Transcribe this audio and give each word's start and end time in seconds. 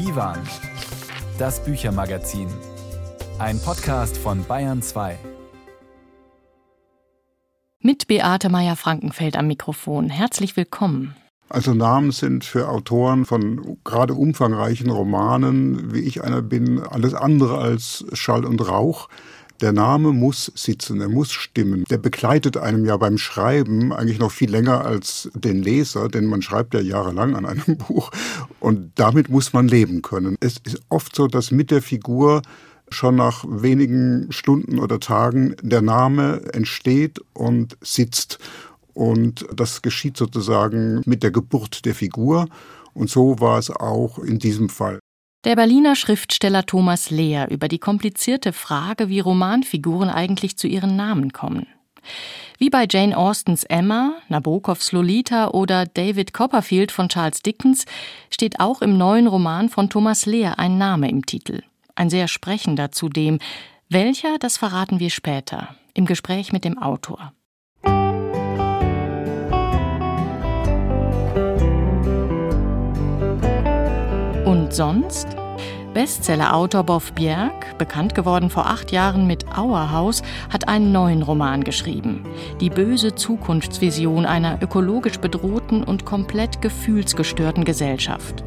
Divan, 0.00 0.38
das 1.38 1.62
Büchermagazin. 1.62 2.48
Ein 3.38 3.60
Podcast 3.60 4.16
von 4.16 4.42
Bayern 4.46 4.80
2. 4.80 5.18
Mit 7.80 8.06
Beate 8.06 8.48
Meyer-Frankenfeld 8.48 9.36
am 9.36 9.46
Mikrofon. 9.46 10.08
Herzlich 10.08 10.56
willkommen. 10.56 11.16
Also 11.50 11.74
Namen 11.74 12.12
sind 12.12 12.46
für 12.46 12.70
Autoren 12.70 13.26
von 13.26 13.76
gerade 13.84 14.14
umfangreichen 14.14 14.88
Romanen, 14.88 15.92
wie 15.92 16.00
ich 16.00 16.24
einer 16.24 16.40
bin, 16.40 16.80
alles 16.80 17.12
andere 17.12 17.58
als 17.58 18.06
Schall 18.14 18.46
und 18.46 18.66
Rauch. 18.66 19.10
Der 19.60 19.72
Name 19.72 20.12
muss 20.12 20.50
sitzen, 20.54 21.02
er 21.02 21.10
muss 21.10 21.32
stimmen. 21.32 21.84
Der 21.90 21.98
begleitet 21.98 22.56
einem 22.56 22.86
ja 22.86 22.96
beim 22.96 23.18
Schreiben 23.18 23.92
eigentlich 23.92 24.18
noch 24.18 24.30
viel 24.30 24.50
länger 24.50 24.86
als 24.86 25.30
den 25.34 25.62
Leser, 25.62 26.08
denn 26.08 26.24
man 26.24 26.40
schreibt 26.40 26.72
ja 26.72 26.80
jahrelang 26.80 27.36
an 27.36 27.44
einem 27.44 27.76
Buch 27.88 28.10
und 28.58 28.92
damit 28.94 29.28
muss 29.28 29.52
man 29.52 29.68
leben 29.68 30.00
können. 30.00 30.36
Es 30.40 30.56
ist 30.64 30.80
oft 30.88 31.14
so, 31.14 31.26
dass 31.26 31.50
mit 31.50 31.70
der 31.70 31.82
Figur 31.82 32.40
schon 32.88 33.16
nach 33.16 33.44
wenigen 33.46 34.32
Stunden 34.32 34.78
oder 34.78 34.98
Tagen 34.98 35.54
der 35.60 35.82
Name 35.82 36.40
entsteht 36.54 37.20
und 37.34 37.76
sitzt. 37.82 38.38
Und 38.94 39.46
das 39.54 39.82
geschieht 39.82 40.16
sozusagen 40.16 41.02
mit 41.04 41.22
der 41.22 41.32
Geburt 41.32 41.84
der 41.84 41.94
Figur. 41.94 42.46
Und 42.94 43.10
so 43.10 43.40
war 43.40 43.58
es 43.58 43.70
auch 43.70 44.18
in 44.18 44.38
diesem 44.38 44.70
Fall. 44.70 44.99
Der 45.44 45.56
Berliner 45.56 45.96
Schriftsteller 45.96 46.66
Thomas 46.66 47.08
Lehr 47.08 47.50
über 47.50 47.68
die 47.68 47.78
komplizierte 47.78 48.52
Frage, 48.52 49.08
wie 49.08 49.20
Romanfiguren 49.20 50.10
eigentlich 50.10 50.58
zu 50.58 50.66
ihren 50.66 50.96
Namen 50.96 51.32
kommen. 51.32 51.66
Wie 52.58 52.68
bei 52.68 52.86
Jane 52.88 53.16
Austens 53.16 53.64
Emma, 53.64 54.12
Nabokovs 54.28 54.92
Lolita 54.92 55.48
oder 55.48 55.86
David 55.86 56.34
Copperfield 56.34 56.92
von 56.92 57.08
Charles 57.08 57.40
Dickens 57.40 57.86
steht 58.30 58.60
auch 58.60 58.82
im 58.82 58.98
neuen 58.98 59.26
Roman 59.26 59.70
von 59.70 59.88
Thomas 59.88 60.26
Lehr 60.26 60.58
ein 60.58 60.76
Name 60.76 61.08
im 61.08 61.24
Titel. 61.24 61.62
Ein 61.94 62.10
sehr 62.10 62.28
sprechender 62.28 62.92
zudem. 62.92 63.38
Welcher, 63.88 64.38
das 64.38 64.58
verraten 64.58 65.00
wir 65.00 65.08
später 65.08 65.74
im 65.94 66.04
Gespräch 66.04 66.52
mit 66.52 66.66
dem 66.66 66.76
Autor. 66.76 67.32
Und 74.50 74.74
sonst? 74.74 75.28
Bestsellerautor 75.94 76.82
Boff 76.82 77.12
Bjerg, 77.12 77.78
bekannt 77.78 78.16
geworden 78.16 78.50
vor 78.50 78.66
acht 78.66 78.90
Jahren 78.90 79.28
mit 79.28 79.56
Auerhaus, 79.56 80.24
hat 80.52 80.66
einen 80.66 80.90
neuen 80.90 81.22
Roman 81.22 81.62
geschrieben. 81.62 82.24
Die 82.60 82.68
böse 82.68 83.14
Zukunftsvision 83.14 84.26
einer 84.26 84.60
ökologisch 84.60 85.20
bedrohten 85.20 85.84
und 85.84 86.04
komplett 86.04 86.60
gefühlsgestörten 86.62 87.62
Gesellschaft. 87.62 88.42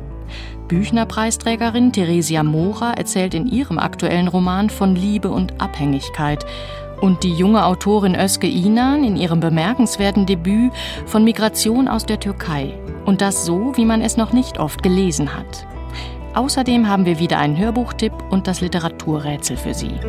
Büchnerpreisträgerin 0.68 1.94
Theresia 1.94 2.44
Mora 2.44 2.92
erzählt 2.96 3.34
in 3.34 3.48
ihrem 3.48 3.80
aktuellen 3.80 4.28
Roman 4.28 4.70
von 4.70 4.98
Liebe 4.98 5.30
und 5.30 5.62
Abhängigkeit. 5.62 6.46
Und 7.00 7.24
die 7.24 7.34
junge 7.34 7.66
Autorin 7.66 8.16
Özge 8.16 8.48
Inan 8.48 9.06
in 9.06 9.16
ihrem 9.16 9.40
bemerkenswerten 9.40 10.26
Debüt 10.26 10.74
von 11.06 11.24
Migration 11.24 11.88
aus 11.88 12.06
der 12.06 12.20
Türkei. 12.20 12.78
Und 13.06 13.22
das 13.22 13.46
so, 13.46 13.72
wie 13.78 13.86
man 13.86 14.02
es 14.02 14.18
noch 14.18 14.34
nicht 14.34 14.60
oft 14.60 14.84
gelesen 14.84 15.34
hat. 15.34 15.66
Außerdem 16.34 16.88
haben 16.88 17.06
wir 17.06 17.20
wieder 17.20 17.38
einen 17.38 17.58
Hörbuchtipp 17.58 18.14
und 18.32 18.48
das 18.48 18.62
Literaturrätsel 18.62 19.56
für 19.56 19.74
Sie. 19.74 20.00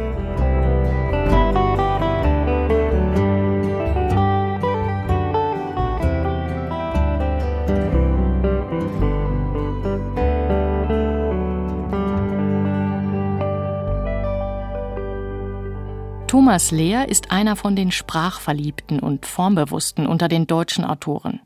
Thomas 16.35 16.73
Lehr 16.73 17.09
ist 17.09 17.31
einer 17.31 17.55
von 17.55 17.77
den 17.77 17.93
Sprachverliebten 17.93 18.99
und 18.99 19.25
Formbewussten 19.25 20.09
unter 20.09 20.27
den 20.27 20.49
deutschen 20.49 20.85
Autoren. 20.85 21.39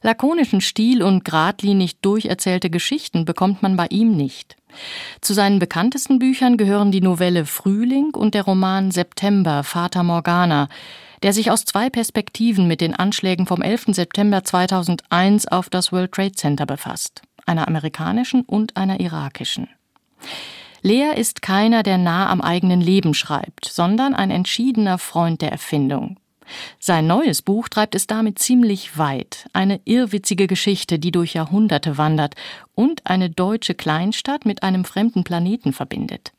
Lakonischen 0.00 0.62
Stil 0.62 1.02
und 1.02 1.26
geradlinig 1.26 2.00
durcherzählte 2.00 2.70
Geschichten 2.70 3.26
bekommt 3.26 3.62
man 3.62 3.76
bei 3.76 3.86
ihm 3.90 4.16
nicht. 4.16 4.56
Zu 5.20 5.34
seinen 5.34 5.58
bekanntesten 5.58 6.18
Büchern 6.18 6.56
gehören 6.56 6.90
die 6.90 7.02
Novelle 7.02 7.44
Frühling 7.44 8.14
und 8.14 8.32
der 8.32 8.44
Roman 8.44 8.92
September 8.92 9.62
Fata 9.62 10.02
Morgana, 10.02 10.68
der 11.22 11.34
sich 11.34 11.50
aus 11.50 11.66
zwei 11.66 11.90
Perspektiven 11.90 12.66
mit 12.66 12.80
den 12.80 12.94
Anschlägen 12.94 13.44
vom 13.44 13.60
11. 13.60 13.88
September 13.88 14.42
2001 14.42 15.48
auf 15.48 15.68
das 15.68 15.92
World 15.92 16.12
Trade 16.12 16.32
Center 16.32 16.64
befasst, 16.64 17.20
einer 17.44 17.68
amerikanischen 17.68 18.40
und 18.40 18.78
einer 18.78 19.00
irakischen. 19.00 19.68
Lehr 20.84 21.16
ist 21.16 21.40
keiner, 21.40 21.82
der 21.82 21.96
nah 21.96 22.28
am 22.28 22.42
eigenen 22.42 22.82
Leben 22.82 23.14
schreibt, 23.14 23.64
sondern 23.64 24.14
ein 24.14 24.30
entschiedener 24.30 24.98
Freund 24.98 25.40
der 25.40 25.50
Erfindung. 25.50 26.18
Sein 26.78 27.06
neues 27.06 27.40
Buch 27.40 27.70
treibt 27.70 27.94
es 27.94 28.06
damit 28.06 28.38
ziemlich 28.38 28.98
weit. 28.98 29.48
Eine 29.54 29.80
irrwitzige 29.86 30.46
Geschichte, 30.46 30.98
die 30.98 31.10
durch 31.10 31.32
Jahrhunderte 31.32 31.96
wandert 31.96 32.34
und 32.74 33.06
eine 33.06 33.30
deutsche 33.30 33.74
Kleinstadt 33.74 34.44
mit 34.44 34.62
einem 34.62 34.84
fremden 34.84 35.24
Planeten 35.24 35.72
verbindet. 35.72 36.34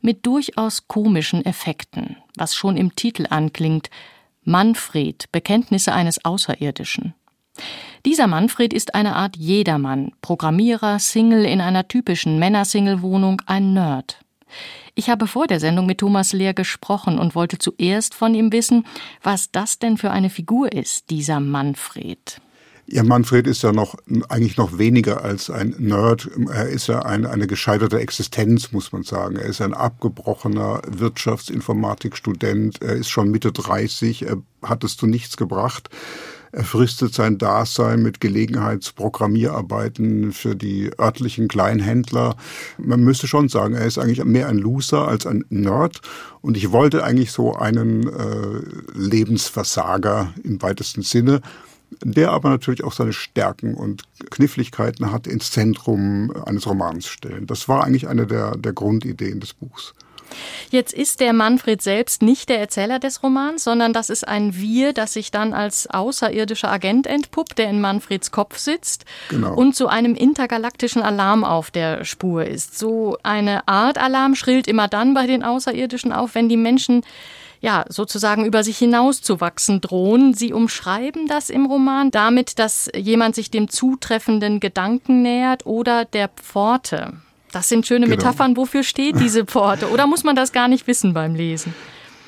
Mit 0.00 0.26
durchaus 0.26 0.88
komischen 0.88 1.46
Effekten, 1.46 2.16
was 2.36 2.56
schon 2.56 2.76
im 2.76 2.96
Titel 2.96 3.26
anklingt. 3.30 3.88
Manfred, 4.42 5.30
Bekenntnisse 5.30 5.92
eines 5.92 6.24
Außerirdischen. 6.24 7.14
Dieser 8.06 8.28
Manfred 8.28 8.72
ist 8.72 8.94
eine 8.94 9.16
Art 9.16 9.36
Jedermann, 9.36 10.12
Programmierer, 10.22 11.00
Single 11.00 11.44
in 11.44 11.60
einer 11.60 11.88
typischen 11.88 12.38
Männersingle-Wohnung, 12.38 13.42
ein 13.46 13.74
Nerd. 13.74 14.20
Ich 14.94 15.10
habe 15.10 15.26
vor 15.26 15.48
der 15.48 15.58
Sendung 15.58 15.86
mit 15.86 15.98
Thomas 15.98 16.32
Lehr 16.32 16.54
gesprochen 16.54 17.18
und 17.18 17.34
wollte 17.34 17.58
zuerst 17.58 18.14
von 18.14 18.32
ihm 18.36 18.52
wissen, 18.52 18.86
was 19.24 19.50
das 19.50 19.80
denn 19.80 19.96
für 19.96 20.12
eine 20.12 20.30
Figur 20.30 20.72
ist, 20.72 21.10
dieser 21.10 21.40
Manfred. 21.40 22.40
Ja, 22.86 23.02
Manfred 23.02 23.48
ist 23.48 23.64
ja 23.64 23.72
noch 23.72 23.96
eigentlich 24.28 24.56
noch 24.56 24.78
weniger 24.78 25.24
als 25.24 25.50
ein 25.50 25.74
Nerd. 25.76 26.30
Er 26.48 26.68
ist 26.68 26.86
ja 26.86 27.00
ein, 27.00 27.26
eine 27.26 27.48
gescheiterte 27.48 27.98
Existenz, 27.98 28.70
muss 28.70 28.92
man 28.92 29.02
sagen. 29.02 29.34
Er 29.34 29.46
ist 29.46 29.60
ein 29.60 29.74
abgebrochener 29.74 30.80
Wirtschaftsinformatikstudent. 30.86 32.80
Er 32.82 32.92
ist 32.92 33.08
schon 33.08 33.32
Mitte 33.32 33.50
30. 33.50 34.22
Er 34.22 34.36
hat 34.62 34.84
es 34.84 34.96
zu 34.96 35.08
nichts 35.08 35.36
gebracht. 35.36 35.90
Er 36.52 36.64
fristet 36.64 37.14
sein 37.14 37.38
Dasein 37.38 38.02
mit 38.02 38.20
Gelegenheitsprogrammierarbeiten 38.20 40.32
für 40.32 40.56
die 40.56 40.90
örtlichen 40.98 41.48
Kleinhändler. 41.48 42.36
Man 42.78 43.02
müsste 43.02 43.26
schon 43.26 43.48
sagen, 43.48 43.74
er 43.74 43.86
ist 43.86 43.98
eigentlich 43.98 44.24
mehr 44.24 44.48
ein 44.48 44.58
Loser 44.58 45.08
als 45.08 45.26
ein 45.26 45.44
Nerd. 45.48 46.00
Und 46.40 46.56
ich 46.56 46.72
wollte 46.72 47.04
eigentlich 47.04 47.32
so 47.32 47.54
einen 47.54 48.08
äh, 48.08 48.60
Lebensversager 48.94 50.32
im 50.42 50.62
weitesten 50.62 51.02
Sinne 51.02 51.40
der 52.02 52.32
aber 52.32 52.50
natürlich 52.50 52.84
auch 52.84 52.92
seine 52.92 53.12
Stärken 53.12 53.74
und 53.74 54.04
Kniffligkeiten 54.30 55.12
hat, 55.12 55.26
ins 55.26 55.50
Zentrum 55.50 56.32
eines 56.44 56.66
Romans 56.66 57.06
stellen. 57.06 57.46
Das 57.46 57.68
war 57.68 57.84
eigentlich 57.84 58.08
eine 58.08 58.26
der, 58.26 58.56
der 58.56 58.72
Grundideen 58.72 59.40
des 59.40 59.54
Buchs. 59.54 59.94
Jetzt 60.70 60.92
ist 60.92 61.20
der 61.20 61.32
Manfred 61.32 61.82
selbst 61.82 62.22
nicht 62.22 62.48
der 62.48 62.58
Erzähler 62.58 62.98
des 62.98 63.22
Romans, 63.22 63.64
sondern 63.64 63.92
das 63.92 64.10
ist 64.10 64.26
ein 64.26 64.56
Wir, 64.56 64.92
das 64.92 65.12
sich 65.12 65.30
dann 65.30 65.52
als 65.52 65.88
außerirdischer 65.88 66.70
Agent 66.70 67.06
entpuppt, 67.06 67.58
der 67.58 67.70
in 67.70 67.80
Manfreds 67.80 68.30
Kopf 68.30 68.58
sitzt 68.58 69.04
genau. 69.28 69.54
und 69.54 69.74
zu 69.74 69.88
einem 69.88 70.14
intergalaktischen 70.14 71.02
Alarm 71.02 71.44
auf 71.44 71.70
der 71.70 72.04
Spur 72.04 72.44
ist. 72.44 72.78
So 72.78 73.18
eine 73.22 73.66
Art 73.68 73.98
Alarm 73.98 74.34
schrillt 74.34 74.66
immer 74.66 74.88
dann 74.88 75.14
bei 75.14 75.26
den 75.26 75.42
Außerirdischen 75.42 76.12
auf, 76.12 76.34
wenn 76.34 76.48
die 76.48 76.56
Menschen 76.56 77.02
ja, 77.60 77.84
sozusagen 77.88 78.44
über 78.44 78.62
sich 78.62 78.78
hinauszuwachsen 78.78 79.80
drohen. 79.80 80.34
Sie 80.34 80.52
umschreiben 80.52 81.26
das 81.26 81.50
im 81.50 81.66
Roman 81.66 82.10
damit, 82.10 82.58
dass 82.58 82.90
jemand 82.94 83.34
sich 83.34 83.50
dem 83.50 83.68
zutreffenden 83.68 84.60
Gedanken 84.60 85.22
nähert 85.22 85.66
oder 85.66 86.04
der 86.04 86.28
Pforte. 86.28 87.14
Das 87.52 87.68
sind 87.68 87.86
schöne 87.86 88.06
genau. 88.06 88.16
Metaphern. 88.16 88.56
Wofür 88.56 88.82
steht 88.82 89.20
diese 89.20 89.44
Pforte? 89.44 89.90
Oder 89.90 90.06
muss 90.06 90.24
man 90.24 90.36
das 90.36 90.52
gar 90.52 90.68
nicht 90.68 90.86
wissen 90.86 91.14
beim 91.14 91.34
Lesen? 91.34 91.74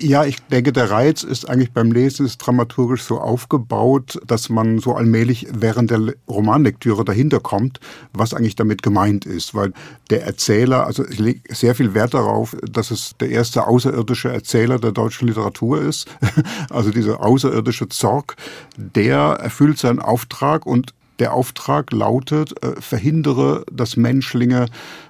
Ja, 0.01 0.25
ich 0.25 0.41
denke, 0.43 0.73
der 0.73 0.93
Reiz 0.93 1.25
ist 1.25 1.49
eigentlich 1.49 1.73
beim 1.73 1.91
Lesen 1.91 2.25
ist 2.25 2.39
dramaturgisch 2.39 3.03
so 3.03 3.19
aufgebaut, 3.19 4.21
dass 4.25 4.49
man 4.49 4.79
so 4.79 4.95
allmählich 4.95 5.49
während 5.51 5.91
der 5.91 6.15
Romanlektüre 6.29 7.05
dahinter 7.05 7.41
kommt, 7.41 7.81
was 8.13 8.33
eigentlich 8.33 8.55
damit 8.55 8.85
gemeint 8.85 9.27
ist. 9.27 9.57
Weil 9.57 9.73
der 10.11 10.23
Erzähler, 10.23 10.87
also 10.87 11.05
ich 11.05 11.19
lege 11.19 11.41
sehr 11.53 11.75
viel 11.75 11.95
Wert 11.95 12.15
darauf, 12.15 12.57
dass 12.63 12.93
es 12.93 13.17
der 13.19 13.31
erste 13.31 13.67
außerirdische 13.67 14.29
Erzähler 14.29 14.79
der 14.79 14.93
deutschen 14.93 15.27
Literatur 15.27 15.81
ist. 15.83 16.09
Also 16.71 16.91
dieser 16.91 17.25
außerirdische 17.25 17.89
Zorg, 17.89 18.37
der 18.77 19.19
erfüllt 19.19 19.79
seinen 19.79 19.99
Auftrag 20.01 20.67
und 20.67 20.93
der 21.19 21.33
Auftrag 21.35 21.93
lautet, 21.93 22.63
äh, 22.63 22.81
verhindere, 22.81 23.65
dass 23.73 23.97
Menschlinge, 23.97 24.67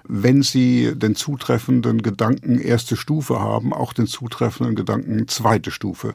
wenn 0.06 0.42
sie 0.42 0.92
den 0.94 1.14
zutreffenden 1.14 2.02
Gedanken 2.02 2.58
erste 2.58 2.96
Stufe 2.96 3.40
haben, 3.40 3.72
auch 3.72 3.92
den 3.92 4.06
zutreffenden 4.06 4.74
Gedanken 4.74 5.28
zweite 5.28 5.70
Stufe 5.70 6.12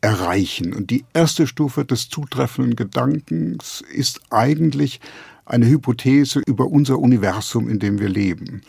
erreichen. 0.00 0.72
Und 0.72 0.90
die 0.90 1.04
erste 1.12 1.46
Stufe 1.46 1.84
des 1.84 2.08
zutreffenden 2.08 2.76
Gedankens 2.76 3.82
ist 3.92 4.20
eigentlich 4.30 5.00
eine 5.44 5.66
Hypothese 5.66 6.40
über 6.46 6.66
unser 6.66 6.98
Universum, 6.98 7.68
in 7.68 7.78
dem 7.78 7.98
wir 7.98 8.08
leben. 8.08 8.62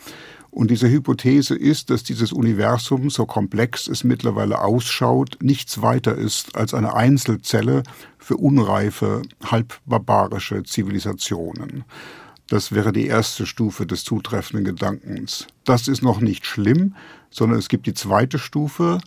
Und 0.51 0.71
diese 0.71 0.89
Hypothese 0.89 1.55
ist, 1.55 1.89
dass 1.89 2.03
dieses 2.03 2.33
Universum, 2.33 3.09
so 3.09 3.25
komplex 3.25 3.87
es 3.87 4.03
mittlerweile 4.03 4.61
ausschaut, 4.61 5.37
nichts 5.41 5.81
weiter 5.81 6.15
ist 6.15 6.55
als 6.55 6.73
eine 6.73 6.93
Einzelzelle 6.95 7.83
für 8.17 8.37
unreife, 8.37 9.21
halbbarbarische 9.45 10.63
Zivilisationen. 10.63 11.83
Das 12.47 12.71
wäre 12.71 12.91
die 12.91 13.05
erste 13.05 13.45
Stufe 13.45 13.85
des 13.85 14.03
zutreffenden 14.03 14.65
Gedankens. 14.65 15.45
Das 15.65 15.87
ist 15.87 16.01
noch 16.01 16.19
nicht 16.19 16.47
schlimm, 16.47 16.95
sondern 17.29 17.59
es 17.59 17.69
gibt 17.69 17.85
die 17.85 17.93
zweite 17.93 18.39
Stufe. 18.39 18.99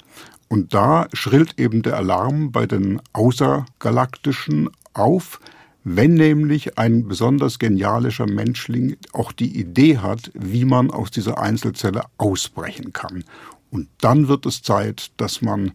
Und 0.48 0.74
da 0.74 1.08
schrillt 1.12 1.58
eben 1.58 1.82
der 1.82 1.96
Alarm 1.96 2.52
bei 2.52 2.66
den 2.66 3.00
Außergalaktischen 3.12 4.70
auf, 4.94 5.40
wenn 5.84 6.14
nämlich 6.14 6.79
ein 6.79 7.08
besonders 7.08 7.58
genialischer 7.58 8.26
Menschling 8.26 8.96
auch 9.12 9.32
die 9.32 9.58
Idee 9.58 9.99
hat, 9.99 10.31
wie 10.34 10.64
man 10.64 10.90
aus 10.90 11.11
dieser 11.11 11.38
Einzelzelle 11.38 12.02
ausbrechen 12.19 12.93
kann. 12.93 13.25
Und 13.70 13.88
dann 14.00 14.29
wird 14.29 14.46
es 14.46 14.62
Zeit, 14.62 15.11
dass 15.17 15.43
man 15.43 15.73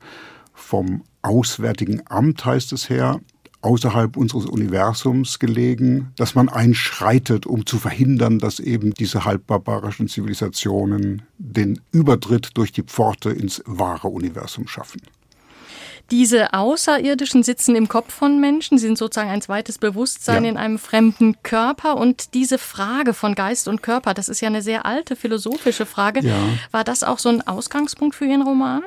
vom 0.54 1.04
Auswärtigen 1.22 2.04
Amt, 2.08 2.46
heißt 2.46 2.72
es 2.74 2.90
her, 2.90 3.20
außerhalb 3.62 4.16
unseres 4.16 4.46
Universums 4.46 5.40
gelegen, 5.40 6.14
dass 6.16 6.36
man 6.36 6.48
einschreitet, 6.48 7.46
um 7.46 7.66
zu 7.66 7.78
verhindern, 7.78 8.40
dass 8.40 8.60
eben 8.60 8.94
diese 8.94 9.26
halbbarbarischen 9.26 10.08
Zivilisationen 10.08 11.24
den 11.38 11.82
Übertritt 11.92 12.52
durch 12.54 12.72
die 12.72 12.84
Pforte 12.84 13.32
ins 13.32 13.64
wahre 13.66 14.08
Universum 14.08 14.68
schaffen. 14.68 15.02
Diese 16.12 16.54
Außerirdischen 16.54 17.44
sitzen 17.44 17.76
im 17.76 17.88
Kopf 17.90 18.14
von 18.14 18.40
Menschen, 18.40 18.78
sind 18.78 18.98
sozusagen 18.98 19.30
ein 19.30 19.42
zweites 19.42 19.78
Bewusstsein 19.78 20.46
ja. 20.46 20.52
in 20.52 20.58
einem 20.58 20.80
fremden 20.80 21.42
Körper. 21.44 21.98
Und 21.98 22.34
diese 22.34 22.58
Frage 22.58 23.14
von 23.14 23.36
Geist 23.36 23.68
und 23.68 23.84
Körper, 23.84 24.14
das 24.14 24.30
ist 24.30 24.42
ja 24.42 24.48
eine 24.48 24.62
sehr 24.62 24.86
alte 24.86 25.16
philosophische 25.16 25.86
Frage. 25.86 26.22
Ja. 26.22 26.36
War 26.72 26.84
das 26.84 27.04
auch 27.04 27.20
so 27.20 27.30
ein 27.30 27.46
Ausgangspunkt 27.46 28.16
für 28.16 28.26
Ihren 28.26 28.42
Roman? 28.42 28.84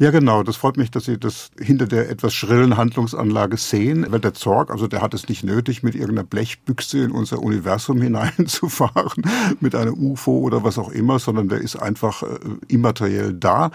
Ja, 0.00 0.12
genau. 0.12 0.44
Das 0.44 0.54
freut 0.54 0.76
mich, 0.76 0.92
dass 0.92 1.06
Sie 1.06 1.18
das 1.18 1.50
hinter 1.60 1.88
der 1.88 2.08
etwas 2.08 2.32
schrillen 2.32 2.76
Handlungsanlage 2.76 3.56
sehen. 3.56 4.06
Weil 4.08 4.20
der 4.20 4.32
Zorg, 4.32 4.70
also 4.70 4.86
der 4.86 5.02
hat 5.02 5.12
es 5.12 5.28
nicht 5.28 5.42
nötig, 5.42 5.82
mit 5.82 5.96
irgendeiner 5.96 6.22
Blechbüchse 6.22 7.02
in 7.02 7.10
unser 7.10 7.40
Universum 7.40 8.00
hineinzufahren, 8.02 9.24
mit 9.58 9.74
einer 9.74 9.92
UFO 9.98 10.38
oder 10.38 10.62
was 10.62 10.78
auch 10.78 10.90
immer, 10.90 11.18
sondern 11.18 11.48
der 11.48 11.58
ist 11.58 11.74
einfach 11.74 12.22
äh, 12.22 12.26
immateriell 12.68 13.34
da. 13.34 13.72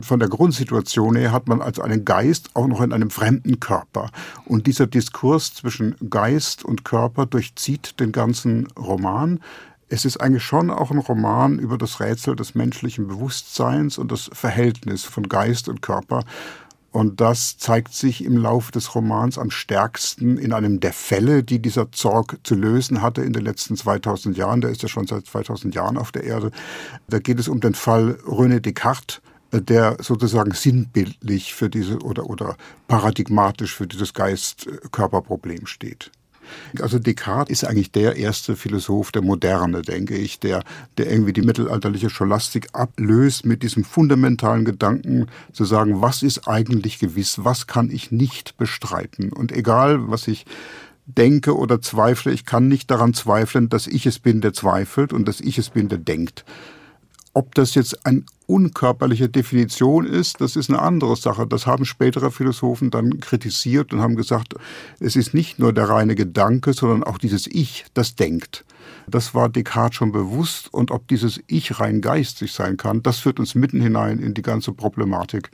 Von 0.00 0.18
der 0.18 0.30
Grundsituation 0.30 1.14
her 1.14 1.32
hat 1.32 1.46
man 1.46 1.60
also 1.60 1.82
einen 1.82 2.06
Geist 2.06 2.48
auch 2.54 2.68
noch 2.68 2.80
in 2.80 2.94
einem 2.94 3.10
fremden 3.10 3.60
Körper. 3.60 4.10
Und 4.46 4.66
dieser 4.66 4.86
Diskurs 4.86 5.52
zwischen 5.52 5.94
Geist 6.08 6.64
und 6.64 6.86
Körper 6.86 7.26
durchzieht 7.26 8.00
den 8.00 8.12
ganzen 8.12 8.66
Roman 8.78 9.40
es 9.88 10.04
ist 10.04 10.16
eigentlich 10.18 10.42
schon 10.42 10.70
auch 10.70 10.90
ein 10.90 10.98
Roman 10.98 11.58
über 11.58 11.78
das 11.78 12.00
Rätsel 12.00 12.34
des 12.34 12.54
menschlichen 12.54 13.06
Bewusstseins 13.06 13.98
und 13.98 14.10
das 14.10 14.30
Verhältnis 14.32 15.04
von 15.04 15.28
Geist 15.28 15.68
und 15.68 15.82
Körper. 15.82 16.24
Und 16.90 17.20
das 17.20 17.58
zeigt 17.58 17.92
sich 17.92 18.24
im 18.24 18.38
Laufe 18.38 18.72
des 18.72 18.94
Romans 18.94 19.38
am 19.38 19.50
stärksten 19.50 20.38
in 20.38 20.52
einem 20.52 20.80
der 20.80 20.94
Fälle, 20.94 21.44
die 21.44 21.60
dieser 21.60 21.92
Zorg 21.92 22.38
zu 22.42 22.54
lösen 22.54 23.02
hatte 23.02 23.22
in 23.22 23.34
den 23.34 23.44
letzten 23.44 23.76
2000 23.76 24.36
Jahren. 24.36 24.62
Der 24.62 24.70
ist 24.70 24.82
ja 24.82 24.88
schon 24.88 25.06
seit 25.06 25.26
2000 25.26 25.74
Jahren 25.74 25.98
auf 25.98 26.10
der 26.10 26.24
Erde. 26.24 26.50
Da 27.08 27.18
geht 27.18 27.38
es 27.38 27.48
um 27.48 27.60
den 27.60 27.74
Fall 27.74 28.18
René 28.26 28.60
Descartes, 28.60 29.20
der 29.52 29.98
sozusagen 30.00 30.52
sinnbildlich 30.52 31.54
für 31.54 31.68
diese 31.68 31.98
oder, 31.98 32.30
oder 32.30 32.56
paradigmatisch 32.88 33.74
für 33.74 33.86
dieses 33.86 34.14
Geist-Körper-Problem 34.14 35.66
steht. 35.66 36.10
Also 36.80 36.98
Descartes 36.98 37.62
ist 37.62 37.68
eigentlich 37.68 37.92
der 37.92 38.16
erste 38.16 38.56
Philosoph 38.56 39.12
der 39.12 39.22
Moderne, 39.22 39.82
denke 39.82 40.16
ich, 40.16 40.40
der, 40.40 40.62
der 40.98 41.10
irgendwie 41.10 41.32
die 41.32 41.42
mittelalterliche 41.42 42.10
Scholastik 42.10 42.68
ablöst 42.72 43.44
mit 43.44 43.62
diesem 43.62 43.84
fundamentalen 43.84 44.64
Gedanken 44.64 45.26
zu 45.52 45.64
sagen, 45.64 46.00
was 46.02 46.22
ist 46.22 46.48
eigentlich 46.48 46.98
gewiss, 46.98 47.44
was 47.44 47.66
kann 47.66 47.90
ich 47.90 48.10
nicht 48.10 48.56
bestreiten. 48.56 49.32
Und 49.32 49.52
egal, 49.52 50.10
was 50.10 50.28
ich 50.28 50.46
denke 51.06 51.56
oder 51.56 51.80
zweifle, 51.80 52.32
ich 52.32 52.44
kann 52.44 52.68
nicht 52.68 52.90
daran 52.90 53.14
zweifeln, 53.14 53.68
dass 53.68 53.86
ich 53.86 54.06
es 54.06 54.18
bin, 54.18 54.40
der 54.40 54.52
zweifelt 54.52 55.12
und 55.12 55.26
dass 55.26 55.40
ich 55.40 55.58
es 55.58 55.70
bin, 55.70 55.88
der 55.88 55.98
denkt. 55.98 56.44
Ob 57.36 57.54
das 57.54 57.74
jetzt 57.74 58.06
eine 58.06 58.22
unkörperliche 58.46 59.28
Definition 59.28 60.06
ist, 60.06 60.40
das 60.40 60.56
ist 60.56 60.70
eine 60.70 60.80
andere 60.80 61.16
Sache. 61.16 61.46
Das 61.46 61.66
haben 61.66 61.84
spätere 61.84 62.30
Philosophen 62.30 62.90
dann 62.90 63.20
kritisiert 63.20 63.92
und 63.92 64.00
haben 64.00 64.16
gesagt, 64.16 64.54
es 65.00 65.16
ist 65.16 65.34
nicht 65.34 65.58
nur 65.58 65.74
der 65.74 65.86
reine 65.90 66.14
Gedanke, 66.14 66.72
sondern 66.72 67.04
auch 67.04 67.18
dieses 67.18 67.46
Ich, 67.46 67.84
das 67.92 68.14
denkt. 68.14 68.64
Das 69.06 69.34
war 69.34 69.50
Descartes 69.50 69.98
schon 69.98 70.12
bewusst 70.12 70.72
und 70.72 70.90
ob 70.90 71.08
dieses 71.08 71.38
Ich 71.46 71.78
rein 71.78 72.00
geistig 72.00 72.54
sein 72.54 72.78
kann, 72.78 73.02
das 73.02 73.18
führt 73.18 73.38
uns 73.38 73.54
mitten 73.54 73.82
hinein 73.82 74.18
in 74.18 74.32
die 74.32 74.40
ganze 74.40 74.72
Problematik 74.72 75.50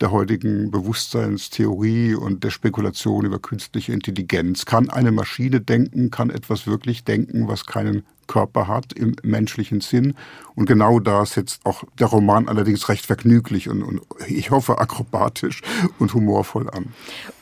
der 0.00 0.10
heutigen 0.10 0.72
Bewusstseinstheorie 0.72 2.14
und 2.14 2.42
der 2.42 2.50
Spekulation 2.50 3.24
über 3.24 3.38
künstliche 3.38 3.92
Intelligenz. 3.92 4.64
Kann 4.64 4.90
eine 4.90 5.12
Maschine 5.12 5.60
denken? 5.60 6.10
Kann 6.10 6.30
etwas 6.30 6.66
wirklich 6.66 7.04
denken, 7.04 7.46
was 7.46 7.66
keinen 7.66 8.02
Körper 8.30 8.68
hat 8.68 8.92
im 8.92 9.16
menschlichen 9.24 9.80
Sinn. 9.80 10.14
Und 10.54 10.66
genau 10.66 11.00
da 11.00 11.26
setzt 11.26 11.64
auch 11.64 11.84
der 11.98 12.06
Roman 12.06 12.48
allerdings 12.48 12.88
recht 12.88 13.06
vergnüglich 13.06 13.68
und, 13.68 13.82
und 13.82 14.02
ich 14.28 14.50
hoffe 14.50 14.78
akrobatisch 14.78 15.62
und 15.98 16.14
humorvoll 16.14 16.68
an. 16.70 16.92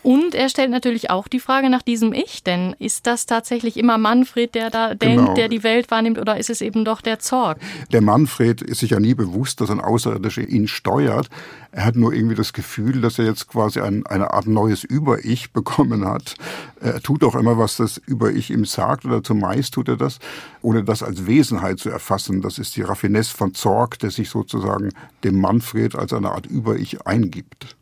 Und 0.03 0.35
er 0.35 0.49
stellt 0.49 0.71
natürlich 0.71 1.11
auch 1.11 1.29
die 1.29 1.41
Frage 1.41 1.69
nach 1.69 1.83
diesem 1.83 2.13
Ich, 2.13 2.43
denn 2.43 2.75
ist 2.79 3.07
das 3.07 3.27
tatsächlich 3.27 3.77
immer 3.77 3.99
Manfred, 3.99 4.55
der 4.55 4.71
da 4.71 4.95
denkt, 4.95 5.19
genau. 5.19 5.35
der 5.35 5.49
die 5.49 5.63
Welt 5.63 5.91
wahrnimmt, 5.91 6.19
oder 6.19 6.39
ist 6.39 6.49
es 6.49 6.61
eben 6.61 6.85
doch 6.85 7.01
der 7.01 7.19
Zorg? 7.19 7.59
Der 7.93 8.01
Manfred 8.01 8.63
ist 8.63 8.79
sich 8.79 8.91
ja 8.91 9.01
nie 9.01 9.15
bewusst, 9.15 9.61
dass 9.61 9.71
ein 9.71 9.81
Außerirdischer 9.81 10.49
ihn 10.49 10.69
steuert. 10.69 11.29
Er 11.73 11.85
hat 11.85 11.97
nur 11.97 12.15
irgendwie 12.15 12.37
das 12.37 12.53
Gefühl, 12.53 13.01
dass 13.03 13.19
er 13.19 13.27
jetzt 13.27 13.49
quasi 13.49 13.81
ein, 13.81 14.07
eine 14.07 14.33
Art 14.33 14.47
neues 14.47 14.85
Über-Ich 14.85 15.53
bekommen 15.53 16.07
hat. 16.07 16.37
Er 16.81 17.03
tut 17.03 17.25
auch 17.25 17.35
immer, 17.35 17.59
was 17.59 17.77
das 17.77 17.99
Über-Ich 17.99 18.51
ihm 18.51 18.65
sagt, 18.65 19.05
oder 19.05 19.23
zumeist 19.23 19.75
tut 19.75 19.89
er 19.89 19.97
das, 19.97 20.19
ohne 20.63 20.78
das 20.83 21.03
als 21.03 21.27
Wesenheit 21.27 21.79
zu 21.79 21.91
erfassen. 21.91 22.43
Das 22.43 22.59
ist 22.59 22.77
die 22.77 22.83
Raffinesse 22.83 23.37
von 23.37 23.55
Zorg, 23.55 23.99
der 23.99 24.11
sich 24.11 24.31
sozusagen 24.31 24.91
dem 25.25 25.41
Manfred 25.41 25.95
als 25.95 26.13
eine 26.13 26.31
Art 26.33 26.47
Über-Ich 26.47 27.07
eingibt. 27.07 27.77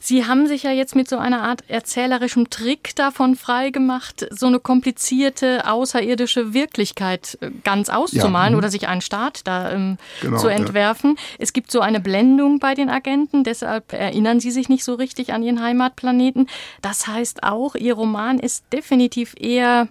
Sie 0.00 0.26
haben 0.26 0.46
sich 0.46 0.62
ja 0.62 0.72
jetzt 0.72 0.96
mit 0.96 1.08
so 1.08 1.18
einer 1.18 1.42
Art 1.42 1.68
erzählerischem 1.68 2.50
Trick 2.50 2.96
davon 2.96 3.36
freigemacht, 3.36 4.26
so 4.30 4.46
eine 4.46 4.58
komplizierte 4.58 5.70
außerirdische 5.70 6.54
Wirklichkeit 6.54 7.38
äh, 7.40 7.50
ganz 7.64 7.88
auszumalen 7.90 8.52
ja. 8.52 8.56
Mhm. 8.56 8.58
oder 8.58 8.70
sich 8.70 8.88
einen 8.88 9.00
Staat 9.00 9.42
da 9.46 9.72
ähm, 9.72 9.98
genau, 10.20 10.38
zu 10.38 10.48
entwerfen. 10.48 11.16
Ja. 11.16 11.22
Es 11.38 11.52
gibt 11.52 11.70
so 11.70 11.80
eine 11.80 12.00
Blendung 12.00 12.58
bei 12.58 12.74
den 12.74 12.88
Agenten, 12.88 13.44
deshalb 13.44 13.92
erinnern 13.92 14.40
sie 14.40 14.50
sich 14.50 14.68
nicht 14.68 14.84
so 14.84 14.94
richtig 14.94 15.32
an 15.32 15.42
ihren 15.42 15.62
Heimatplaneten. 15.62 16.48
Das 16.82 17.06
heißt 17.06 17.42
auch, 17.42 17.74
ihr 17.74 17.94
Roman 17.94 18.38
ist 18.38 18.64
definitiv 18.72 19.34
eher 19.38 19.88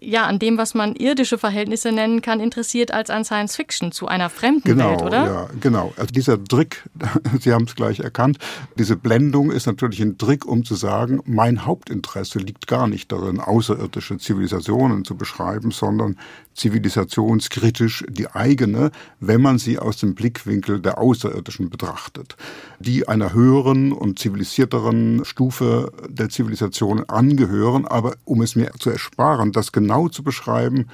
ja, 0.00 0.26
an 0.26 0.38
dem, 0.38 0.58
was 0.58 0.74
man 0.74 0.94
irdische 0.94 1.38
Verhältnisse 1.38 1.92
nennen 1.92 2.22
kann, 2.22 2.40
interessiert 2.40 2.92
als 2.92 3.10
an 3.10 3.24
Science 3.24 3.56
Fiction 3.56 3.92
zu 3.92 4.08
einer 4.08 4.30
fremden 4.30 4.64
genau, 4.64 4.90
Welt, 4.90 5.02
oder? 5.02 5.24
Ja, 5.24 5.48
genau. 5.60 5.92
Also 5.96 6.12
dieser 6.12 6.42
Trick, 6.42 6.82
Sie 7.40 7.52
haben 7.52 7.64
es 7.64 7.74
gleich 7.74 8.00
erkannt, 8.00 8.38
diese 8.78 8.96
Blendung 8.96 9.50
ist 9.50 9.66
natürlich 9.66 10.00
ein 10.00 10.16
Trick, 10.16 10.46
um 10.46 10.64
zu 10.64 10.74
sagen, 10.74 11.20
mein 11.26 11.66
Hauptinteresse 11.66 12.38
liegt 12.38 12.66
gar 12.66 12.88
nicht 12.88 13.12
darin, 13.12 13.40
außerirdische 13.40 14.18
Zivilisationen 14.18 15.04
zu 15.04 15.16
beschreiben, 15.16 15.70
sondern 15.70 16.16
zivilisationskritisch 16.54 18.04
die 18.08 18.28
eigene, 18.28 18.90
wenn 19.20 19.40
man 19.40 19.58
sie 19.58 19.78
aus 19.78 19.96
dem 19.98 20.14
Blickwinkel 20.14 20.80
der 20.80 20.98
Außerirdischen 20.98 21.70
betrachtet, 21.70 22.36
die 22.78 23.08
einer 23.08 23.32
höheren 23.32 23.92
und 23.92 24.18
zivilisierteren 24.18 25.24
Stufe 25.24 25.92
der 26.08 26.28
Zivilisation 26.28 27.04
angehören. 27.08 27.86
Aber 27.86 28.14
um 28.24 28.42
es 28.42 28.56
mir 28.56 28.70
zu 28.78 28.90
ersparen, 28.90 29.52
das 29.52 29.72
genau 29.82 30.08
zu 30.08 30.22
beschreiben, 30.22 30.86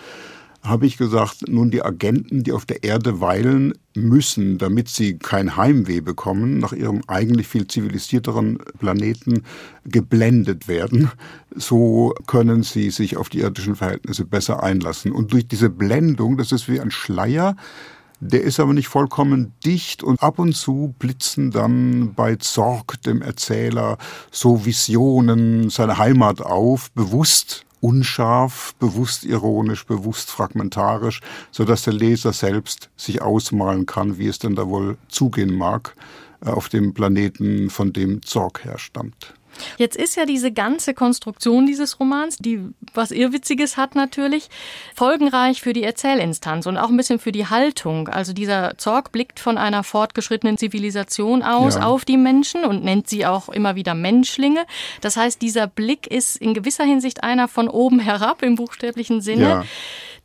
habe 0.62 0.86
ich 0.86 0.96
gesagt, 0.96 1.48
nun 1.48 1.70
die 1.70 1.82
Agenten, 1.82 2.42
die 2.42 2.52
auf 2.52 2.66
der 2.66 2.82
Erde 2.82 3.20
weilen, 3.20 3.74
müssen, 3.94 4.58
damit 4.58 4.88
sie 4.88 5.18
kein 5.18 5.56
Heimweh 5.56 6.00
bekommen, 6.00 6.58
nach 6.58 6.72
ihrem 6.72 7.02
eigentlich 7.06 7.46
viel 7.48 7.66
zivilisierteren 7.66 8.58
Planeten 8.78 9.44
geblendet 9.84 10.68
werden. 10.68 11.10
So 11.54 12.14
können 12.26 12.62
sie 12.62 12.90
sich 12.90 13.16
auf 13.16 13.28
die 13.28 13.40
irdischen 13.40 13.76
Verhältnisse 13.76 14.24
besser 14.24 14.62
einlassen. 14.62 15.12
Und 15.12 15.32
durch 15.32 15.46
diese 15.46 15.70
Blendung, 15.70 16.36
das 16.36 16.52
ist 16.52 16.68
wie 16.68 16.80
ein 16.80 16.90
Schleier, 16.90 17.56
der 18.20 18.42
ist 18.42 18.58
aber 18.58 18.72
nicht 18.72 18.88
vollkommen 18.88 19.52
dicht 19.64 20.02
und 20.02 20.20
ab 20.22 20.40
und 20.40 20.54
zu 20.54 20.92
blitzen 20.98 21.52
dann 21.52 22.14
bei 22.14 22.34
Zorg, 22.34 23.00
dem 23.02 23.22
Erzähler, 23.22 23.96
so 24.32 24.66
Visionen 24.66 25.70
seiner 25.70 25.98
Heimat 25.98 26.40
auf, 26.40 26.90
bewusst 26.92 27.64
unscharf, 27.80 28.74
bewusst 28.78 29.24
ironisch, 29.24 29.86
bewusst 29.86 30.30
fragmentarisch, 30.30 31.20
so 31.50 31.64
dass 31.64 31.82
der 31.82 31.92
Leser 31.92 32.32
selbst 32.32 32.90
sich 32.96 33.22
ausmalen 33.22 33.86
kann, 33.86 34.18
wie 34.18 34.26
es 34.26 34.38
denn 34.38 34.54
da 34.54 34.66
wohl 34.66 34.96
zugehen 35.08 35.54
mag 35.54 35.94
äh, 36.44 36.50
auf 36.50 36.68
dem 36.68 36.94
Planeten, 36.94 37.70
von 37.70 37.92
dem 37.92 38.22
Zorg 38.22 38.64
herstammt. 38.64 39.34
Jetzt 39.76 39.96
ist 39.96 40.16
ja 40.16 40.24
diese 40.24 40.52
ganze 40.52 40.94
Konstruktion 40.94 41.66
dieses 41.66 42.00
Romans, 42.00 42.36
die 42.38 42.60
was 42.94 43.10
Irrwitziges 43.10 43.76
hat 43.76 43.94
natürlich, 43.94 44.48
folgenreich 44.94 45.60
für 45.60 45.72
die 45.72 45.84
Erzählinstanz 45.84 46.66
und 46.66 46.76
auch 46.76 46.88
ein 46.88 46.96
bisschen 46.96 47.18
für 47.18 47.32
die 47.32 47.46
Haltung. 47.46 48.08
Also 48.08 48.32
dieser 48.32 48.76
Zorg 48.78 49.12
blickt 49.12 49.40
von 49.40 49.58
einer 49.58 49.84
fortgeschrittenen 49.84 50.58
Zivilisation 50.58 51.42
aus 51.42 51.76
ja. 51.76 51.82
auf 51.82 52.04
die 52.04 52.16
Menschen 52.16 52.64
und 52.64 52.84
nennt 52.84 53.08
sie 53.08 53.26
auch 53.26 53.48
immer 53.48 53.74
wieder 53.74 53.94
Menschlinge. 53.94 54.64
Das 55.00 55.16
heißt, 55.16 55.42
dieser 55.42 55.66
Blick 55.66 56.06
ist 56.06 56.36
in 56.36 56.54
gewisser 56.54 56.84
Hinsicht 56.84 57.22
einer 57.22 57.48
von 57.48 57.68
oben 57.68 58.00
herab 58.00 58.42
im 58.42 58.56
buchstäblichen 58.56 59.20
Sinne. 59.20 59.48
Ja. 59.48 59.64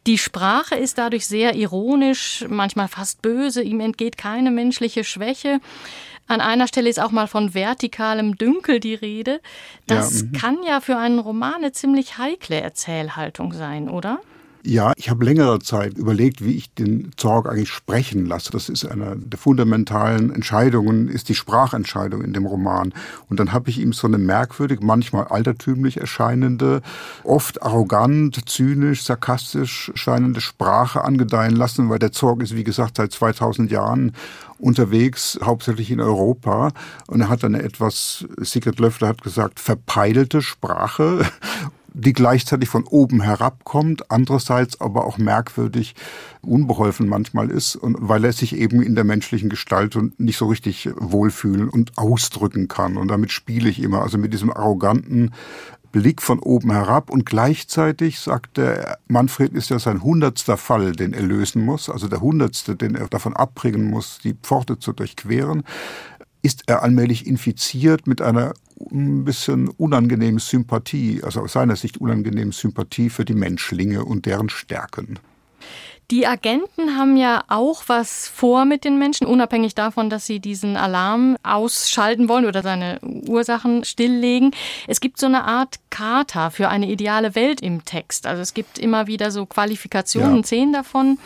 Die 0.05 0.17
Sprache 0.17 0.75
ist 0.75 0.97
dadurch 0.97 1.25
sehr 1.27 1.55
ironisch, 1.55 2.45
manchmal 2.49 2.89
fast 2.89 3.21
böse, 3.21 3.63
ihm 3.63 3.79
entgeht 3.79 4.17
keine 4.17 4.51
menschliche 4.51 5.05
Schwäche. 5.05 5.61
An 6.27 6.41
einer 6.41 6.67
Stelle 6.67 6.89
ist 6.89 6.99
auch 6.99 7.11
mal 7.11 7.27
von 7.27 7.53
vertikalem 7.53 8.37
Dünkel 8.37 8.79
die 8.79 8.95
Rede. 8.95 9.41
Das 9.87 10.21
ja, 10.21 10.27
mhm. 10.27 10.31
kann 10.33 10.57
ja 10.65 10.79
für 10.79 10.97
einen 10.97 11.19
Roman 11.19 11.55
eine 11.55 11.71
ziemlich 11.71 12.17
heikle 12.17 12.61
Erzählhaltung 12.61 13.53
sein, 13.53 13.89
oder? 13.89 14.19
Ja, 14.65 14.93
ich 14.95 15.09
habe 15.09 15.25
längere 15.25 15.59
Zeit 15.59 15.97
überlegt, 15.97 16.41
wie 16.41 16.55
ich 16.55 16.73
den 16.73 17.11
Zorg 17.17 17.49
eigentlich 17.49 17.69
sprechen 17.69 18.25
lasse. 18.25 18.49
Das 18.49 18.69
ist 18.69 18.85
eine 18.85 19.17
der 19.17 19.37
fundamentalen 19.37 20.33
Entscheidungen, 20.33 21.09
ist 21.09 21.27
die 21.27 21.35
Sprachentscheidung 21.35 22.23
in 22.23 22.31
dem 22.31 22.45
Roman. 22.45 22.93
Und 23.29 23.41
dann 23.41 23.51
habe 23.51 23.69
ich 23.69 23.77
ihm 23.77 23.91
so 23.91 24.07
eine 24.07 24.17
merkwürdig, 24.17 24.79
manchmal 24.81 25.25
altertümlich 25.25 25.97
erscheinende, 25.97 26.81
oft 27.25 27.61
arrogant, 27.61 28.49
zynisch, 28.49 29.03
sarkastisch 29.03 29.91
scheinende 29.95 30.39
Sprache 30.39 31.03
angedeihen 31.03 31.57
lassen, 31.57 31.89
weil 31.89 31.99
der 31.99 32.13
Zorg 32.13 32.41
ist, 32.41 32.55
wie 32.55 32.63
gesagt, 32.63 32.95
seit 32.95 33.11
2000 33.11 33.69
Jahren 33.69 34.13
unterwegs, 34.59 35.37
hauptsächlich 35.43 35.91
in 35.91 35.99
Europa. 35.99 36.71
Und 37.07 37.19
er 37.19 37.27
hat 37.27 37.43
eine 37.43 37.61
etwas, 37.61 38.25
Sigrid 38.37 38.79
Löffler 38.79 39.09
hat 39.09 39.23
gesagt, 39.23 39.59
verpeilte 39.59 40.41
Sprache 40.41 41.25
die 41.93 42.13
gleichzeitig 42.13 42.69
von 42.69 42.85
oben 42.85 43.21
herabkommt, 43.21 44.11
andererseits 44.11 44.81
aber 44.81 45.05
auch 45.05 45.17
merkwürdig 45.17 45.95
unbeholfen 46.41 47.07
manchmal 47.07 47.49
ist, 47.49 47.75
und 47.75 47.97
weil 47.99 48.25
er 48.25 48.33
sich 48.33 48.55
eben 48.55 48.81
in 48.81 48.95
der 48.95 49.03
menschlichen 49.03 49.49
Gestalt 49.49 49.95
und 49.95 50.19
nicht 50.19 50.37
so 50.37 50.47
richtig 50.47 50.89
wohlfühlen 50.95 51.69
und 51.69 51.97
ausdrücken 51.97 52.67
kann. 52.67 52.97
Und 52.97 53.09
damit 53.09 53.31
spiele 53.31 53.69
ich 53.69 53.81
immer, 53.81 54.01
also 54.01 54.17
mit 54.17 54.33
diesem 54.33 54.51
arroganten 54.51 55.31
Blick 55.93 56.23
von 56.23 56.39
oben 56.39 56.71
herab 56.71 57.11
und 57.11 57.23
gleichzeitig 57.23 58.19
sagt 58.19 58.57
der 58.57 58.97
Manfred 59.07 59.53
ist 59.53 59.69
ja 59.69 59.77
sein 59.77 60.01
hundertster 60.01 60.57
Fall, 60.57 60.93
den 60.93 61.13
er 61.13 61.21
lösen 61.21 61.63
muss, 61.63 61.87
also 61.87 62.07
der 62.07 62.19
hundertste, 62.19 62.75
den 62.75 62.95
er 62.95 63.07
davon 63.07 63.35
abbringen 63.35 63.91
muss, 63.91 64.17
die 64.17 64.33
Pforte 64.33 64.79
zu 64.79 64.91
durchqueren 64.91 65.63
ist 66.43 66.63
er 66.67 66.83
allmählich 66.83 67.25
infiziert 67.25 68.05
mit 68.05 68.21
einer 68.21 68.53
ein 68.91 69.23
bisschen 69.23 69.69
unangenehmen 69.69 70.39
Sympathie, 70.39 71.21
also 71.23 71.41
aus 71.41 71.53
seiner 71.53 71.75
Sicht 71.75 71.97
unangenehmen 71.97 72.51
Sympathie 72.51 73.09
für 73.09 73.25
die 73.25 73.33
Menschlinge 73.33 74.05
und 74.05 74.25
deren 74.25 74.49
Stärken. 74.49 75.19
Die 76.11 76.27
Agenten 76.27 76.97
haben 76.97 77.15
ja 77.15 77.43
auch 77.47 77.83
was 77.87 78.27
vor 78.27 78.65
mit 78.65 78.83
den 78.83 78.99
Menschen, 78.99 79.25
unabhängig 79.25 79.73
davon, 79.73 80.09
dass 80.09 80.25
sie 80.25 80.41
diesen 80.41 80.75
Alarm 80.75 81.37
ausschalten 81.43 82.27
wollen 82.27 82.45
oder 82.45 82.61
seine 82.61 82.99
Ursachen 83.01 83.85
stilllegen. 83.85 84.51
Es 84.87 84.99
gibt 84.99 85.17
so 85.17 85.27
eine 85.27 85.45
Art 85.45 85.79
Charta 85.89 86.49
für 86.49 86.67
eine 86.67 86.91
ideale 86.91 87.35
Welt 87.35 87.61
im 87.61 87.85
Text. 87.85 88.27
Also 88.27 88.41
es 88.41 88.53
gibt 88.53 88.77
immer 88.77 89.07
wieder 89.07 89.31
so 89.31 89.45
Qualifikationen, 89.45 90.37
ja. 90.37 90.43
zehn 90.43 90.73
davon. 90.73 91.19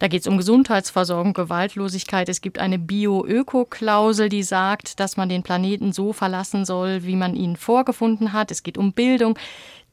Da 0.00 0.08
geht 0.08 0.22
es 0.22 0.26
um 0.26 0.38
Gesundheitsversorgung, 0.38 1.34
Gewaltlosigkeit. 1.34 2.28
Es 2.28 2.40
gibt 2.40 2.58
eine 2.58 2.78
Bio-Öko-Klausel, 2.78 4.28
die 4.28 4.42
sagt, 4.42 4.98
dass 4.98 5.16
man 5.16 5.28
den 5.28 5.44
Planeten 5.44 5.92
so 5.92 6.12
verlassen 6.12 6.64
soll, 6.64 7.04
wie 7.04 7.16
man 7.16 7.36
ihn 7.36 7.56
vorgefunden 7.56 8.32
hat. 8.32 8.50
Es 8.50 8.64
geht 8.64 8.76
um 8.76 8.92
Bildung 8.92 9.38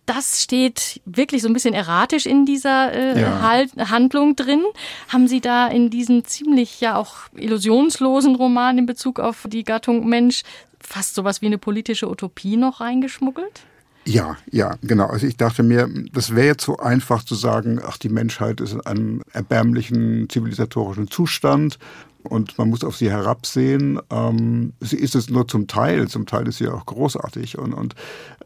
das 0.08 0.42
steht 0.42 1.02
wirklich 1.06 1.42
so 1.42 1.50
ein 1.50 1.54
bisschen 1.54 1.74
erratisch 1.74 2.26
in 2.26 2.46
dieser 2.46 2.94
äh, 2.94 3.22
ja. 3.22 3.42
halt, 3.42 3.72
Handlung 3.78 4.38
drin. 4.38 4.64
Haben 5.10 5.28
Sie 5.28 5.42
da 5.42 5.68
in 5.68 5.90
diesen 5.90 6.24
ziemlich 6.24 6.80
ja 6.80 6.96
auch 6.96 7.14
illusionslosen 7.36 8.36
Roman 8.36 8.78
in 8.78 8.86
Bezug 8.86 9.20
auf 9.20 9.46
die 9.50 9.66
Gattung 9.66 10.08
Mensch 10.08 10.44
fast 10.80 11.14
sowas 11.14 11.42
wie 11.42 11.48
eine 11.48 11.58
politische 11.58 12.10
Utopie 12.10 12.56
noch 12.56 12.80
reingeschmuggelt? 12.80 13.66
Ja, 14.08 14.38
ja, 14.50 14.78
genau. 14.84 15.08
Also 15.08 15.28
ich 15.28 15.36
dachte 15.36 15.64
mir, 15.64 15.90
das 16.14 16.34
wäre 16.34 16.48
jetzt 16.48 16.64
so 16.64 16.78
einfach 16.78 17.24
zu 17.24 17.36
sagen, 17.36 17.82
ach, 17.86 17.98
die 17.98 18.08
Menschheit 18.08 18.62
ist 18.62 18.72
in 18.72 18.80
einem 18.82 19.22
erbärmlichen 19.34 20.30
zivilisatorischen 20.30 21.12
Zustand 21.12 21.78
und 22.24 22.58
man 22.58 22.70
muss 22.70 22.86
auf 22.86 22.96
sie 22.96 23.10
herabsehen. 23.10 24.00
Ähm, 24.10 24.72
sie 24.80 24.96
ist 24.96 25.14
es 25.14 25.30
nur 25.30 25.46
zum 25.50 25.68
Teil, 25.68 26.08
zum 26.08 26.26
Teil 26.26 26.48
ist 26.48 26.60
sie 26.60 26.70
auch 26.70 26.86
großartig. 26.86 27.58
Und, 27.58 27.74
und, 27.74 27.96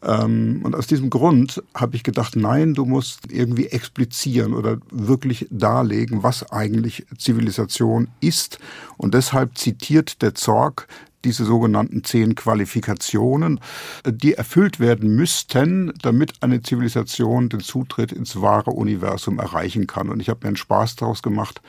ähm, 0.01 0.61
und 0.63 0.75
aus 0.75 0.87
diesem 0.87 1.11
Grund 1.11 1.61
habe 1.75 1.95
ich 1.95 2.01
gedacht, 2.01 2.35
nein, 2.35 2.73
du 2.73 2.85
musst 2.85 3.31
irgendwie 3.31 3.67
explizieren 3.67 4.55
oder 4.55 4.77
wirklich 4.89 5.45
darlegen, 5.51 6.23
was 6.23 6.51
eigentlich 6.51 7.05
Zivilisation 7.19 8.07
ist. 8.19 8.57
Und 8.97 9.13
deshalb 9.13 9.59
zitiert 9.59 10.23
der 10.23 10.33
Zorg 10.33 10.87
diese 11.23 11.45
sogenannten 11.45 12.03
zehn 12.03 12.35
Qualifikationen, 12.35 13.59
die 14.05 14.33
erfüllt 14.33 14.79
werden 14.79 15.15
müssten, 15.15 15.93
damit 16.01 16.33
eine 16.41 16.61
Zivilisation 16.61 17.49
den 17.49 17.59
Zutritt 17.59 18.11
ins 18.11 18.41
wahre 18.41 18.71
Universum 18.71 19.39
erreichen 19.39 19.87
kann. 19.87 20.09
Und 20.09 20.19
ich 20.19 20.29
habe 20.29 20.41
mir 20.43 20.49
einen 20.49 20.57
Spaß 20.57 20.95
daraus 20.97 21.21
gemacht 21.21 21.61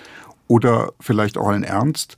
oder 0.48 0.92
vielleicht 1.00 1.38
auch 1.38 1.48
einen 1.48 1.64
Ernst, 1.64 2.16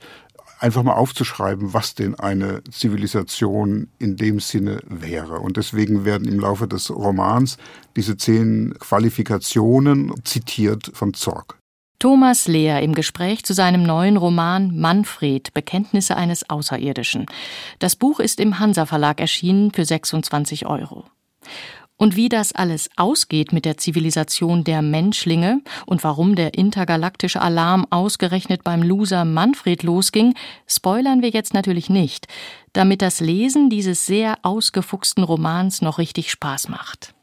einfach 0.59 0.83
mal 0.83 0.93
aufzuschreiben, 0.93 1.73
was 1.73 1.95
denn 1.95 2.15
eine 2.15 2.63
Zivilisation 2.71 3.89
in 3.99 4.15
dem 4.15 4.39
Sinne 4.39 4.81
wäre. 4.87 5.39
Und 5.39 5.57
deswegen 5.57 6.05
werden 6.05 6.27
im 6.27 6.39
Laufe 6.39 6.67
des 6.67 6.89
Romans 6.89 7.57
diese 7.95 8.17
zehn 8.17 8.73
Qualifikationen 8.79 10.13
zitiert 10.23 10.91
von 10.93 11.13
Zorg. 11.13 11.57
Thomas 11.99 12.47
Lehr 12.47 12.81
im 12.81 12.93
Gespräch 12.93 13.43
zu 13.43 13.53
seinem 13.53 13.83
neuen 13.83 14.17
Roman 14.17 14.77
Manfred 14.77 15.53
Bekenntnisse 15.53 16.17
eines 16.17 16.49
Außerirdischen. 16.49 17.25
Das 17.79 17.95
Buch 17.95 18.19
ist 18.19 18.39
im 18.39 18.59
Hansa 18.59 18.85
Verlag 18.85 19.19
erschienen 19.21 19.71
für 19.71 19.85
26 19.85 20.65
Euro. 20.65 21.05
Und 21.97 22.17
wie 22.17 22.27
das 22.27 22.51
alles 22.51 22.89
ausgeht 22.97 23.53
mit 23.53 23.63
der 23.63 23.77
Zivilisation 23.77 24.65
der 24.65 24.81
Menschlinge 24.81 25.61
und 25.85 26.03
warum 26.03 26.35
der 26.35 26.55
intergalaktische 26.55 27.41
Alarm 27.41 27.87
ausgerechnet 27.89 28.65
beim 28.65 28.83
Loser 28.83 29.23
Manfred 29.23 29.81
losging, 29.83 30.33
spoilern 30.67 31.21
wir 31.21 31.29
jetzt 31.29 31.53
natürlich 31.53 31.89
nicht, 31.89 32.27
damit 32.73 33.01
das 33.01 33.21
Lesen 33.21 33.69
dieses 33.69 34.05
sehr 34.05 34.37
ausgefuchsten 34.41 35.23
Romans 35.23 35.81
noch 35.81 35.97
richtig 35.97 36.31
Spaß 36.31 36.67
macht. 36.67 37.15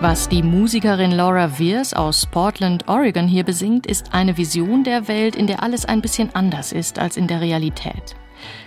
Was 0.00 0.28
die 0.28 0.44
Musikerin 0.44 1.10
Laura 1.10 1.58
Veers 1.58 1.92
aus 1.92 2.24
Portland, 2.24 2.86
Oregon 2.86 3.26
hier 3.26 3.42
besingt, 3.42 3.84
ist 3.84 4.14
eine 4.14 4.36
Vision 4.36 4.84
der 4.84 5.08
Welt, 5.08 5.34
in 5.34 5.48
der 5.48 5.60
alles 5.60 5.86
ein 5.86 6.00
bisschen 6.00 6.32
anders 6.36 6.70
ist 6.70 7.00
als 7.00 7.16
in 7.16 7.26
der 7.26 7.40
Realität. 7.40 8.14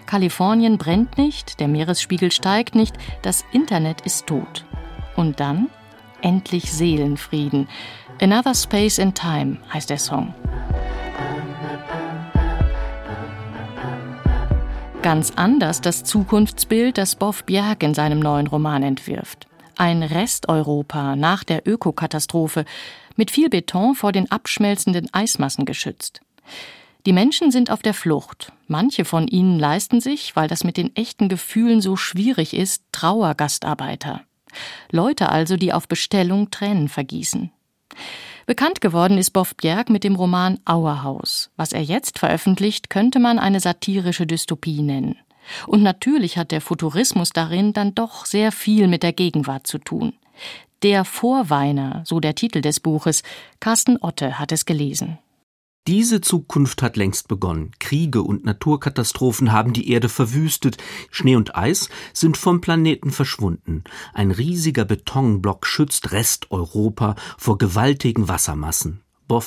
Kalifornien 0.05 0.77
brennt 0.77 1.17
nicht, 1.17 1.61
der 1.61 1.69
Meeresspiegel 1.69 2.33
steigt 2.33 2.75
nicht, 2.75 2.97
das 3.21 3.45
Internet 3.53 4.01
ist 4.01 4.27
tot. 4.27 4.65
Und 5.15 5.39
dann 5.39 5.69
endlich 6.21 6.69
Seelenfrieden. 6.69 7.69
Another 8.21 8.53
Space 8.53 8.97
in 8.97 9.13
Time 9.13 9.57
heißt 9.73 9.89
der 9.89 9.99
Song. 9.99 10.33
Ganz 15.01 15.31
anders 15.37 15.79
das 15.79 16.03
Zukunftsbild, 16.03 16.97
das 16.97 17.15
Boff 17.15 17.45
Bjerg 17.45 17.83
in 17.83 17.93
seinem 17.93 18.19
neuen 18.19 18.47
Roman 18.47 18.83
entwirft 18.83 19.47
ein 19.81 20.03
Resteuropa 20.03 21.15
nach 21.15 21.43
der 21.43 21.67
Ökokatastrophe, 21.67 22.65
mit 23.15 23.31
viel 23.31 23.49
Beton 23.49 23.95
vor 23.95 24.11
den 24.11 24.31
abschmelzenden 24.31 25.11
Eismassen 25.11 25.65
geschützt. 25.65 26.21
Die 27.07 27.13
Menschen 27.13 27.49
sind 27.49 27.71
auf 27.71 27.81
der 27.81 27.95
Flucht. 27.95 28.53
Manche 28.67 29.05
von 29.05 29.27
ihnen 29.27 29.57
leisten 29.57 29.99
sich, 29.99 30.35
weil 30.35 30.47
das 30.47 30.63
mit 30.63 30.77
den 30.77 30.95
echten 30.95 31.29
Gefühlen 31.29 31.81
so 31.81 31.95
schwierig 31.95 32.53
ist, 32.53 32.83
Trauergastarbeiter. 32.91 34.21
Leute 34.91 35.29
also, 35.29 35.57
die 35.57 35.73
auf 35.73 35.87
Bestellung 35.87 36.51
Tränen 36.51 36.87
vergießen. 36.87 37.51
Bekannt 38.45 38.81
geworden 38.81 39.17
ist 39.17 39.31
Boff 39.31 39.55
Bjerg 39.55 39.89
mit 39.89 40.03
dem 40.03 40.13
Roman 40.13 40.59
Auerhaus. 40.63 41.49
Was 41.57 41.73
er 41.73 41.81
jetzt 41.81 42.19
veröffentlicht, 42.19 42.91
könnte 42.91 43.17
man 43.17 43.39
eine 43.39 43.59
satirische 43.59 44.27
Dystopie 44.27 44.83
nennen. 44.83 45.17
Und 45.67 45.83
natürlich 45.83 46.37
hat 46.37 46.51
der 46.51 46.61
Futurismus 46.61 47.31
darin 47.31 47.73
dann 47.73 47.95
doch 47.95 48.25
sehr 48.25 48.51
viel 48.51 48.87
mit 48.87 49.03
der 49.03 49.13
Gegenwart 49.13 49.67
zu 49.67 49.77
tun. 49.77 50.13
Der 50.83 51.05
Vorweiner, 51.05 52.01
so 52.05 52.19
der 52.19 52.35
Titel 52.35 52.61
des 52.61 52.79
Buches, 52.79 53.23
Carsten 53.59 53.97
Otte 54.01 54.39
hat 54.39 54.51
es 54.51 54.65
gelesen. 54.65 55.19
Diese 55.87 56.21
Zukunft 56.21 56.83
hat 56.83 56.95
längst 56.95 57.27
begonnen. 57.27 57.71
Kriege 57.79 58.21
und 58.21 58.45
Naturkatastrophen 58.45 59.51
haben 59.51 59.73
die 59.73 59.89
Erde 59.89 60.09
verwüstet. 60.09 60.77
Schnee 61.09 61.35
und 61.35 61.55
Eis 61.55 61.89
sind 62.13 62.37
vom 62.37 62.61
Planeten 62.61 63.09
verschwunden. 63.09 63.83
Ein 64.13 64.29
riesiger 64.29 64.85
Betonblock 64.85 65.65
schützt 65.65 66.11
Resteuropa 66.11 67.15
vor 67.37 67.57
gewaltigen 67.57 68.27
Wassermassen. 68.27 69.01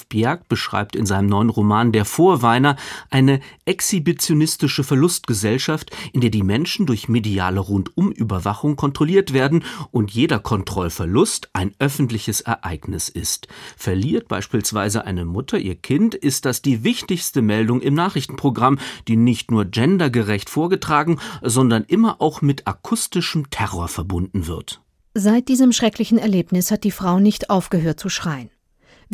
Bjerg 0.08 0.48
beschreibt 0.48 0.96
in 0.96 1.06
seinem 1.06 1.28
neuen 1.28 1.50
Roman 1.50 1.92
Der 1.92 2.04
Vorweiner 2.04 2.76
eine 3.10 3.40
exhibitionistische 3.66 4.82
Verlustgesellschaft, 4.82 5.90
in 6.12 6.20
der 6.20 6.30
die 6.30 6.42
Menschen 6.42 6.86
durch 6.86 7.08
mediale 7.08 7.60
Rundumüberwachung 7.60 8.76
kontrolliert 8.76 9.32
werden 9.32 9.64
und 9.90 10.10
jeder 10.10 10.38
Kontrollverlust 10.38 11.50
ein 11.52 11.72
öffentliches 11.78 12.40
Ereignis 12.40 13.08
ist. 13.08 13.48
Verliert 13.76 14.28
beispielsweise 14.28 15.04
eine 15.04 15.24
Mutter 15.24 15.58
ihr 15.58 15.76
Kind, 15.76 16.14
ist 16.14 16.46
das 16.46 16.62
die 16.62 16.82
wichtigste 16.82 17.42
Meldung 17.42 17.80
im 17.80 17.94
Nachrichtenprogramm, 17.94 18.78
die 19.06 19.16
nicht 19.16 19.50
nur 19.50 19.66
gendergerecht 19.66 20.48
vorgetragen, 20.48 21.18
sondern 21.42 21.84
immer 21.84 22.20
auch 22.20 22.42
mit 22.42 22.66
akustischem 22.66 23.50
Terror 23.50 23.88
verbunden 23.88 24.46
wird. 24.46 24.80
Seit 25.14 25.48
diesem 25.48 25.72
schrecklichen 25.72 26.18
Erlebnis 26.18 26.72
hat 26.72 26.82
die 26.82 26.90
Frau 26.90 27.20
nicht 27.20 27.48
aufgehört 27.50 28.00
zu 28.00 28.08
schreien. 28.08 28.50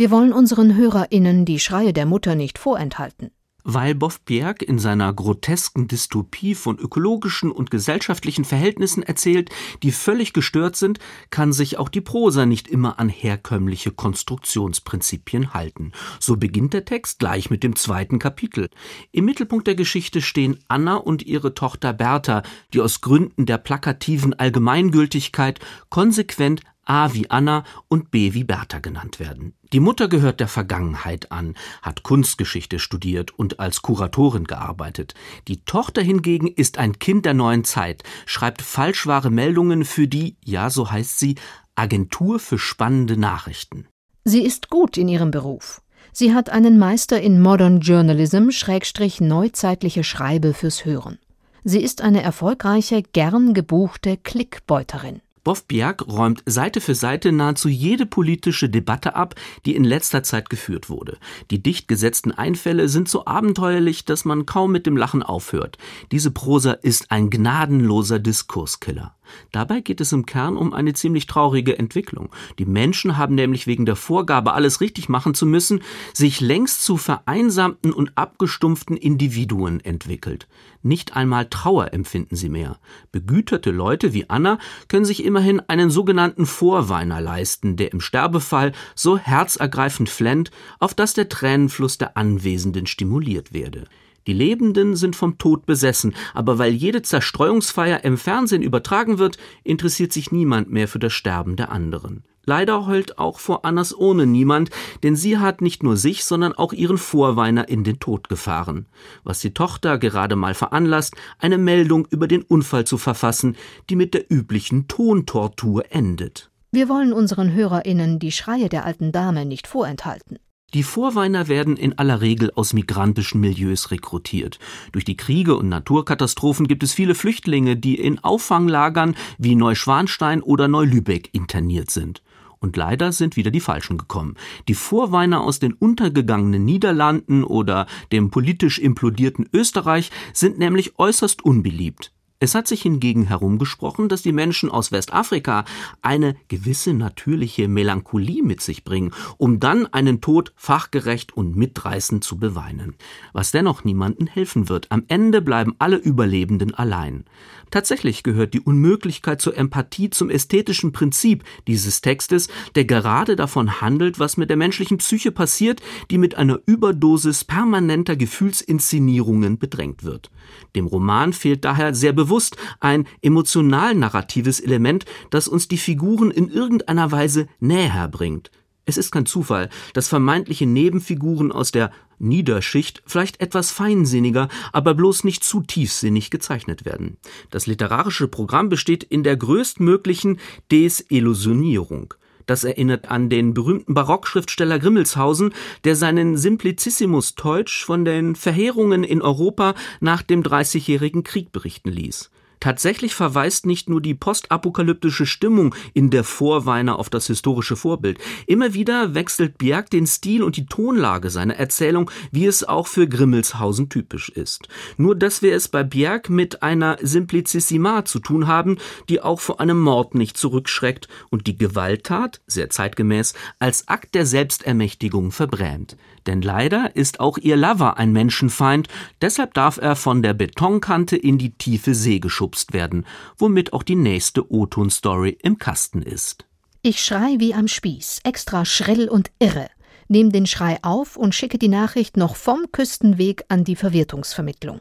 Wir 0.00 0.10
wollen 0.10 0.32
unseren 0.32 0.76
HörerInnen 0.76 1.44
die 1.44 1.58
Schreie 1.58 1.92
der 1.92 2.06
Mutter 2.06 2.34
nicht 2.34 2.58
vorenthalten. 2.58 3.32
Weil 3.64 3.94
Boff 3.94 4.22
Bjerg 4.22 4.62
in 4.62 4.78
seiner 4.78 5.12
grotesken 5.12 5.88
Dystopie 5.88 6.54
von 6.54 6.78
ökologischen 6.78 7.50
und 7.50 7.70
gesellschaftlichen 7.70 8.46
Verhältnissen 8.46 9.02
erzählt, 9.02 9.50
die 9.82 9.92
völlig 9.92 10.32
gestört 10.32 10.76
sind, 10.76 11.00
kann 11.28 11.52
sich 11.52 11.76
auch 11.76 11.90
die 11.90 12.00
Prosa 12.00 12.46
nicht 12.46 12.66
immer 12.66 12.98
an 12.98 13.10
herkömmliche 13.10 13.90
Konstruktionsprinzipien 13.90 15.52
halten. 15.52 15.92
So 16.18 16.38
beginnt 16.38 16.72
der 16.72 16.86
Text 16.86 17.18
gleich 17.18 17.50
mit 17.50 17.62
dem 17.62 17.76
zweiten 17.76 18.18
Kapitel. 18.18 18.70
Im 19.12 19.26
Mittelpunkt 19.26 19.66
der 19.66 19.74
Geschichte 19.74 20.22
stehen 20.22 20.60
Anna 20.66 20.96
und 20.96 21.26
ihre 21.26 21.52
Tochter 21.52 21.92
Bertha, 21.92 22.42
die 22.72 22.80
aus 22.80 23.02
Gründen 23.02 23.44
der 23.44 23.58
plakativen 23.58 24.32
Allgemeingültigkeit 24.32 25.60
konsequent 25.90 26.62
A 26.90 27.14
wie 27.14 27.30
Anna 27.30 27.62
und 27.86 28.10
B 28.10 28.34
wie 28.34 28.42
Bertha 28.42 28.80
genannt 28.80 29.20
werden. 29.20 29.54
Die 29.72 29.78
Mutter 29.78 30.08
gehört 30.08 30.40
der 30.40 30.48
Vergangenheit 30.48 31.30
an, 31.30 31.54
hat 31.82 32.02
Kunstgeschichte 32.02 32.80
studiert 32.80 33.30
und 33.38 33.60
als 33.60 33.80
Kuratorin 33.80 34.42
gearbeitet. 34.42 35.14
Die 35.46 35.64
Tochter 35.64 36.02
hingegen 36.02 36.48
ist 36.48 36.78
ein 36.78 36.98
Kind 36.98 37.26
der 37.26 37.34
neuen 37.34 37.62
Zeit, 37.62 38.02
schreibt 38.26 38.60
falschwahre 38.60 39.30
Meldungen 39.30 39.84
für 39.84 40.08
die, 40.08 40.36
ja 40.44 40.68
so 40.68 40.90
heißt 40.90 41.16
sie, 41.20 41.36
Agentur 41.76 42.40
für 42.40 42.58
spannende 42.58 43.16
Nachrichten. 43.16 43.86
Sie 44.24 44.42
ist 44.42 44.68
gut 44.68 44.96
in 44.96 45.06
ihrem 45.06 45.30
Beruf. 45.30 45.82
Sie 46.10 46.34
hat 46.34 46.50
einen 46.50 46.76
Meister 46.76 47.20
in 47.20 47.40
Modern 47.40 47.78
Journalism, 47.78 48.50
Schrägstrich 48.50 49.20
neuzeitliche 49.20 50.02
Schreibe 50.02 50.54
fürs 50.54 50.84
Hören. 50.84 51.20
Sie 51.62 51.84
ist 51.84 52.02
eine 52.02 52.22
erfolgreiche, 52.24 53.04
gern 53.04 53.54
gebuchte 53.54 54.16
Klickbeuterin. 54.16 55.20
Boff 55.42 55.64
Bjerg 55.64 56.06
räumt 56.06 56.42
Seite 56.46 56.80
für 56.80 56.94
Seite 56.94 57.32
nahezu 57.32 57.68
jede 57.68 58.06
politische 58.06 58.68
Debatte 58.68 59.14
ab, 59.14 59.34
die 59.64 59.74
in 59.74 59.84
letzter 59.84 60.22
Zeit 60.22 60.50
geführt 60.50 60.90
wurde. 60.90 61.18
Die 61.50 61.62
dicht 61.62 61.88
gesetzten 61.88 62.32
Einfälle 62.32 62.88
sind 62.88 63.08
so 63.08 63.24
abenteuerlich, 63.26 64.04
dass 64.04 64.24
man 64.24 64.46
kaum 64.46 64.72
mit 64.72 64.86
dem 64.86 64.96
Lachen 64.96 65.22
aufhört. 65.22 65.78
Diese 66.12 66.30
Prosa 66.30 66.72
ist 66.72 67.10
ein 67.10 67.30
gnadenloser 67.30 68.18
Diskurskiller. 68.18 69.14
Dabei 69.52 69.80
geht 69.80 70.00
es 70.00 70.12
im 70.12 70.26
Kern 70.26 70.56
um 70.56 70.72
eine 70.72 70.92
ziemlich 70.92 71.26
traurige 71.26 71.78
Entwicklung. 71.78 72.30
Die 72.58 72.64
Menschen 72.64 73.16
haben 73.16 73.34
nämlich 73.34 73.66
wegen 73.66 73.86
der 73.86 73.96
Vorgabe, 73.96 74.52
alles 74.52 74.80
richtig 74.80 75.08
machen 75.08 75.34
zu 75.34 75.46
müssen, 75.46 75.82
sich 76.12 76.40
längst 76.40 76.82
zu 76.82 76.96
vereinsamten 76.96 77.92
und 77.92 78.12
abgestumpften 78.16 78.96
Individuen 78.96 79.80
entwickelt. 79.80 80.48
Nicht 80.82 81.14
einmal 81.14 81.46
Trauer 81.46 81.92
empfinden 81.92 82.36
sie 82.36 82.48
mehr. 82.48 82.78
Begüterte 83.12 83.70
Leute 83.70 84.14
wie 84.14 84.30
Anna 84.30 84.58
können 84.88 85.04
sich 85.04 85.24
immerhin 85.24 85.60
einen 85.60 85.90
sogenannten 85.90 86.46
Vorweiner 86.46 87.20
leisten, 87.20 87.76
der 87.76 87.92
im 87.92 88.00
Sterbefall 88.00 88.72
so 88.94 89.18
herzergreifend 89.18 90.08
flennt, 90.08 90.50
auf 90.78 90.94
dass 90.94 91.12
der 91.12 91.28
Tränenfluss 91.28 91.98
der 91.98 92.16
Anwesenden 92.16 92.86
stimuliert 92.86 93.52
werde. 93.52 93.84
Die 94.26 94.32
Lebenden 94.32 94.96
sind 94.96 95.16
vom 95.16 95.38
Tod 95.38 95.66
besessen, 95.66 96.14
aber 96.34 96.58
weil 96.58 96.72
jede 96.72 97.02
Zerstreuungsfeier 97.02 98.04
im 98.04 98.16
Fernsehen 98.16 98.62
übertragen 98.62 99.18
wird, 99.18 99.38
interessiert 99.64 100.12
sich 100.12 100.30
niemand 100.30 100.70
mehr 100.70 100.88
für 100.88 100.98
das 100.98 101.12
Sterben 101.12 101.56
der 101.56 101.72
anderen. 101.72 102.24
Leider 102.46 102.86
heult 102.86 103.18
auch 103.18 103.38
vor 103.38 103.64
Annas 103.64 103.96
ohne 103.96 104.26
niemand, 104.26 104.70
denn 105.02 105.14
sie 105.14 105.38
hat 105.38 105.60
nicht 105.60 105.82
nur 105.82 105.96
sich, 105.96 106.24
sondern 106.24 106.52
auch 106.52 106.72
ihren 106.72 106.98
Vorweiner 106.98 107.68
in 107.68 107.84
den 107.84 108.00
Tod 108.00 108.28
gefahren. 108.28 108.86
Was 109.24 109.40
die 109.40 109.52
Tochter 109.52 109.98
gerade 109.98 110.36
mal 110.36 110.54
veranlasst, 110.54 111.14
eine 111.38 111.58
Meldung 111.58 112.06
über 112.10 112.26
den 112.26 112.42
Unfall 112.42 112.84
zu 112.84 112.98
verfassen, 112.98 113.56
die 113.88 113.96
mit 113.96 114.14
der 114.14 114.30
üblichen 114.32 114.88
Tontortur 114.88 115.84
endet. 115.90 116.50
Wir 116.72 116.88
wollen 116.88 117.12
unseren 117.12 117.52
HörerInnen 117.52 118.18
die 118.18 118.32
Schreie 118.32 118.68
der 118.68 118.84
alten 118.84 119.12
Dame 119.12 119.44
nicht 119.44 119.66
vorenthalten. 119.66 120.38
Die 120.72 120.84
Vorweiner 120.84 121.48
werden 121.48 121.76
in 121.76 121.98
aller 121.98 122.20
Regel 122.20 122.52
aus 122.54 122.72
migrantischen 122.72 123.40
Milieus 123.40 123.90
rekrutiert. 123.90 124.60
Durch 124.92 125.04
die 125.04 125.16
Kriege 125.16 125.56
und 125.56 125.68
Naturkatastrophen 125.68 126.68
gibt 126.68 126.84
es 126.84 126.92
viele 126.92 127.16
Flüchtlinge, 127.16 127.76
die 127.76 127.96
in 127.96 128.20
Auffanglagern 128.20 129.16
wie 129.36 129.56
Neuschwanstein 129.56 130.42
oder 130.42 130.68
Neulübeck 130.68 131.30
interniert 131.32 131.90
sind. 131.90 132.22
Und 132.60 132.76
leider 132.76 133.10
sind 133.10 133.36
wieder 133.36 133.50
die 133.50 133.60
Falschen 133.60 133.98
gekommen. 133.98 134.36
Die 134.68 134.74
Vorweiner 134.74 135.40
aus 135.40 135.58
den 135.58 135.72
untergegangenen 135.72 136.64
Niederlanden 136.64 137.42
oder 137.42 137.86
dem 138.12 138.30
politisch 138.30 138.78
implodierten 138.78 139.48
Österreich 139.52 140.10
sind 140.34 140.58
nämlich 140.58 140.98
äußerst 140.98 141.42
unbeliebt. 141.42 142.12
Es 142.42 142.54
hat 142.54 142.66
sich 142.66 142.80
hingegen 142.80 143.24
herumgesprochen, 143.24 144.08
dass 144.08 144.22
die 144.22 144.32
Menschen 144.32 144.70
aus 144.70 144.92
Westafrika 144.92 145.66
eine 146.00 146.36
gewisse 146.48 146.94
natürliche 146.94 147.68
Melancholie 147.68 148.42
mit 148.42 148.62
sich 148.62 148.82
bringen, 148.82 149.12
um 149.36 149.60
dann 149.60 149.84
einen 149.92 150.22
Tod 150.22 150.54
fachgerecht 150.56 151.36
und 151.36 151.54
mitreißend 151.54 152.24
zu 152.24 152.38
beweinen. 152.38 152.94
Was 153.34 153.50
dennoch 153.50 153.84
niemanden 153.84 154.26
helfen 154.26 154.70
wird. 154.70 154.90
Am 154.90 155.04
Ende 155.08 155.42
bleiben 155.42 155.74
alle 155.78 155.96
Überlebenden 155.96 156.74
allein. 156.74 157.26
Tatsächlich 157.70 158.22
gehört 158.22 158.54
die 158.54 158.60
Unmöglichkeit 158.60 159.40
zur 159.40 159.56
Empathie 159.56 160.10
zum 160.10 160.28
ästhetischen 160.28 160.92
Prinzip 160.92 161.44
dieses 161.68 162.00
Textes, 162.00 162.48
der 162.74 162.84
gerade 162.84 163.36
davon 163.36 163.80
handelt, 163.80 164.18
was 164.18 164.36
mit 164.36 164.50
der 164.50 164.56
menschlichen 164.56 164.98
Psyche 164.98 165.30
passiert, 165.30 165.80
die 166.10 166.18
mit 166.18 166.36
einer 166.36 166.60
Überdosis 166.66 167.44
permanenter 167.44 168.16
Gefühlsinszenierungen 168.16 169.58
bedrängt 169.58 170.02
wird. 170.02 170.30
Dem 170.74 170.86
Roman 170.86 171.32
fehlt 171.32 171.64
daher 171.64 171.94
sehr 171.94 172.12
bewusst 172.12 172.56
ein 172.80 173.06
emotional 173.22 173.94
narratives 173.94 174.58
Element, 174.60 175.04
das 175.30 175.46
uns 175.46 175.68
die 175.68 175.78
Figuren 175.78 176.30
in 176.30 176.48
irgendeiner 176.48 177.12
Weise 177.12 177.46
näher 177.60 178.08
bringt. 178.08 178.50
Es 178.84 178.96
ist 178.96 179.12
kein 179.12 179.26
Zufall, 179.26 179.68
dass 179.94 180.08
vermeintliche 180.08 180.66
Nebenfiguren 180.66 181.52
aus 181.52 181.70
der 181.70 181.92
Niederschicht 182.20 183.02
vielleicht 183.06 183.40
etwas 183.40 183.70
feinsinniger, 183.70 184.48
aber 184.72 184.94
bloß 184.94 185.24
nicht 185.24 185.42
zu 185.42 185.62
tiefsinnig 185.62 186.30
gezeichnet 186.30 186.84
werden. 186.84 187.16
Das 187.50 187.66
literarische 187.66 188.28
Programm 188.28 188.68
besteht 188.68 189.02
in 189.02 189.24
der 189.24 189.36
größtmöglichen 189.36 190.38
Desillusionierung. 190.70 192.14
Das 192.46 192.64
erinnert 192.64 193.10
an 193.10 193.28
den 193.28 193.54
berühmten 193.54 193.94
Barockschriftsteller 193.94 194.78
Grimmelshausen, 194.80 195.54
der 195.84 195.94
seinen 195.94 196.36
Simplicissimus 196.36 197.36
Teutsch 197.36 197.84
von 197.84 198.04
den 198.04 198.34
Verheerungen 198.34 199.04
in 199.04 199.22
Europa 199.22 199.74
nach 200.00 200.22
dem 200.22 200.42
Dreißigjährigen 200.42 201.22
Krieg 201.22 201.52
berichten 201.52 201.90
ließ. 201.90 202.30
Tatsächlich 202.60 203.14
verweist 203.14 203.64
nicht 203.64 203.88
nur 203.88 204.02
die 204.02 204.14
postapokalyptische 204.14 205.24
Stimmung 205.24 205.74
in 205.94 206.10
der 206.10 206.24
Vorweiner 206.24 206.98
auf 206.98 207.08
das 207.08 207.26
historische 207.26 207.74
Vorbild. 207.74 208.18
Immer 208.46 208.74
wieder 208.74 209.14
wechselt 209.14 209.56
Bjerg 209.56 209.88
den 209.88 210.06
Stil 210.06 210.42
und 210.42 210.58
die 210.58 210.66
Tonlage 210.66 211.30
seiner 211.30 211.56
Erzählung, 211.56 212.10
wie 212.30 212.44
es 212.44 212.62
auch 212.62 212.86
für 212.86 213.08
Grimmelshausen 213.08 213.88
typisch 213.88 214.28
ist. 214.28 214.68
Nur 214.98 215.16
dass 215.16 215.40
wir 215.40 215.54
es 215.54 215.68
bei 215.68 215.82
Bjerg 215.82 216.28
mit 216.28 216.62
einer 216.62 216.98
Simplicissima 217.00 218.04
zu 218.04 218.18
tun 218.18 218.46
haben, 218.46 218.76
die 219.08 219.22
auch 219.22 219.40
vor 219.40 219.60
einem 219.60 219.80
Mord 219.80 220.14
nicht 220.14 220.36
zurückschreckt 220.36 221.08
und 221.30 221.46
die 221.46 221.56
Gewalttat, 221.56 222.42
sehr 222.46 222.68
zeitgemäß, 222.68 223.32
als 223.58 223.88
Akt 223.88 224.14
der 224.14 224.26
Selbstermächtigung 224.26 225.32
verbrämt. 225.32 225.96
Denn 226.30 226.42
leider 226.42 226.94
ist 226.94 227.18
auch 227.18 227.38
ihr 227.38 227.56
Lover 227.56 227.96
ein 227.96 228.12
Menschenfeind, 228.12 228.86
deshalb 229.20 229.52
darf 229.52 229.78
er 229.78 229.96
von 229.96 230.22
der 230.22 230.32
Betonkante 230.32 231.16
in 231.16 231.38
die 231.38 231.50
tiefe 231.50 231.92
See 231.92 232.20
geschubst 232.20 232.72
werden, 232.72 233.04
womit 233.36 233.72
auch 233.72 233.82
die 233.82 233.96
nächste 233.96 234.48
O-Ton-Story 234.48 235.36
im 235.42 235.58
Kasten 235.58 236.02
ist. 236.02 236.46
Ich 236.82 237.02
schrei 237.02 237.34
wie 237.40 237.52
am 237.52 237.66
Spieß, 237.66 238.20
extra 238.22 238.64
schrill 238.64 239.08
und 239.08 239.32
irre, 239.40 239.70
nehme 240.06 240.30
den 240.30 240.46
Schrei 240.46 240.78
auf 240.82 241.16
und 241.16 241.34
schicke 241.34 241.58
die 241.58 241.66
Nachricht 241.66 242.16
noch 242.16 242.36
vom 242.36 242.66
Küstenweg 242.70 243.42
an 243.48 243.64
die 243.64 243.74
Verwertungsvermittlung. 243.74 244.80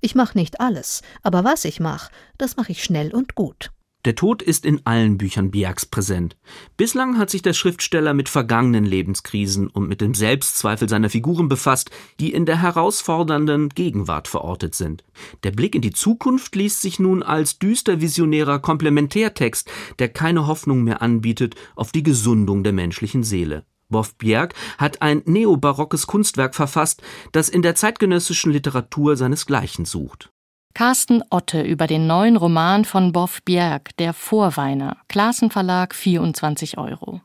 Ich 0.00 0.14
mach 0.14 0.34
nicht 0.34 0.58
alles, 0.62 1.02
aber 1.22 1.44
was 1.44 1.66
ich 1.66 1.80
mach, 1.80 2.08
das 2.38 2.56
mache 2.56 2.72
ich 2.72 2.82
schnell 2.82 3.12
und 3.12 3.34
gut. 3.34 3.72
Der 4.04 4.16
Tod 4.16 4.42
ist 4.42 4.66
in 4.66 4.84
allen 4.84 5.16
Büchern 5.16 5.52
Biaks 5.52 5.86
präsent. 5.86 6.36
Bislang 6.76 7.18
hat 7.18 7.30
sich 7.30 7.42
der 7.42 7.52
Schriftsteller 7.52 8.14
mit 8.14 8.28
vergangenen 8.28 8.84
Lebenskrisen 8.84 9.68
und 9.68 9.88
mit 9.88 10.00
dem 10.00 10.14
Selbstzweifel 10.14 10.88
seiner 10.88 11.08
Figuren 11.08 11.48
befasst, 11.48 11.92
die 12.18 12.32
in 12.32 12.44
der 12.44 12.60
herausfordernden 12.60 13.68
Gegenwart 13.68 14.26
verortet 14.26 14.74
sind. 14.74 15.04
Der 15.44 15.52
Blick 15.52 15.76
in 15.76 15.82
die 15.82 15.92
Zukunft 15.92 16.56
liest 16.56 16.80
sich 16.80 16.98
nun 16.98 17.22
als 17.22 17.60
düster 17.60 18.00
visionärer 18.00 18.58
Komplementärtext, 18.58 19.70
der 20.00 20.08
keine 20.08 20.48
Hoffnung 20.48 20.82
mehr 20.82 21.00
anbietet 21.00 21.54
auf 21.76 21.92
die 21.92 22.02
Gesundung 22.02 22.64
der 22.64 22.72
menschlichen 22.72 23.22
Seele. 23.22 23.64
Boff 23.88 24.16
Bjerg 24.16 24.54
hat 24.78 25.00
ein 25.00 25.22
neobarockes 25.26 26.08
Kunstwerk 26.08 26.56
verfasst, 26.56 27.02
das 27.30 27.48
in 27.48 27.62
der 27.62 27.76
zeitgenössischen 27.76 28.50
Literatur 28.50 29.16
seinesgleichen 29.16 29.84
sucht. 29.84 30.31
Carsten 30.74 31.22
Otte 31.28 31.60
über 31.62 31.86
den 31.86 32.06
neuen 32.06 32.36
Roman 32.36 32.84
von 32.84 33.12
Boff 33.12 33.42
Bjerg, 33.42 33.94
Der 33.98 34.14
Vorweiner, 34.14 34.96
Klassenverlag 35.08 35.94
24 35.94 36.78
Euro. 36.78 37.20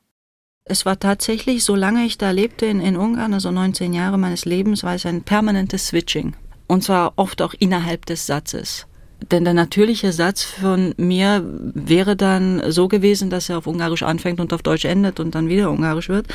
Es 0.65 0.85
war 0.85 0.99
tatsächlich, 0.99 1.63
solange 1.63 2.03
ich 2.05 2.17
da 2.17 2.31
lebte 2.31 2.65
in, 2.65 2.81
in 2.81 2.97
Ungarn, 2.97 3.33
also 3.33 3.49
19 3.51 3.93
Jahre 3.93 4.17
meines 4.17 4.43
Lebens, 4.43 4.83
war 4.83 4.95
es 4.95 5.05
ein 5.05 5.21
permanentes 5.21 5.87
Switching. 5.87 6.35
Und 6.67 6.83
zwar 6.83 7.13
oft 7.15 7.41
auch 7.41 7.53
innerhalb 7.57 8.05
des 8.05 8.27
Satzes. 8.27 8.85
Denn 9.31 9.45
der 9.45 9.53
natürliche 9.53 10.11
Satz 10.11 10.43
von 10.43 10.93
mir 10.97 11.41
wäre 11.45 12.17
dann 12.17 12.61
so 12.69 12.89
gewesen, 12.89 13.29
dass 13.29 13.49
er 13.49 13.59
auf 13.59 13.67
Ungarisch 13.67 14.03
anfängt 14.03 14.41
und 14.41 14.51
auf 14.51 14.61
Deutsch 14.61 14.85
endet 14.85 15.21
und 15.21 15.33
dann 15.35 15.47
wieder 15.47 15.71
Ungarisch 15.71 16.09
wird. 16.09 16.27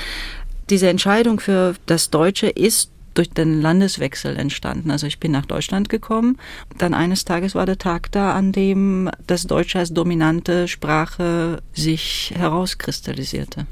Diese 0.70 0.88
Entscheidung 0.88 1.38
für 1.38 1.74
das 1.84 2.08
Deutsche 2.08 2.48
ist 2.48 2.90
durch 3.14 3.30
den 3.30 3.60
Landeswechsel 3.60 4.36
entstanden. 4.36 4.90
Also 4.90 5.06
ich 5.06 5.20
bin 5.20 5.32
nach 5.32 5.46
Deutschland 5.46 5.88
gekommen. 5.88 6.38
Dann 6.78 6.94
eines 6.94 7.24
Tages 7.24 7.54
war 7.54 7.66
der 7.66 7.78
Tag 7.78 8.12
da, 8.12 8.32
an 8.32 8.52
dem 8.52 9.10
das 9.26 9.46
Deutsche 9.46 9.78
als 9.78 9.92
dominante 9.92 10.68
Sprache 10.68 11.62
sich 11.72 12.32
herauskristallisierte. 12.36 13.66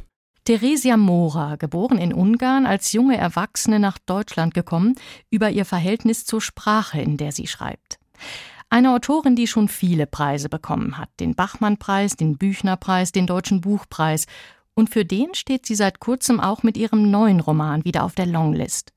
Theresia 0.44 0.96
Mora, 0.96 1.57
geboren 1.57 1.98
in 1.98 2.12
Ungarn, 2.12 2.66
als 2.66 2.92
junge 2.92 3.16
Erwachsene 3.16 3.79
nach 3.79 3.98
Deutschland 3.98 4.55
gekommen, 4.55 4.94
über 5.31 5.50
ihr 5.50 5.64
Verhältnis 5.64 6.24
zur 6.24 6.40
Sprache, 6.40 7.00
in 7.00 7.16
der 7.16 7.33
sie 7.33 7.46
schreibt. 7.46 7.98
Eine 8.72 8.92
Autorin, 8.94 9.37
die 9.37 9.46
schon 9.46 9.68
viele 9.68 10.07
Preise 10.07 10.48
bekommen 10.48 10.96
hat, 10.96 11.09
den 11.18 11.35
Bachmann-Preis, 11.35 12.16
den 12.16 12.38
Büchner-Preis, 12.38 13.12
den 13.12 13.26
Deutschen 13.26 13.61
Buchpreis. 13.61 14.26
Und 14.81 14.88
für 14.88 15.05
den 15.05 15.35
steht 15.35 15.66
sie 15.66 15.75
seit 15.75 16.01
kurzem 16.01 16.40
auch 16.40 16.62
mit 16.62 16.79
ihrem 16.79 17.11
neuen 17.11 17.40
Roman 17.40 17.85
wieder 17.85 18.03
auf 18.03 18.14
der 18.14 18.25
Longlist. 18.25 18.95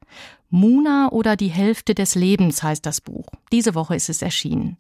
Muna 0.49 1.09
oder 1.11 1.35
die 1.35 1.49
Hälfte 1.49 1.93
des 1.93 2.15
Lebens 2.15 2.63
heißt 2.63 2.85
das 2.85 3.01
Buch. 3.01 3.25
Diese 3.51 3.75
Woche 3.75 3.93
ist 3.93 4.07
es 4.07 4.21
erschienen. 4.21 4.77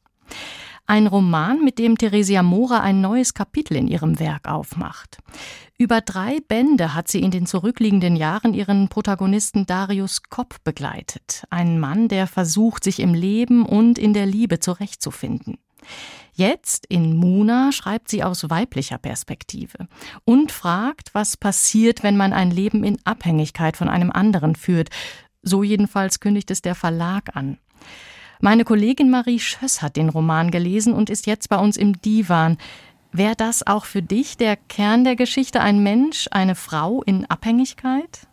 Ein 0.87 1.07
Roman, 1.07 1.61
mit 1.61 1.77
dem 1.77 1.97
Theresia 1.97 2.41
Mora 2.41 2.79
ein 2.79 3.01
neues 3.01 3.33
Kapitel 3.33 3.75
in 3.75 3.89
ihrem 3.89 4.17
Werk 4.17 4.47
aufmacht. 4.47 5.17
Über 5.77 5.99
drei 5.99 6.37
Bände 6.47 6.93
hat 6.93 7.09
sie 7.09 7.19
in 7.19 7.31
den 7.31 7.47
zurückliegenden 7.47 8.15
Jahren 8.15 8.53
ihren 8.53 8.87
Protagonisten 8.87 9.65
Darius 9.65 10.23
Kopp 10.29 10.63
begleitet. 10.63 11.43
Einen 11.49 11.81
Mann, 11.81 12.07
der 12.07 12.27
versucht, 12.27 12.85
sich 12.85 13.01
im 13.01 13.13
Leben 13.13 13.65
und 13.65 13.99
in 13.99 14.13
der 14.13 14.25
Liebe 14.25 14.61
zurechtzufinden. 14.61 15.57
Jetzt 16.35 16.87
in 16.87 17.15
Muna 17.15 17.71
schreibt 17.71 18.09
sie 18.09 18.23
aus 18.23 18.49
weiblicher 18.49 18.97
Perspektive 18.97 19.87
und 20.25 20.51
fragt, 20.51 21.13
was 21.13 21.37
passiert, 21.37 22.01
wenn 22.01 22.17
man 22.17 22.33
ein 22.33 22.49
Leben 22.49 22.83
in 22.83 22.97
Abhängigkeit 23.05 23.77
von 23.77 23.87
einem 23.87 24.11
anderen 24.11 24.55
führt, 24.55 24.89
so 25.43 25.61
jedenfalls 25.61 26.19
kündigt 26.19 26.49
es 26.49 26.61
der 26.61 26.73
Verlag 26.73 27.35
an. 27.35 27.59
Meine 28.41 28.65
Kollegin 28.65 29.11
Marie 29.11 29.39
Schöss 29.39 29.81
hat 29.81 29.95
den 29.95 30.09
Roman 30.09 30.49
gelesen 30.49 30.93
und 30.93 31.09
ist 31.09 31.27
jetzt 31.27 31.49
bei 31.49 31.57
uns 31.57 31.77
im 31.77 32.01
Divan. 32.01 32.57
Wäre 33.11 33.35
das 33.35 33.65
auch 33.65 33.85
für 33.85 34.01
dich 34.01 34.35
der 34.35 34.57
Kern 34.57 35.03
der 35.03 35.15
Geschichte, 35.15 35.61
ein 35.61 35.83
Mensch, 35.83 36.27
eine 36.31 36.55
Frau 36.55 37.03
in 37.03 37.29
Abhängigkeit? 37.29 38.27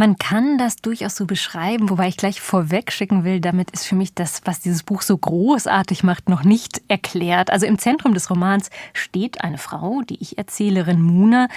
Man 0.00 0.16
kann 0.16 0.56
das 0.56 0.76
durchaus 0.76 1.14
so 1.14 1.26
beschreiben, 1.26 1.90
wobei 1.90 2.08
ich 2.08 2.16
gleich 2.16 2.40
vorweg 2.40 2.90
schicken 2.90 3.22
will, 3.22 3.38
damit 3.38 3.70
ist 3.72 3.86
für 3.86 3.96
mich 3.96 4.14
das, 4.14 4.40
was 4.46 4.60
dieses 4.60 4.82
Buch 4.82 5.02
so 5.02 5.14
großartig 5.14 6.04
macht, 6.04 6.30
noch 6.30 6.42
nicht 6.42 6.80
erklärt. 6.88 7.50
Also 7.50 7.66
im 7.66 7.78
Zentrum 7.78 8.14
des 8.14 8.30
Romans 8.30 8.70
steht 8.94 9.44
eine 9.44 9.58
Frau, 9.58 10.00
die 10.00 10.16
Ich-Erzählerin 10.22 11.02
Muna, 11.02 11.48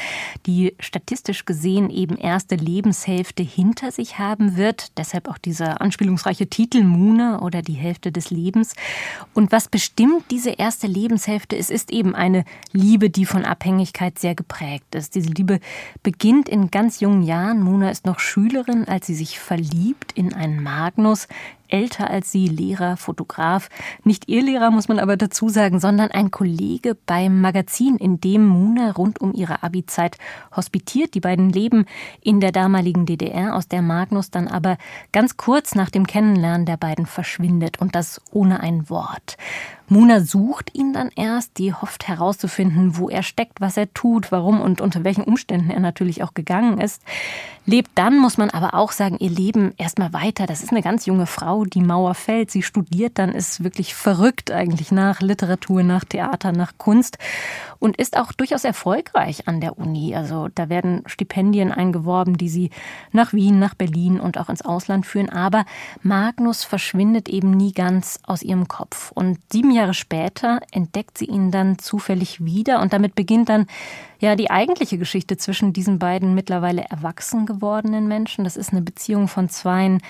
die 0.45 0.75
statistisch 0.81 1.45
gesehen 1.45 1.89
eben 1.89 2.17
erste 2.17 2.55
Lebenshälfte 2.55 3.43
hinter 3.43 3.93
sich 3.93 4.19
haben 4.19 4.57
wird. 4.57 4.97
Deshalb 4.97 5.29
auch 5.29 5.37
dieser 5.37 5.79
anspielungsreiche 5.79 6.47
Titel 6.47 6.83
Muna 6.83 7.41
oder 7.41 7.61
die 7.61 7.75
Hälfte 7.75 8.11
des 8.11 8.29
Lebens. 8.29 8.75
Und 9.33 9.53
was 9.53 9.69
bestimmt 9.69 10.25
diese 10.31 10.49
erste 10.49 10.87
Lebenshälfte 10.87 11.55
ist, 11.55 11.71
ist 11.71 11.91
eben 11.93 12.13
eine 12.13 12.43
Liebe, 12.73 13.09
die 13.09 13.25
von 13.25 13.45
Abhängigkeit 13.45 14.19
sehr 14.19 14.35
geprägt 14.35 14.95
ist. 14.95 15.15
Diese 15.15 15.29
Liebe 15.29 15.61
beginnt 16.01 16.49
in 16.49 16.71
ganz 16.71 16.99
jungen 16.99 17.21
Jahren. 17.21 17.63
Muna 17.63 17.89
ist 17.89 18.05
noch 18.05 18.19
Schülerin, 18.33 18.87
als 18.87 19.05
sie 19.05 19.13
sich 19.13 19.37
verliebt 19.37 20.13
in 20.13 20.33
einen 20.33 20.63
Magnus, 20.63 21.27
älter 21.73 22.09
als 22.09 22.31
sie, 22.31 22.47
Lehrer, 22.47 22.95
Fotograf. 22.97 23.69
Nicht 24.03 24.29
ihr 24.29 24.43
Lehrer, 24.43 24.69
muss 24.69 24.87
man 24.87 24.99
aber 24.99 25.17
dazu 25.17 25.49
sagen, 25.49 25.79
sondern 25.79 26.11
ein 26.11 26.29
Kollege 26.29 26.95
beim 27.07 27.41
Magazin, 27.41 27.97
in 27.97 28.21
dem 28.21 28.45
Muna 28.45 28.91
rund 28.91 29.19
um 29.19 29.33
ihre 29.33 29.63
Abi-Zeit 29.63 30.17
hospitiert. 30.55 31.15
Die 31.15 31.19
beiden 31.19 31.49
leben 31.49 31.85
in 32.21 32.39
der 32.39 32.51
damaligen 32.51 33.07
DDR, 33.07 33.55
aus 33.55 33.67
der 33.67 33.81
Magnus 33.81 34.29
dann 34.29 34.47
aber 34.47 34.77
ganz 35.11 35.35
kurz 35.35 35.73
nach 35.73 35.89
dem 35.89 36.05
Kennenlernen 36.05 36.67
der 36.67 36.77
beiden 36.77 37.07
verschwindet 37.07 37.81
und 37.81 37.95
das 37.95 38.21
ohne 38.31 38.59
ein 38.59 38.89
Wort. 38.89 39.37
Muna 39.89 40.21
sucht 40.21 40.73
ihn 40.73 40.93
dann 40.93 41.09
erst, 41.15 41.57
die 41.57 41.73
hofft 41.73 42.07
herauszufinden, 42.07 42.97
wo 42.97 43.09
er 43.09 43.21
steckt, 43.21 43.61
was 43.61 43.77
er 43.77 43.93
tut, 43.93 44.31
warum 44.31 44.61
und 44.61 44.81
unter 44.81 45.03
welchen 45.03 45.23
Umständen 45.23 45.69
er 45.69 45.81
natürlich 45.81 46.23
auch 46.23 46.33
gegangen 46.33 46.79
ist. 46.79 47.01
Lebt 47.65 47.91
dann, 47.95 48.17
muss 48.17 48.37
man 48.37 48.49
aber 48.49 48.73
auch 48.73 48.91
sagen, 48.91 49.17
ihr 49.19 49.29
Leben 49.29 49.73
erstmal 49.77 50.11
weiter. 50.13 50.47
Das 50.47 50.63
ist 50.63 50.71
eine 50.71 50.81
ganz 50.81 51.05
junge 51.05 51.27
Frau, 51.27 51.62
die 51.65 51.81
Mauer 51.81 52.13
fällt, 52.13 52.51
sie 52.51 52.63
studiert 52.63 53.17
dann, 53.19 53.31
ist 53.31 53.63
wirklich 53.63 53.95
verrückt 53.95 54.51
eigentlich 54.51 54.91
nach 54.91 55.21
Literatur, 55.21 55.83
nach 55.83 56.03
Theater, 56.03 56.51
nach 56.51 56.73
Kunst 56.77 57.17
und 57.79 57.97
ist 57.97 58.17
auch 58.17 58.31
durchaus 58.31 58.63
erfolgreich 58.63 59.47
an 59.47 59.59
der 59.59 59.77
Uni. 59.77 60.15
Also 60.15 60.47
da 60.55 60.69
werden 60.69 61.03
Stipendien 61.05 61.71
eingeworben, 61.71 62.37
die 62.37 62.49
sie 62.49 62.69
nach 63.11 63.33
Wien, 63.33 63.59
nach 63.59 63.73
Berlin 63.73 64.19
und 64.19 64.37
auch 64.37 64.49
ins 64.49 64.63
Ausland 64.63 65.05
führen. 65.05 65.29
Aber 65.29 65.65
Magnus 66.01 66.63
verschwindet 66.63 67.27
eben 67.27 67.51
nie 67.51 67.73
ganz 67.73 68.19
aus 68.23 68.41
ihrem 68.41 68.67
Kopf. 68.67 69.11
Und 69.11 69.39
sieben 69.51 69.71
Jahre 69.71 69.93
später 69.93 70.61
entdeckt 70.71 71.17
sie 71.17 71.25
ihn 71.25 71.51
dann 71.51 71.77
zufällig 71.77 72.45
wieder 72.45 72.81
und 72.81 72.93
damit 72.93 73.15
beginnt 73.15 73.49
dann 73.49 73.67
ja 74.23 74.35
die 74.35 74.49
eigentliche 74.49 74.97
Geschichte 74.97 75.37
zwischen 75.37 75.73
diesen 75.73 75.99
beiden 75.99 76.33
mittlerweile 76.33 76.85
erwachsen 76.89 77.45
gewordenen 77.45 78.07
Menschen. 78.07 78.45
Das 78.45 78.57
ist 78.57 78.71
eine 78.71 78.81
Beziehung 78.81 79.27
von 79.27 79.49
Zweien, 79.49 80.01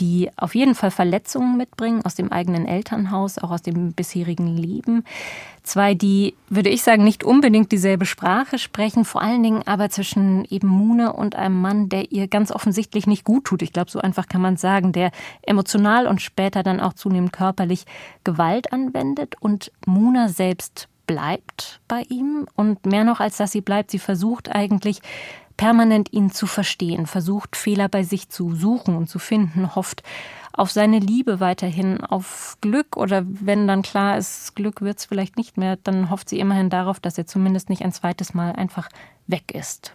die 0.00 0.30
auf 0.36 0.54
jeden 0.54 0.74
Fall 0.74 0.90
Verletzungen 0.90 1.56
mitbringen 1.56 2.04
aus 2.04 2.14
dem 2.14 2.30
eigenen 2.30 2.66
Elternhaus, 2.66 3.38
auch 3.38 3.50
aus 3.50 3.62
dem 3.62 3.92
bisherigen 3.92 4.56
Leben. 4.56 5.04
Zwei, 5.62 5.94
die, 5.94 6.34
würde 6.50 6.68
ich 6.68 6.82
sagen, 6.82 7.04
nicht 7.04 7.24
unbedingt 7.24 7.72
dieselbe 7.72 8.04
Sprache 8.04 8.58
sprechen, 8.58 9.06
vor 9.06 9.22
allen 9.22 9.42
Dingen 9.42 9.62
aber 9.66 9.88
zwischen 9.88 10.44
eben 10.50 10.68
Muna 10.68 11.10
und 11.10 11.36
einem 11.36 11.58
Mann, 11.58 11.88
der 11.88 12.12
ihr 12.12 12.28
ganz 12.28 12.52
offensichtlich 12.52 13.06
nicht 13.06 13.24
gut 13.24 13.46
tut. 13.46 13.62
Ich 13.62 13.72
glaube, 13.72 13.90
so 13.90 13.98
einfach 13.98 14.28
kann 14.28 14.42
man 14.42 14.58
sagen, 14.58 14.92
der 14.92 15.10
emotional 15.42 16.06
und 16.06 16.20
später 16.20 16.62
dann 16.62 16.80
auch 16.80 16.92
zunehmend 16.92 17.32
körperlich 17.32 17.86
Gewalt 18.24 18.74
anwendet 18.74 19.36
und 19.40 19.72
Muna 19.86 20.28
selbst 20.28 20.88
bleibt 21.06 21.80
bei 21.88 22.02
ihm 22.08 22.46
und 22.54 22.86
mehr 22.86 23.04
noch 23.04 23.20
als 23.20 23.36
dass 23.36 23.52
sie 23.52 23.60
bleibt, 23.60 23.90
sie 23.90 23.98
versucht 23.98 24.54
eigentlich 24.54 25.00
permanent 25.56 26.12
ihn 26.12 26.30
zu 26.30 26.46
verstehen, 26.46 27.06
versucht 27.06 27.56
Fehler 27.56 27.88
bei 27.88 28.02
sich 28.02 28.28
zu 28.28 28.54
suchen 28.54 28.96
und 28.96 29.08
zu 29.08 29.18
finden, 29.18 29.74
hofft 29.74 30.02
auf 30.52 30.70
seine 30.70 30.98
Liebe 30.98 31.40
weiterhin, 31.40 32.00
auf 32.00 32.56
Glück 32.60 32.96
oder 32.96 33.24
wenn 33.26 33.66
dann 33.66 33.82
klar 33.82 34.16
ist, 34.16 34.54
Glück 34.54 34.82
wird 34.82 34.98
es 34.98 35.04
vielleicht 35.04 35.36
nicht 35.36 35.56
mehr, 35.56 35.76
dann 35.76 36.10
hofft 36.10 36.28
sie 36.28 36.38
immerhin 36.38 36.70
darauf, 36.70 37.00
dass 37.00 37.18
er 37.18 37.26
zumindest 37.26 37.70
nicht 37.70 37.82
ein 37.82 37.92
zweites 37.92 38.34
Mal 38.34 38.52
einfach 38.52 38.88
weg 39.26 39.52
ist. 39.52 39.92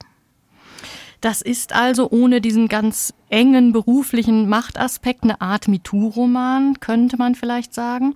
Das 1.21 1.41
ist 1.41 1.73
also 1.75 2.09
ohne 2.09 2.39
diesen 2.39 2.69
ganz 2.69 3.13
engen 3.29 3.73
beruflichen 3.73 4.47
Machtaspekt 4.47 5.23
eine 5.23 5.41
Art 5.41 5.67
MeToo-Roman, 5.67 6.79
könnte 6.79 7.17
man 7.17 7.35
vielleicht 7.35 7.73
sagen. 7.73 8.15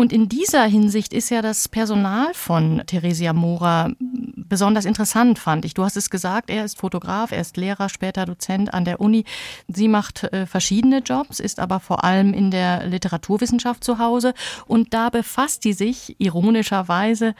Und 0.00 0.14
in 0.14 0.30
dieser 0.30 0.64
Hinsicht 0.64 1.12
ist 1.12 1.28
ja 1.28 1.42
das 1.42 1.68
Personal 1.68 2.32
von 2.32 2.82
Theresia 2.86 3.34
Mora 3.34 3.90
besonders 3.98 4.86
interessant, 4.86 5.38
fand 5.38 5.66
ich. 5.66 5.74
Du 5.74 5.84
hast 5.84 5.94
es 5.98 6.08
gesagt, 6.08 6.48
er 6.48 6.64
ist 6.64 6.78
Fotograf, 6.78 7.32
er 7.32 7.42
ist 7.42 7.58
Lehrer, 7.58 7.90
später 7.90 8.24
Dozent 8.24 8.72
an 8.72 8.86
der 8.86 9.02
Uni. 9.02 9.26
Sie 9.68 9.88
macht 9.88 10.24
äh, 10.24 10.46
verschiedene 10.46 11.00
Jobs, 11.00 11.38
ist 11.38 11.60
aber 11.60 11.80
vor 11.80 12.02
allem 12.02 12.32
in 12.32 12.50
der 12.50 12.86
Literaturwissenschaft 12.86 13.84
zu 13.84 13.98
Hause. 13.98 14.32
Und 14.66 14.94
da 14.94 15.10
befasst 15.10 15.64
sie 15.64 15.74
sich 15.74 16.16
ironischerweise 16.18 17.34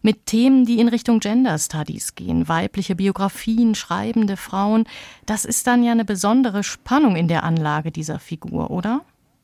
mit 0.00 0.24
Themen, 0.24 0.64
die 0.64 0.80
in 0.80 0.88
Richtung 0.88 1.20
Gender 1.20 1.58
Studies 1.58 2.14
gehen, 2.14 2.48
weibliche 2.48 2.94
Biografien, 2.94 3.74
schreibende 3.74 4.38
Frauen. 4.38 4.84
Das 5.26 5.44
ist 5.44 5.66
dann 5.66 5.84
ja 5.84 5.92
eine 5.92 6.06
besondere 6.06 6.62
Spannung 6.62 7.16
in 7.16 7.28
der 7.28 7.44
Anlage 7.44 7.90
dieser 7.90 8.18
Figur, 8.20 8.70
oder? 8.70 9.02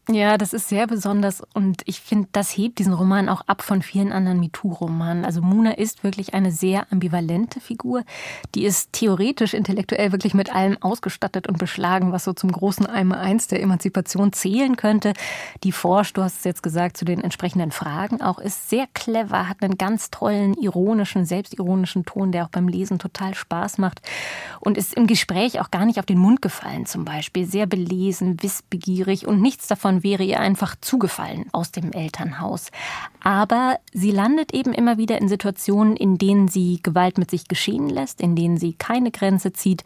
Ja, 0.09 0.39
das 0.39 0.53
ist 0.53 0.69
sehr 0.69 0.87
besonders 0.87 1.43
und 1.53 1.83
ich 1.85 2.01
finde, 2.01 2.29
das 2.31 2.57
hebt 2.57 2.79
diesen 2.79 2.93
Roman 2.93 3.29
auch 3.29 3.41
ab 3.49 3.61
von 3.61 3.83
vielen 3.83 4.13
anderen 4.13 4.39
MeToo-Romanen. 4.39 5.25
Also 5.25 5.43
Muna 5.43 5.73
ist 5.73 6.05
wirklich 6.05 6.33
eine 6.33 6.53
sehr 6.53 6.87
ambivalente 6.93 7.59
Figur. 7.59 8.05
Die 8.55 8.65
ist 8.65 8.93
theoretisch, 8.93 9.53
intellektuell 9.53 10.13
wirklich 10.13 10.33
mit 10.33 10.55
allem 10.55 10.81
ausgestattet 10.81 11.49
und 11.49 11.59
beschlagen, 11.59 12.13
was 12.13 12.23
so 12.23 12.33
zum 12.33 12.53
großen 12.53 12.87
Eimer 12.87 13.19
eins 13.19 13.49
der 13.49 13.61
Emanzipation 13.61 14.33
zählen 14.33 14.77
könnte. 14.77 15.13
Die 15.65 15.73
forscht, 15.73 16.17
du 16.17 16.23
hast 16.23 16.39
es 16.39 16.45
jetzt 16.45 16.63
gesagt, 16.63 16.97
zu 16.97 17.05
den 17.05 17.21
entsprechenden 17.21 17.73
Fragen 17.73 18.23
auch, 18.23 18.39
ist 18.39 18.71
sehr 18.71 18.87
clever, 18.95 19.49
hat 19.49 19.61
einen 19.61 19.77
ganz 19.77 20.13
tollen, 20.13 20.55
ironischen, 20.55 21.27
selbstironischen 21.27 22.05
Ton, 22.05 22.31
der 22.31 22.45
auch 22.45 22.51
beim 22.51 22.69
Lesen 22.69 23.01
total 23.01 23.35
Spaß 23.35 23.79
macht 23.79 24.03
und 24.61 24.79
ist 24.79 24.95
im 24.95 25.09
Gespräch 25.09 25.61
auch 25.61 25.73
gar 25.73 25.85
nicht 25.85 25.99
auf 25.99 26.07
den 26.07 26.19
Mund 26.19 26.43
gefallen 26.43 26.87
zum 26.87 27.05
Beispiel. 27.05 27.45
Sehr 27.45 27.67
belesen, 27.67 28.41
wissbegierig 28.41 29.27
und 29.27 29.43
nichts 29.43 29.67
davon 29.67 29.96
Eltern 29.97 30.03
wäre 30.03 30.25
ihr 30.25 30.41
einfach 30.41 30.77
zugefallen 30.81 31.47
aus 31.53 31.71
dem 31.71 31.93
Elternhaus. 31.93 32.71
Aber 33.23 33.79
sie 33.93 34.11
landet 34.11 34.53
eben 34.53 34.73
immer 34.73 34.99
wieder 34.99 35.19
in 35.19 35.29
Situationen, 35.29 35.97
in 35.97 36.19
denen 36.19 36.49
sie 36.49 36.81
Gewalt 36.83 37.19
mit 37.19 37.31
sich 37.31 37.49
geschehen 37.49 37.89
lässt, 37.89 38.21
in 38.21 38.37
denen 38.37 38.57
sie 38.57 38.75
keine 38.75 39.11
Grenze 39.11 39.53
zieht, 39.53 39.85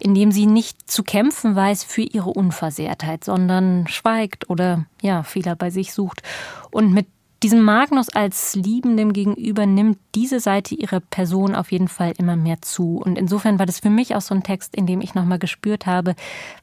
in 0.00 0.14
denen 0.14 0.32
sie 0.32 0.46
nicht 0.46 0.90
zu 0.90 1.02
kämpfen 1.02 1.56
weiß 1.56 1.84
für 1.84 2.02
ihre 2.02 2.30
Unversehrtheit, 2.30 3.24
sondern 3.24 3.86
schweigt 3.88 4.50
oder 4.50 4.86
ja, 5.00 5.22
Fehler 5.22 5.56
bei 5.56 5.70
sich 5.70 5.92
sucht. 5.92 6.22
Und 6.70 6.92
mit 6.92 7.06
diesem 7.42 7.62
Magnus 7.62 8.08
als 8.08 8.54
Liebendem 8.54 9.12
gegenüber 9.12 9.66
nimmt 9.66 9.98
diese 10.14 10.38
Seite 10.38 10.74
ihrer 10.74 11.00
Person 11.00 11.54
auf 11.54 11.72
jeden 11.72 11.88
Fall 11.88 12.12
immer 12.18 12.36
mehr 12.36 12.62
zu. 12.62 12.98
Und 12.98 13.18
insofern 13.18 13.58
war 13.58 13.66
das 13.66 13.80
für 13.80 13.90
mich 13.90 14.14
auch 14.14 14.20
so 14.20 14.34
ein 14.34 14.44
Text, 14.44 14.76
in 14.76 14.86
dem 14.86 15.00
ich 15.00 15.14
nochmal 15.14 15.38
gespürt 15.38 15.86
habe, 15.86 16.14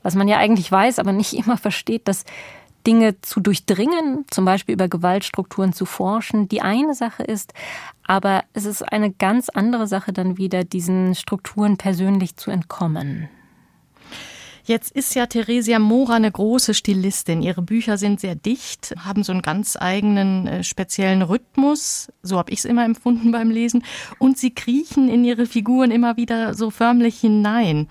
was 0.03 0.15
man 0.15 0.27
ja 0.27 0.37
eigentlich 0.37 0.71
weiß, 0.71 0.99
aber 0.99 1.11
nicht 1.11 1.33
immer 1.45 1.57
versteht, 1.57 2.07
dass 2.07 2.23
Dinge 2.85 3.21
zu 3.21 3.39
durchdringen, 3.39 4.25
zum 4.29 4.45
Beispiel 4.45 4.73
über 4.73 4.87
Gewaltstrukturen 4.87 5.73
zu 5.73 5.85
forschen, 5.85 6.47
die 6.47 6.61
eine 6.61 6.93
Sache 6.93 7.23
ist, 7.23 7.53
aber 8.03 8.43
es 8.53 8.65
ist 8.65 8.81
eine 8.81 9.11
ganz 9.11 9.49
andere 9.49 9.87
Sache 9.87 10.13
dann 10.13 10.37
wieder, 10.37 10.63
diesen 10.63 11.15
Strukturen 11.15 11.77
persönlich 11.77 12.35
zu 12.35 12.51
entkommen. 12.51 13.29
Jetzt 14.69 14.91
ist 14.91 15.15
ja 15.15 15.25
Theresia 15.25 15.79
Mora 15.79 16.13
eine 16.13 16.31
große 16.31 16.75
Stilistin. 16.75 17.41
Ihre 17.41 17.63
Bücher 17.63 17.97
sind 17.97 18.19
sehr 18.19 18.35
dicht, 18.35 18.93
haben 18.99 19.23
so 19.23 19.31
einen 19.31 19.41
ganz 19.41 19.75
eigenen 19.75 20.45
äh, 20.45 20.63
speziellen 20.63 21.23
Rhythmus. 21.23 22.11
So 22.21 22.37
habe 22.37 22.51
ich 22.51 22.59
es 22.59 22.65
immer 22.65 22.85
empfunden 22.85 23.31
beim 23.31 23.49
Lesen. 23.49 23.83
Und 24.19 24.37
sie 24.37 24.53
kriechen 24.53 25.09
in 25.09 25.25
ihre 25.25 25.47
Figuren 25.47 25.89
immer 25.89 26.17
wieder 26.17 26.53
so 26.53 26.69
förmlich 26.69 27.19
hinein. 27.19 27.87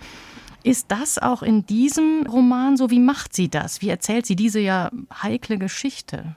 Ist 0.64 0.90
das 0.90 1.18
auch 1.18 1.42
in 1.42 1.64
diesem 1.66 2.26
Roman 2.26 2.76
so? 2.76 2.90
Wie 2.90 3.00
macht 3.00 3.34
sie 3.34 3.48
das? 3.48 3.80
Wie 3.80 3.88
erzählt 3.88 4.26
sie 4.26 4.36
diese 4.36 4.60
ja 4.60 4.90
heikle 5.22 5.58
Geschichte? 5.58 6.36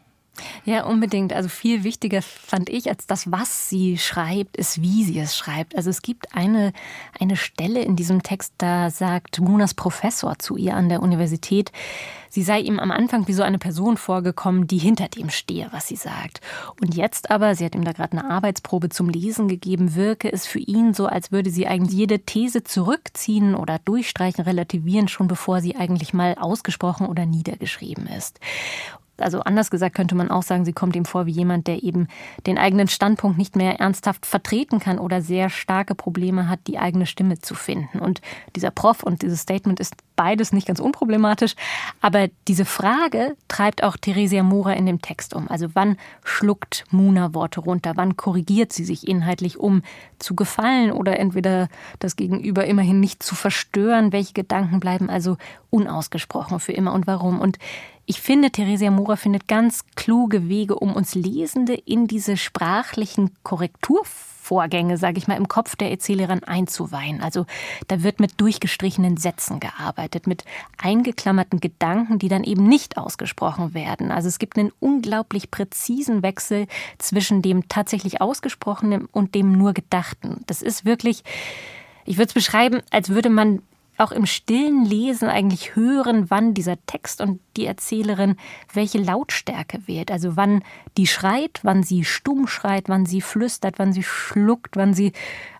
Ja, 0.63 0.85
unbedingt. 0.85 1.33
Also 1.33 1.49
viel 1.49 1.83
wichtiger 1.83 2.21
fand 2.21 2.69
ich 2.69 2.89
als 2.89 3.05
das, 3.05 3.31
was 3.31 3.69
sie 3.69 3.97
schreibt, 3.97 4.57
ist, 4.57 4.81
wie 4.81 5.03
sie 5.03 5.19
es 5.19 5.35
schreibt. 5.35 5.75
Also 5.75 5.89
es 5.89 6.01
gibt 6.01 6.33
eine, 6.33 6.71
eine 7.19 7.35
Stelle 7.35 7.81
in 7.81 7.95
diesem 7.95 8.23
Text, 8.23 8.53
da 8.57 8.89
sagt 8.89 9.39
Munas 9.39 9.73
Professor 9.73 10.39
zu 10.39 10.55
ihr 10.55 10.75
an 10.75 10.87
der 10.87 11.01
Universität, 11.01 11.71
sie 12.29 12.43
sei 12.43 12.61
ihm 12.61 12.79
am 12.79 12.91
Anfang 12.91 13.27
wie 13.27 13.33
so 13.33 13.43
eine 13.43 13.57
Person 13.57 13.97
vorgekommen, 13.97 14.67
die 14.67 14.77
hinter 14.77 15.09
dem 15.09 15.29
stehe, 15.29 15.67
was 15.71 15.87
sie 15.87 15.97
sagt. 15.97 16.39
Und 16.79 16.95
jetzt 16.95 17.29
aber, 17.29 17.55
sie 17.55 17.65
hat 17.65 17.75
ihm 17.75 17.83
da 17.83 17.91
gerade 17.91 18.17
eine 18.17 18.29
Arbeitsprobe 18.29 18.89
zum 18.89 19.09
Lesen 19.09 19.47
gegeben, 19.47 19.95
wirke 19.95 20.31
es 20.31 20.47
für 20.47 20.59
ihn 20.59 20.93
so, 20.93 21.07
als 21.07 21.31
würde 21.31 21.49
sie 21.49 21.67
eigentlich 21.67 21.97
jede 21.97 22.19
These 22.19 22.63
zurückziehen 22.63 23.53
oder 23.53 23.79
durchstreichen, 23.79 24.45
relativieren, 24.45 25.07
schon 25.07 25.27
bevor 25.27 25.59
sie 25.59 25.75
eigentlich 25.75 26.13
mal 26.13 26.35
ausgesprochen 26.35 27.07
oder 27.07 27.25
niedergeschrieben 27.25 28.07
ist. 28.07 28.39
Also 29.17 29.41
anders 29.41 29.69
gesagt 29.69 29.95
könnte 29.95 30.15
man 30.15 30.31
auch 30.31 30.43
sagen, 30.43 30.65
sie 30.65 30.73
kommt 30.73 30.95
ihm 30.95 31.05
vor 31.05 31.25
wie 31.25 31.31
jemand, 31.31 31.67
der 31.67 31.83
eben 31.83 32.07
den 32.47 32.57
eigenen 32.57 32.87
Standpunkt 32.87 33.37
nicht 33.37 33.55
mehr 33.55 33.79
ernsthaft 33.79 34.25
vertreten 34.25 34.79
kann 34.79 34.99
oder 34.99 35.21
sehr 35.21 35.49
starke 35.49 35.95
Probleme 35.95 36.49
hat, 36.49 36.59
die 36.67 36.79
eigene 36.79 37.05
Stimme 37.05 37.39
zu 37.39 37.53
finden. 37.53 37.99
Und 37.99 38.21
dieser 38.55 38.71
Prof 38.71 39.03
und 39.03 39.21
dieses 39.21 39.41
Statement 39.41 39.79
ist 39.79 39.95
beides 40.21 40.53
nicht 40.53 40.67
ganz 40.67 40.79
unproblematisch. 40.79 41.55
Aber 41.99 42.27
diese 42.47 42.63
Frage 42.63 43.35
treibt 43.47 43.83
auch 43.83 43.97
Theresia 43.97 44.43
Mora 44.43 44.73
in 44.73 44.85
dem 44.85 45.01
Text 45.01 45.33
um. 45.33 45.49
Also 45.49 45.69
wann 45.73 45.97
schluckt 46.23 46.83
Muna 46.91 47.33
Worte 47.33 47.59
runter? 47.59 47.93
Wann 47.95 48.17
korrigiert 48.17 48.71
sie 48.71 48.85
sich 48.85 49.07
inhaltlich, 49.07 49.57
um 49.57 49.81
zu 50.19 50.35
gefallen 50.35 50.91
oder 50.91 51.17
entweder 51.17 51.69
das 51.97 52.15
Gegenüber 52.17 52.65
immerhin 52.65 52.99
nicht 52.99 53.23
zu 53.23 53.33
verstören? 53.33 54.13
Welche 54.13 54.33
Gedanken 54.33 54.79
bleiben 54.79 55.09
also 55.09 55.37
unausgesprochen 55.71 56.59
für 56.59 56.73
immer 56.73 56.93
und 56.93 57.07
warum? 57.07 57.39
Und 57.39 57.57
ich 58.05 58.21
finde, 58.21 58.51
Theresia 58.51 58.91
Mora 58.91 59.15
findet 59.15 59.47
ganz 59.47 59.85
kluge 59.95 60.47
Wege, 60.47 60.75
um 60.75 60.93
uns 60.93 61.15
Lesende 61.15 61.73
in 61.73 62.05
diese 62.05 62.37
sprachlichen 62.37 63.31
Korrekturvorgänge, 64.41 64.97
sage 64.97 65.17
ich 65.17 65.27
mal, 65.27 65.37
im 65.37 65.47
Kopf 65.47 65.75
der 65.75 65.91
Erzählerin 65.91 66.43
einzuweihen. 66.43 67.21
Also 67.21 67.45
da 67.87 68.03
wird 68.03 68.19
mit 68.19 68.39
durchgestrichenen 68.41 69.17
Sätzen 69.17 69.59
gearbeitet, 69.59 70.27
mit 70.27 70.43
eingeklammerten 70.81 71.59
Gedanken, 71.59 72.19
die 72.19 72.27
dann 72.27 72.43
eben 72.43 72.67
nicht 72.67 72.97
ausgesprochen 72.97 73.73
werden. 73.73 74.11
Also 74.11 74.27
es 74.27 74.39
gibt 74.39 74.57
einen 74.57 74.71
unglaublich 74.79 75.51
präzisen 75.51 76.23
Wechsel 76.23 76.67
zwischen 76.97 77.41
dem 77.41 77.69
tatsächlich 77.69 78.21
Ausgesprochenen 78.21 79.05
und 79.05 79.35
dem 79.35 79.53
nur 79.53 79.73
Gedachten. 79.73 80.43
Das 80.47 80.61
ist 80.61 80.85
wirklich 80.85 81.23
ich 82.03 82.17
würde 82.17 82.29
es 82.29 82.33
beschreiben, 82.33 82.81
als 82.89 83.09
würde 83.09 83.29
man 83.29 83.61
auch 84.01 84.11
im 84.11 84.25
stillen 84.25 84.83
Lesen 84.83 85.29
eigentlich 85.29 85.75
hören, 85.75 86.29
wann 86.29 86.53
dieser 86.53 86.83
Text 86.85 87.21
und 87.21 87.39
die 87.55 87.65
Erzählerin 87.65 88.35
welche 88.73 88.97
Lautstärke 88.97 89.87
wählt. 89.87 90.11
Also 90.11 90.35
wann 90.35 90.63
die 90.97 91.07
schreit, 91.07 91.59
wann 91.63 91.83
sie 91.83 92.03
stumm 92.03 92.47
schreit, 92.47 92.89
wann 92.89 93.05
sie 93.05 93.21
flüstert, 93.21 93.79
wann 93.79 93.93
sie 93.93 94.03
schluckt, 94.03 94.75
wann 94.75 94.93
sie 94.93 95.13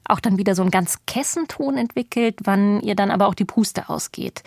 auch 0.06 0.20
dann 0.20 0.38
wieder 0.38 0.56
so 0.56 0.62
einen 0.62 0.72
ganz 0.72 0.98
Kessenton 1.06 1.78
entwickelt, 1.78 2.40
wann 2.44 2.82
ihr 2.82 2.96
dann 2.96 3.12
aber 3.12 3.28
auch 3.28 3.36
die 3.36 3.46
Puste 3.46 3.90
ausgeht. 3.90 4.44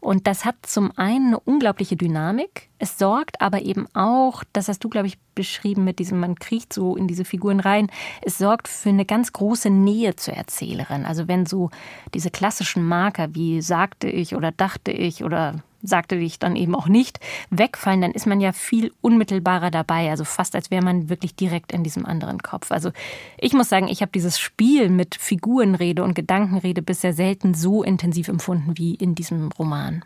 Und 0.00 0.26
das 0.26 0.44
hat 0.44 0.56
zum 0.62 0.92
einen 0.96 1.28
eine 1.28 1.40
unglaubliche 1.40 1.96
Dynamik. 1.96 2.68
Es 2.78 2.98
sorgt 2.98 3.40
aber 3.40 3.62
eben 3.62 3.86
auch, 3.94 4.44
das 4.52 4.68
hast 4.68 4.84
du, 4.84 4.88
glaube 4.88 5.06
ich, 5.06 5.18
beschrieben 5.34 5.84
mit 5.84 5.98
diesem, 5.98 6.20
man 6.20 6.34
kriecht 6.34 6.72
so 6.72 6.96
in 6.96 7.08
diese 7.08 7.24
Figuren 7.24 7.60
rein. 7.60 7.90
Es 8.22 8.38
sorgt 8.38 8.68
für 8.68 8.90
eine 8.90 9.04
ganz 9.04 9.32
große 9.32 9.70
Nähe 9.70 10.16
zur 10.16 10.34
Erzählerin. 10.34 11.06
Also 11.06 11.28
wenn 11.28 11.46
so 11.46 11.70
diese 12.12 12.30
klassischen 12.30 12.84
Marker 12.84 13.34
wie 13.34 13.62
sagte 13.62 14.08
ich 14.08 14.34
oder 14.34 14.52
dachte 14.52 14.90
ich 14.92 15.24
oder 15.24 15.62
sagte 15.84 16.16
ich 16.16 16.38
dann 16.38 16.56
eben 16.56 16.74
auch 16.74 16.88
nicht, 16.88 17.20
wegfallen, 17.50 18.00
dann 18.00 18.12
ist 18.12 18.26
man 18.26 18.40
ja 18.40 18.52
viel 18.52 18.92
unmittelbarer 19.00 19.70
dabei. 19.70 20.10
Also 20.10 20.24
fast 20.24 20.56
als 20.56 20.70
wäre 20.70 20.82
man 20.82 21.08
wirklich 21.08 21.36
direkt 21.36 21.72
in 21.72 21.84
diesem 21.84 22.06
anderen 22.06 22.42
Kopf. 22.42 22.72
Also 22.72 22.90
ich 23.38 23.52
muss 23.52 23.68
sagen, 23.68 23.88
ich 23.88 24.00
habe 24.00 24.12
dieses 24.12 24.38
Spiel 24.38 24.88
mit 24.88 25.14
Figurenrede 25.14 26.02
und 26.02 26.14
Gedankenrede 26.14 26.82
bisher 26.82 27.12
selten 27.12 27.54
so 27.54 27.82
intensiv 27.82 28.28
empfunden 28.28 28.76
wie 28.76 28.94
in 28.94 29.14
diesem 29.14 29.50
Roman. 29.52 30.04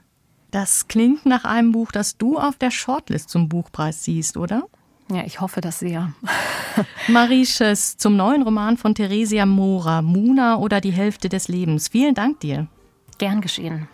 Das 0.50 0.88
klingt 0.88 1.26
nach 1.26 1.44
einem 1.44 1.72
Buch, 1.72 1.92
das 1.92 2.16
du 2.16 2.38
auf 2.38 2.56
der 2.56 2.70
Shortlist 2.70 3.28
zum 3.28 3.48
Buchpreis 3.48 4.04
siehst, 4.04 4.36
oder? 4.36 4.64
Ja, 5.10 5.24
ich 5.24 5.40
hoffe 5.40 5.60
das 5.60 5.78
sehr. 5.78 6.12
Marisches 7.08 7.96
zum 7.96 8.16
neuen 8.16 8.42
Roman 8.42 8.76
von 8.76 8.94
Theresia 8.94 9.46
Mora, 9.46 10.02
Muna 10.02 10.58
oder 10.58 10.80
die 10.80 10.90
Hälfte 10.90 11.28
des 11.28 11.48
Lebens. 11.48 11.88
Vielen 11.88 12.14
Dank 12.14 12.40
dir. 12.40 12.66
Gern 13.18 13.40
geschehen. 13.40 13.88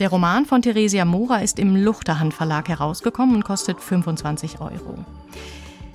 Der 0.00 0.08
Roman 0.08 0.46
von 0.46 0.62
Theresia 0.62 1.04
Mora 1.04 1.40
ist 1.40 1.58
im 1.58 1.76
Luchterhand 1.76 2.32
Verlag 2.32 2.70
herausgekommen 2.70 3.36
und 3.36 3.44
kostet 3.44 3.80
25 3.80 4.58
Euro. 4.62 4.94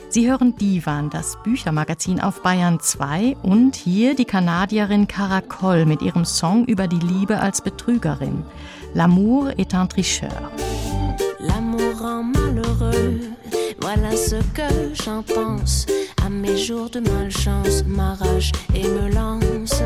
Sie 0.10 0.30
hören 0.30 0.56
Divan, 0.56 1.10
das 1.10 1.40
Büchermagazin 1.44 2.22
auf 2.22 2.44
Bayern 2.44 2.80
2 2.80 3.36
und 3.42 3.76
hier 3.76 4.16
die 4.16 4.26
Kanadierin 4.26 5.08
Caracol 5.08 5.88
mit 5.88 6.04
ihrem 6.04 6.24
Song 6.24 6.66
über 6.66 6.88
die 6.88 7.00
Liebe 7.00 7.40
als 7.40 7.62
Betrügerin. 7.62 8.46
L'amour 8.94 9.58
est 9.58 9.74
un 9.74 9.88
tricheur. 9.88 10.52
L'amour 11.40 12.00
rend 12.00 12.32
malheureux, 12.38 13.22
voilà 13.82 14.16
ce 14.16 14.36
que 14.54 14.94
j'en 15.04 15.24
pense. 15.24 15.88
À 16.24 16.30
mes 16.30 16.58
jours 16.58 16.92
de 16.92 17.00
malchance, 17.00 17.84
m'arrache 17.88 18.52
et 18.76 18.88
me 18.88 19.12
lance. 19.12 19.82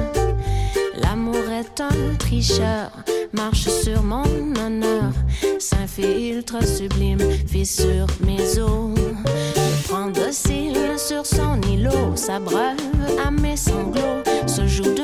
Est 1.59 1.81
un 1.81 2.15
tricheur, 2.17 2.89
marche 3.33 3.67
sur 3.67 4.01
mon 4.01 4.23
honneur, 4.65 5.11
s'infiltre 5.59 6.65
sublime, 6.65 7.19
fissure 7.47 8.07
mes 8.25 8.57
os. 8.59 8.97
Me 8.97 9.87
prend 9.89 10.07
docile 10.07 10.97
sur 10.97 11.25
son 11.25 11.59
îlot, 11.69 12.15
s'abreuve 12.15 12.77
à 13.25 13.29
mes 13.29 13.57
sanglots, 13.57 14.23
se 14.47 14.67
joue 14.67 14.93
de 14.93 15.03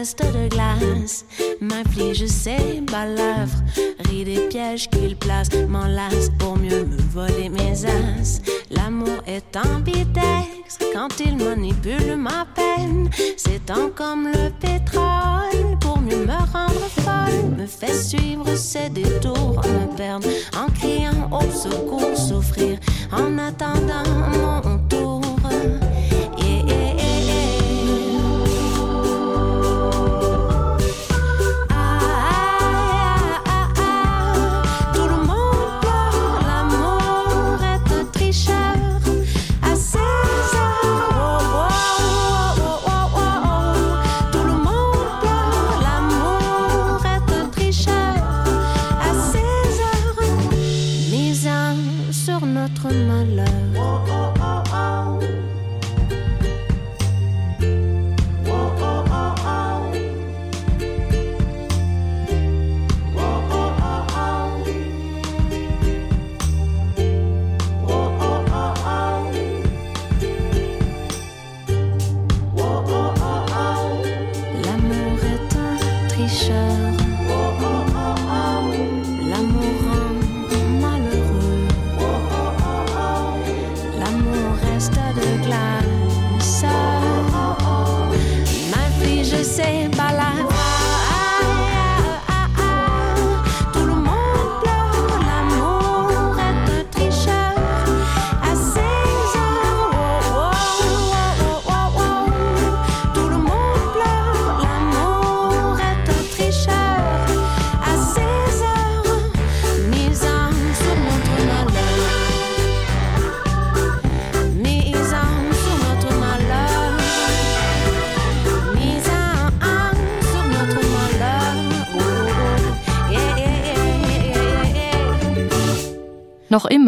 de 0.00 0.48
glace, 0.48 1.26
m'inflige 1.60 2.24
ses 2.24 2.80
balafres, 2.90 3.62
rit 4.08 4.24
des 4.24 4.48
pièges 4.48 4.88
qu'il 4.88 5.14
place, 5.14 5.50
m'enlace 5.68 6.30
pour 6.38 6.56
mieux 6.56 6.86
me 6.86 6.96
voler 7.12 7.50
mes 7.50 7.84
as. 7.84 8.40
L'amour 8.70 9.22
est 9.26 9.54
ambidextre 9.58 10.86
quand 10.94 11.08
il 11.20 11.36
manipule 11.36 12.16
ma 12.16 12.46
peine, 12.54 13.10
s'étend 13.36 13.90
comme 13.94 14.28
le 14.28 14.48
pétrole 14.58 15.78
pour 15.80 15.98
mieux 16.00 16.24
me 16.24 16.38
rendre 16.50 16.88
folle, 17.02 17.58
me 17.58 17.66
fait 17.66 17.92
suivre 17.92 18.56
ses 18.56 18.88
détours, 18.88 19.60
me 19.66 19.96
perdre 19.98 20.28
en 20.56 20.72
criant 20.72 21.28
au 21.30 21.50
secours, 21.50 22.16
souffrir 22.16 22.78
en 23.12 23.36
attendant 23.36 24.08
mon 24.32 24.78
tour. 24.88 25.29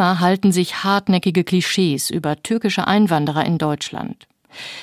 Immer 0.03 0.19
halten 0.19 0.51
sich 0.51 0.83
hartnäckige 0.83 1.45
Klischees 1.45 2.11
über 2.11 2.43
türkische 2.43 2.89
Einwanderer 2.89 3.47
in 3.47 3.57
Deutschland. 3.57 4.27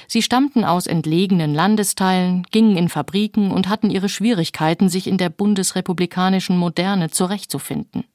Sie 0.07 0.21
stammten 0.21 0.63
aus 0.63 0.87
entlegenen 0.87 1.53
Landesteilen, 1.53 2.43
gingen 2.51 2.77
in 2.77 2.87
Fabriken 2.87 3.51
und 3.51 3.67
hatten 3.67 3.89
ihre 3.89 4.07
Schwierigkeiten, 4.07 4.87
sich 4.87 5.07
in 5.07 5.17
der 5.17 5.29
bundesrepublikanischen 5.29 6.55
Moderne 6.55 7.09
zurechtzufinden. 7.09 8.05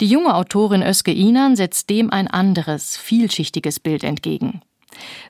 Die 0.00 0.06
junge 0.06 0.34
Autorin 0.34 0.82
Özge 0.82 1.12
Inan 1.12 1.56
setzt 1.56 1.90
dem 1.90 2.10
ein 2.10 2.26
anderes, 2.26 2.96
vielschichtiges 2.96 3.78
Bild 3.78 4.02
entgegen. 4.02 4.62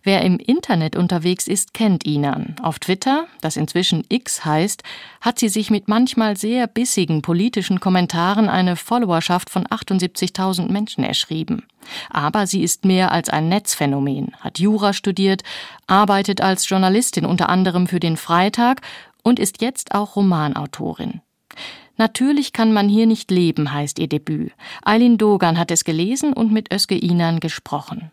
Wer 0.02 0.22
im 0.22 0.38
Internet 0.38 0.96
unterwegs 0.96 1.46
ist, 1.46 1.74
kennt 1.74 2.04
Inan. 2.04 2.56
Auf 2.62 2.78
Twitter, 2.78 3.26
das 3.40 3.56
inzwischen 3.56 4.04
X 4.08 4.44
heißt, 4.44 4.82
hat 5.20 5.38
sie 5.38 5.48
sich 5.48 5.70
mit 5.70 5.88
manchmal 5.88 6.36
sehr 6.36 6.66
bissigen 6.66 7.22
politischen 7.22 7.80
Kommentaren 7.80 8.48
eine 8.48 8.76
Followerschaft 8.76 9.50
von 9.50 9.66
78.000 9.66 10.70
Menschen 10.70 11.04
erschrieben. 11.04 11.64
Aber 12.10 12.46
sie 12.46 12.62
ist 12.62 12.84
mehr 12.84 13.12
als 13.12 13.28
ein 13.28 13.48
Netzphänomen, 13.48 14.32
hat 14.40 14.58
Jura 14.58 14.92
studiert, 14.92 15.42
arbeitet 15.86 16.40
als 16.40 16.68
Journalistin 16.68 17.26
unter 17.26 17.48
anderem 17.48 17.86
für 17.86 18.00
den 18.00 18.16
Freitag 18.16 18.80
und 19.22 19.38
ist 19.38 19.60
jetzt 19.60 19.94
auch 19.94 20.16
Romanautorin. 20.16 21.20
Natürlich 21.96 22.52
kann 22.52 22.72
man 22.72 22.88
hier 22.88 23.06
nicht 23.06 23.30
leben, 23.30 23.72
heißt 23.72 23.98
ihr 23.98 24.08
Debüt. 24.08 24.52
Eileen 24.82 25.16
Dogan 25.16 25.58
hat 25.58 25.70
es 25.70 25.84
gelesen 25.84 26.32
und 26.32 26.52
mit 26.52 26.72
Özge 26.72 26.96
Inan 26.96 27.38
gesprochen. 27.38 28.10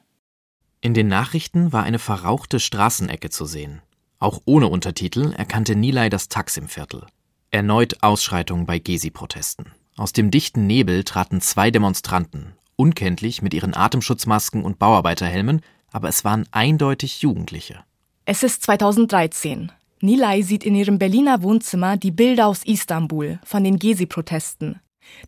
In 0.84 0.96
den 0.96 1.08
Nachrichten 1.08 1.72
war 1.72 1.84
eine 1.84 2.00
verrauchte 2.00 2.60
Straßenecke 2.60 3.30
zu 3.30 3.46
sehen. 3.46 3.84
Auch 4.18 4.42
ohne 4.46 4.68
Untertitel 4.68 5.32
erkannte 5.32 5.76
Nilay 5.76 6.10
das 6.10 6.28
Taksim-Viertel. 6.28 7.06
Erneut 7.52 8.02
Ausschreitungen 8.02 8.66
bei 8.66 8.80
Gezi-Protesten. 8.80 9.68
Aus 9.96 10.12
dem 10.12 10.32
dichten 10.32 10.66
Nebel 10.66 11.04
traten 11.04 11.40
zwei 11.40 11.70
Demonstranten, 11.70 12.54
unkenntlich 12.78 13.44
mit 13.44 13.54
ihren 13.54 13.76
Atemschutzmasken 13.76 14.64
und 14.64 14.80
Bauarbeiterhelmen, 14.80 15.62
aber 15.92 16.10
es 16.10 16.26
waren 16.26 16.48
eindeutig 16.50 17.22
Jugendliche. 17.22 17.84
Es 18.26 18.42
ist 18.42 18.64
2013. 18.64 19.72
Nilay 20.02 20.42
sieht 20.42 20.64
in 20.64 20.74
ihrem 20.74 20.98
Berliner 20.98 21.44
Wohnzimmer 21.44 21.98
die 21.98 22.10
Bilder 22.10 22.48
aus 22.48 22.64
Istanbul 22.64 23.40
von 23.44 23.64
den 23.64 23.78
Gezi-Protesten. 23.78 24.80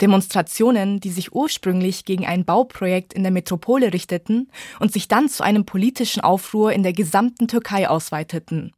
Demonstrationen, 0.01 0.99
die 0.99 1.11
sich 1.11 1.33
ursprünglich 1.33 2.05
gegen 2.05 2.25
ein 2.25 2.45
Bauprojekt 2.45 3.13
in 3.13 3.23
der 3.23 3.31
Metropole 3.31 3.93
richteten 3.93 4.49
und 4.79 4.91
sich 4.91 5.07
dann 5.07 5.29
zu 5.29 5.43
einem 5.43 5.65
politischen 5.65 6.21
Aufruhr 6.21 6.73
in 6.73 6.83
der 6.83 6.93
gesamten 6.93 7.47
Türkei 7.47 7.89
ausweiteten. 7.89 8.71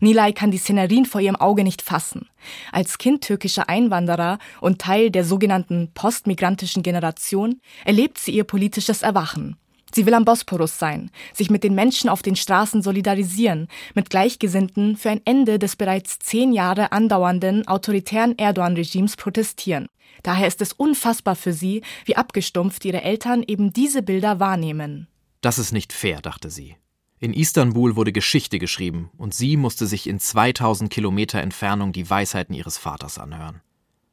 Nilay 0.00 0.32
kann 0.32 0.50
die 0.50 0.58
Szenerien 0.58 1.06
vor 1.06 1.20
ihrem 1.20 1.36
Auge 1.36 1.64
nicht 1.64 1.82
fassen. 1.82 2.28
Als 2.72 2.98
Kind 2.98 3.22
türkischer 3.22 3.68
Einwanderer 3.68 4.38
und 4.60 4.80
Teil 4.80 5.10
der 5.10 5.24
sogenannten 5.24 5.90
postmigrantischen 5.94 6.82
Generation 6.82 7.60
erlebt 7.84 8.18
sie 8.18 8.32
ihr 8.32 8.44
politisches 8.44 9.02
Erwachen. 9.02 9.56
Sie 9.94 10.06
will 10.06 10.14
am 10.14 10.24
Bosporus 10.24 10.78
sein, 10.78 11.10
sich 11.34 11.50
mit 11.50 11.64
den 11.64 11.74
Menschen 11.74 12.08
auf 12.08 12.22
den 12.22 12.36
Straßen 12.36 12.82
solidarisieren, 12.82 13.68
mit 13.94 14.10
Gleichgesinnten 14.10 14.96
für 14.96 15.10
ein 15.10 15.20
Ende 15.24 15.58
des 15.58 15.76
bereits 15.76 16.18
zehn 16.18 16.52
Jahre 16.52 16.92
andauernden 16.92 17.66
autoritären 17.66 18.38
Erdogan-Regimes 18.38 19.16
protestieren. 19.16 19.88
Daher 20.22 20.46
ist 20.46 20.60
es 20.60 20.72
unfassbar 20.72 21.36
für 21.36 21.52
sie, 21.52 21.82
wie 22.04 22.16
abgestumpft 22.16 22.84
ihre 22.84 23.02
Eltern 23.02 23.42
eben 23.46 23.72
diese 23.72 24.02
Bilder 24.02 24.40
wahrnehmen. 24.40 25.08
Das 25.40 25.58
ist 25.58 25.72
nicht 25.72 25.92
fair, 25.92 26.20
dachte 26.20 26.50
sie. 26.50 26.76
In 27.18 27.34
Istanbul 27.34 27.96
wurde 27.96 28.12
Geschichte 28.12 28.58
geschrieben 28.58 29.10
und 29.18 29.34
sie 29.34 29.56
musste 29.56 29.86
sich 29.86 30.06
in 30.06 30.18
2000 30.18 30.90
Kilometer 30.90 31.40
Entfernung 31.40 31.92
die 31.92 32.08
Weisheiten 32.08 32.54
ihres 32.54 32.78
Vaters 32.78 33.18
anhören. 33.18 33.60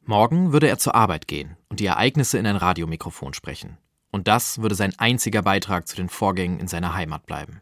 Morgen 0.04 0.52
würde 0.52 0.68
er 0.68 0.78
zur 0.78 0.94
Arbeit 0.94 1.26
gehen 1.26 1.56
und 1.68 1.80
die 1.80 1.86
Ereignisse 1.86 2.38
in 2.38 2.46
ein 2.46 2.56
Radiomikrofon 2.56 3.34
sprechen. 3.34 3.78
Und 4.10 4.28
das 4.28 4.62
würde 4.62 4.74
sein 4.74 4.94
einziger 4.98 5.42
Beitrag 5.42 5.86
zu 5.86 5.96
den 5.96 6.08
Vorgängen 6.08 6.60
in 6.60 6.68
seiner 6.68 6.94
Heimat 6.94 7.26
bleiben. 7.26 7.60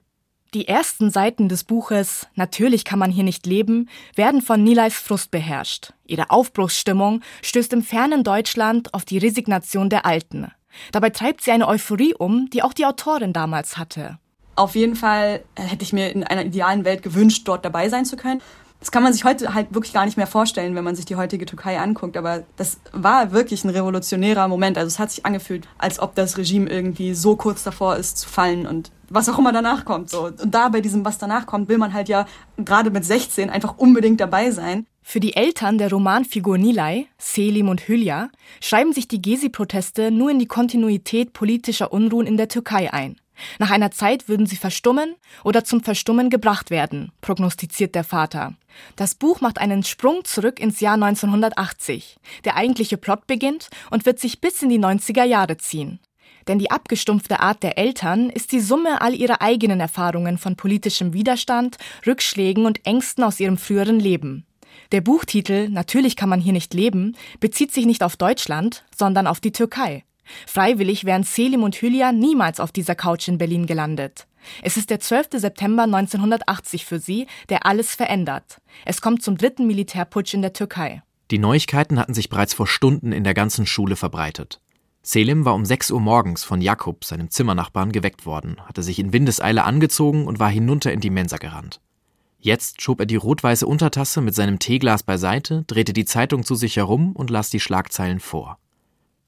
Die 0.55 0.69
ersten 0.69 1.11
Seiten 1.11 1.49
des 1.49 1.65
Buches 1.65 2.29
Natürlich 2.35 2.85
kann 2.85 2.99
man 2.99 3.11
hier 3.11 3.25
nicht 3.25 3.47
leben 3.47 3.89
werden 4.15 4.41
von 4.41 4.63
Nileis 4.63 4.95
Frust 4.95 5.31
beherrscht. 5.31 5.93
Ihre 6.07 6.31
Aufbruchsstimmung 6.31 7.23
stößt 7.43 7.73
im 7.73 7.83
fernen 7.83 8.25
Deutschland 8.25 8.95
auf 8.95 9.05
die 9.05 9.19
Resignation 9.19 9.91
der 9.91 10.07
Alten. 10.07 10.51
Dabei 10.93 11.11
treibt 11.11 11.43
sie 11.43 11.51
eine 11.51 11.69
Euphorie 11.69 12.15
um, 12.15 12.49
die 12.51 12.63
auch 12.63 12.73
die 12.73 12.87
Autorin 12.87 13.33
damals 13.33 13.77
hatte. 13.77 14.19
Auf 14.55 14.75
jeden 14.75 14.97
Fall 14.97 15.43
hätte 15.57 15.83
ich 15.83 15.93
mir 15.93 16.11
in 16.11 16.25
einer 16.25 16.45
idealen 16.45 16.85
Welt 16.85 17.03
gewünscht, 17.03 17.43
dort 17.47 17.65
dabei 17.65 17.89
sein 17.89 18.07
zu 18.07 18.17
können. 18.17 18.41
Das 18.81 18.91
kann 18.91 19.03
man 19.03 19.13
sich 19.13 19.25
heute 19.25 19.55
halt 19.55 19.75
wirklich 19.75 19.93
gar 19.93 20.05
nicht 20.05 20.17
mehr 20.17 20.27
vorstellen, 20.27 20.75
wenn 20.75 20.85
man 20.85 20.95
sich 20.95 21.07
die 21.07 21.17
heutige 21.17 21.47
Türkei 21.47 21.79
anguckt. 21.79 22.17
Aber 22.17 22.45
das 22.57 22.79
war 22.93 23.33
wirklich 23.33 23.65
ein 23.65 23.71
revolutionärer 23.71 24.49
Moment. 24.49 24.79
Also 24.79 24.89
es 24.89 24.99
hat 24.99 25.11
sich 25.11 25.25
angefühlt, 25.25 25.67
als 25.79 25.99
ob 25.99 26.15
das 26.15 26.39
Regime 26.39 26.69
irgendwie 26.69 27.15
so 27.15 27.37
kurz 27.37 27.63
davor 27.63 27.97
ist 27.97 28.19
zu 28.19 28.29
fallen 28.29 28.67
und 28.67 28.91
was 29.09 29.29
auch 29.29 29.39
immer 29.39 29.53
danach 29.53 29.85
kommt. 29.85 30.11
So. 30.11 30.27
Und 30.27 30.55
da 30.55 30.69
bei 30.69 30.81
diesem, 30.81 31.05
was 31.05 31.19
danach 31.19 31.47
kommt, 31.47 31.69
will 31.69 31.79
man 31.79 31.93
halt 31.93 32.09
ja 32.09 32.27
gerade 32.59 32.91
mit 32.91 33.05
16 33.05 33.51
einfach 33.51 33.79
unbedingt 33.79 34.21
dabei 34.21 34.51
sein. 34.51 34.87
Für 35.03 35.21
die 35.21 35.37
Eltern 35.37 35.79
der 35.79 35.91
Romanfigur 35.91 36.59
Nilay, 36.59 37.07
Selim 37.17 37.69
und 37.69 37.87
Hülya, 37.87 38.29
schreiben 38.61 38.93
sich 38.93 39.07
die 39.07 39.23
Gezi-Proteste 39.23 40.11
nur 40.11 40.31
in 40.31 40.41
die 40.41 40.49
Kontinuität 40.49 41.33
politischer 41.33 41.93
Unruhen 41.93 42.27
in 42.27 42.37
der 42.37 42.49
Türkei 42.49 42.93
ein. 42.93 43.17
Nach 43.59 43.71
einer 43.71 43.91
Zeit 43.91 44.29
würden 44.29 44.47
sie 44.47 44.57
verstummen 44.57 45.15
oder 45.45 45.65
zum 45.65 45.83
Verstummen 45.83 46.31
gebracht 46.31 46.71
werden, 46.71 47.13
prognostiziert 47.21 47.95
der 47.95 48.05
Vater. 48.05 48.55
Das 48.97 49.15
Buch 49.15 49.41
macht 49.41 49.59
einen 49.59 49.83
Sprung 49.83 50.25
zurück 50.25 50.61
ins 50.61 50.81
Jahr 50.81 50.95
1980. 50.95 52.17
Der 52.45 52.57
eigentliche 52.57 52.97
Plot 52.97 53.27
beginnt 53.27 53.69
und 53.91 54.07
wird 54.07 54.19
sich 54.19 54.41
bis 54.41 54.63
in 54.63 54.69
die 54.69 54.79
90er 54.79 55.25
Jahre 55.25 55.57
ziehen. 55.57 56.01
Denn 56.49 56.59
die 56.59 56.71
abgestumpfte 56.71 57.41
Art 57.41 57.63
der 57.63 57.77
Eltern 57.77 58.31
ist 58.31 58.53
die 58.53 58.61
Summe 58.61 59.01
all 59.01 59.15
ihrer 59.15 59.43
eigenen 59.43 59.81
Erfahrungen 59.81 60.39
von 60.39 60.57
politischem 60.57 61.13
Widerstand, 61.13 61.77
Rückschlägen 62.07 62.67
und 62.67 62.87
Ängsten 62.87 63.25
aus 63.25 63.41
ihrem 63.41 63.59
früheren 63.59 63.99
Leben. 63.99 64.47
Der 64.93 65.01
Buchtitel 65.01 65.69
Natürlich 65.69 66.17
kann 66.17 66.29
man 66.29 66.41
hier 66.41 66.53
nicht 66.53 66.75
leben 66.75 67.17
bezieht 67.41 67.73
sich 67.73 67.87
nicht 67.87 68.03
auf 68.03 68.17
Deutschland, 68.17 68.85
sondern 68.97 69.27
auf 69.27 69.41
die 69.41 69.53
Türkei. 69.53 70.05
Freiwillig 70.47 71.05
wären 71.05 71.23
Selim 71.23 71.63
und 71.63 71.77
Hülya 71.77 72.13
niemals 72.13 72.61
auf 72.61 72.73
dieser 72.73 72.95
Couch 72.95 73.29
in 73.29 73.39
Berlin 73.39 73.67
gelandet. 73.67 74.27
Es 74.63 74.77
ist 74.77 74.91
der 74.91 75.01
12. 75.01 75.29
September 75.33 75.85
1980 75.85 76.85
für 76.85 76.99
sie, 76.99 77.27
der 77.49 77.67
alles 77.67 77.95
verändert. 77.95 78.61
Es 78.85 79.01
kommt 79.01 79.23
zum 79.23 79.37
dritten 79.37 79.67
Militärputsch 79.67 80.35
in 80.35 80.43
der 80.43 80.53
Türkei. 80.53 81.03
Die 81.31 81.39
Neuigkeiten 81.39 81.99
hatten 81.99 82.15
sich 82.15 82.29
bereits 82.29 82.55
vor 82.55 82.67
Stunden 82.67 83.13
in 83.13 83.25
der 83.25 83.35
ganzen 83.35 83.67
Schule 83.67 83.97
verbreitet. 83.97 84.61
Selim 85.03 85.45
war 85.45 85.55
um 85.55 85.65
6 85.65 85.93
Uhr 85.93 86.01
morgens 86.01 86.45
von 86.45 86.61
Jakob, 86.61 87.05
seinem 87.05 87.31
Zimmernachbarn, 87.31 87.93
geweckt 87.93 88.27
worden, 88.27 88.57
hatte 88.65 88.83
sich 88.83 88.99
in 88.99 89.13
Windeseile 89.13 89.65
angezogen 89.65 90.27
und 90.27 90.39
war 90.39 90.51
hinunter 90.51 90.93
in 90.93 91.01
die 91.01 91.11
Mensa 91.11 91.37
gerannt. 91.37 91.81
Jetzt 92.39 92.83
schob 92.83 93.01
er 93.01 93.07
die 93.07 93.17
rot-weiße 93.17 93.67
Untertasse 93.67 94.21
mit 94.21 94.35
seinem 94.35 94.59
Teeglas 94.59 95.03
beiseite, 95.03 95.65
drehte 95.67 95.93
die 95.93 96.05
Zeitung 96.05 96.45
zu 96.45 96.55
sich 96.55 96.77
herum 96.77 97.13
und 97.13 97.31
las 97.31 97.51
die 97.51 97.61
Schlagzeilen 97.61 98.21
vor. 98.21 98.59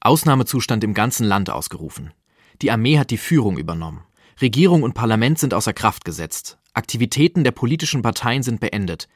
Ausnahmezustand 0.01 0.83
im 0.83 0.93
ganzen 0.93 1.25
Land 1.25 1.49
ausgerufen. 1.49 2.13
Die 2.61 2.71
Armee 2.71 2.97
hat 2.97 3.11
die 3.11 3.17
Führung 3.17 3.57
übernommen. 3.57 4.03
Regierung 4.41 4.83
und 4.83 4.93
Parlament 4.93 5.39
sind 5.39 5.53
außer 5.53 5.73
Kraft 5.73 6.05
gesetzt. 6.05 6.57
Aktivitäten 6.73 7.43
der 7.43 7.51
politischen 7.51 8.01
Parteien 8.01 8.43
sind 8.43 8.59
beendet. 8.59 9.07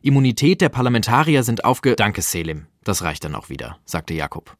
Immunität 0.00 0.60
der 0.60 0.68
Parlamentarier 0.68 1.44
sind 1.44 1.64
aufge... 1.64 1.94
Danke, 1.94 2.22
Selim. 2.22 2.66
Das 2.82 3.02
reicht 3.02 3.24
dann 3.24 3.36
auch 3.36 3.48
wieder, 3.48 3.78
sagte 3.84 4.14
Jakob. 4.14 4.56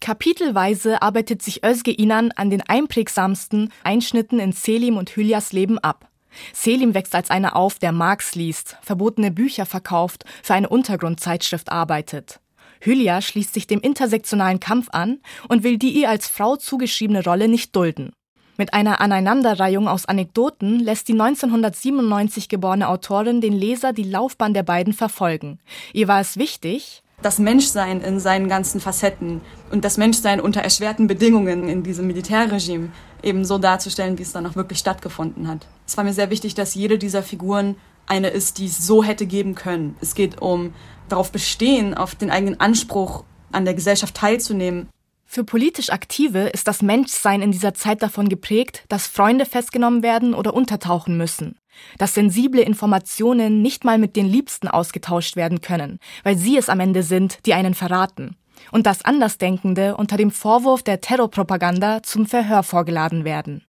Kapitelweise 0.00 1.02
arbeitet 1.02 1.42
sich 1.42 1.64
Özge 1.64 1.90
Inan 1.90 2.30
an 2.32 2.50
den 2.50 2.62
einprägsamsten 2.62 3.72
Einschnitten 3.84 4.38
in 4.38 4.52
Selim 4.52 4.96
und 4.96 5.10
Hülyas 5.10 5.52
Leben 5.52 5.78
ab. 5.78 6.08
Selim 6.52 6.94
wächst 6.94 7.14
als 7.14 7.30
einer 7.30 7.56
auf, 7.56 7.78
der 7.78 7.92
Marx 7.92 8.34
liest, 8.34 8.76
verbotene 8.82 9.30
Bücher 9.30 9.66
verkauft, 9.66 10.24
für 10.42 10.54
eine 10.54 10.68
Untergrundzeitschrift 10.68 11.70
arbeitet. 11.70 12.40
Hülya 12.80 13.20
schließt 13.20 13.54
sich 13.54 13.66
dem 13.66 13.80
intersektionalen 13.80 14.60
Kampf 14.60 14.88
an 14.92 15.18
und 15.48 15.64
will 15.64 15.78
die 15.78 15.90
ihr 15.90 16.08
als 16.08 16.28
Frau 16.28 16.56
zugeschriebene 16.56 17.24
Rolle 17.24 17.48
nicht 17.48 17.74
dulden. 17.74 18.12
Mit 18.56 18.74
einer 18.74 19.00
Aneinanderreihung 19.00 19.86
aus 19.86 20.06
Anekdoten 20.06 20.80
lässt 20.80 21.06
die 21.06 21.12
1997 21.12 22.48
geborene 22.48 22.88
Autorin 22.88 23.40
den 23.40 23.52
Leser 23.52 23.92
die 23.92 24.02
Laufbahn 24.02 24.52
der 24.52 24.64
beiden 24.64 24.92
verfolgen. 24.92 25.60
Ihr 25.92 26.08
war 26.08 26.20
es 26.20 26.36
wichtig, 26.36 27.02
das 27.22 27.38
Menschsein 27.38 28.00
in 28.00 28.20
seinen 28.20 28.48
ganzen 28.48 28.80
Facetten 28.80 29.40
und 29.70 29.84
das 29.84 29.96
Menschsein 29.96 30.40
unter 30.40 30.60
erschwerten 30.60 31.08
Bedingungen 31.08 31.68
in 31.68 31.82
diesem 31.82 32.06
Militärregime 32.06 32.90
eben 33.22 33.44
so 33.44 33.58
darzustellen, 33.58 34.18
wie 34.18 34.22
es 34.22 34.32
dann 34.32 34.46
auch 34.46 34.54
wirklich 34.54 34.78
stattgefunden 34.78 35.48
hat. 35.48 35.66
Es 35.86 35.96
war 35.96 36.04
mir 36.04 36.12
sehr 36.12 36.30
wichtig, 36.30 36.54
dass 36.54 36.74
jede 36.74 36.98
dieser 36.98 37.22
Figuren 37.22 37.76
eine 38.06 38.28
ist, 38.28 38.58
die 38.58 38.66
es 38.66 38.78
so 38.78 39.02
hätte 39.02 39.26
geben 39.26 39.54
können. 39.54 39.96
Es 40.00 40.14
geht 40.14 40.40
um 40.40 40.72
darauf 41.08 41.32
bestehen, 41.32 41.94
auf 41.94 42.14
den 42.14 42.30
eigenen 42.30 42.60
Anspruch 42.60 43.24
an 43.52 43.64
der 43.64 43.74
Gesellschaft 43.74 44.14
teilzunehmen. 44.14 44.88
Für 45.30 45.44
politisch 45.44 45.90
Aktive 45.90 46.48
ist 46.48 46.66
das 46.68 46.80
Menschsein 46.80 47.42
in 47.42 47.52
dieser 47.52 47.74
Zeit 47.74 48.02
davon 48.02 48.30
geprägt, 48.30 48.84
dass 48.88 49.06
Freunde 49.06 49.44
festgenommen 49.44 50.02
werden 50.02 50.32
oder 50.32 50.54
untertauchen 50.54 51.18
müssen, 51.18 51.58
dass 51.98 52.14
sensible 52.14 52.62
Informationen 52.62 53.60
nicht 53.60 53.84
mal 53.84 53.98
mit 53.98 54.16
den 54.16 54.26
Liebsten 54.26 54.68
ausgetauscht 54.68 55.36
werden 55.36 55.60
können, 55.60 55.98
weil 56.24 56.38
sie 56.38 56.56
es 56.56 56.70
am 56.70 56.80
Ende 56.80 57.02
sind, 57.02 57.44
die 57.44 57.52
einen 57.52 57.74
verraten, 57.74 58.36
und 58.72 58.86
dass 58.86 59.04
Andersdenkende 59.04 59.98
unter 59.98 60.16
dem 60.16 60.30
Vorwurf 60.30 60.82
der 60.82 61.02
Terrorpropaganda 61.02 62.02
zum 62.02 62.24
Verhör 62.24 62.62
vorgeladen 62.62 63.26
werden. 63.26 63.64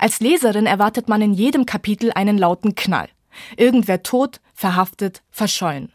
Als 0.00 0.18
Leserin 0.18 0.66
erwartet 0.66 1.08
man 1.08 1.22
in 1.22 1.32
jedem 1.32 1.64
Kapitel 1.64 2.10
einen 2.12 2.38
lauten 2.38 2.74
Knall. 2.74 3.08
Irgendwer 3.56 4.02
tot, 4.02 4.40
verhaftet, 4.52 5.22
verschollen. 5.30 5.93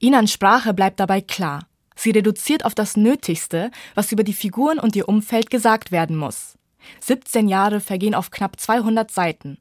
Inans 0.00 0.32
Sprache 0.32 0.74
bleibt 0.74 1.00
dabei 1.00 1.20
klar. 1.20 1.66
Sie 1.96 2.10
reduziert 2.10 2.64
auf 2.64 2.74
das 2.74 2.96
Nötigste, 2.96 3.70
was 3.94 4.12
über 4.12 4.22
die 4.22 4.32
Figuren 4.32 4.78
und 4.78 4.94
ihr 4.94 5.08
Umfeld 5.08 5.50
gesagt 5.50 5.90
werden 5.90 6.16
muss. 6.16 6.56
17 7.00 7.48
Jahre 7.48 7.80
vergehen 7.80 8.14
auf 8.14 8.30
knapp 8.30 8.60
200 8.60 9.10
Seiten. 9.10 9.58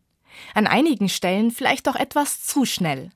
An 0.54 0.68
einigen 0.68 1.10
Stellen 1.10 1.50
vielleicht 1.50 1.90
auch 1.90 1.96
etwas 1.96 2.44
zu 2.44 2.66
schnell. 2.66 3.10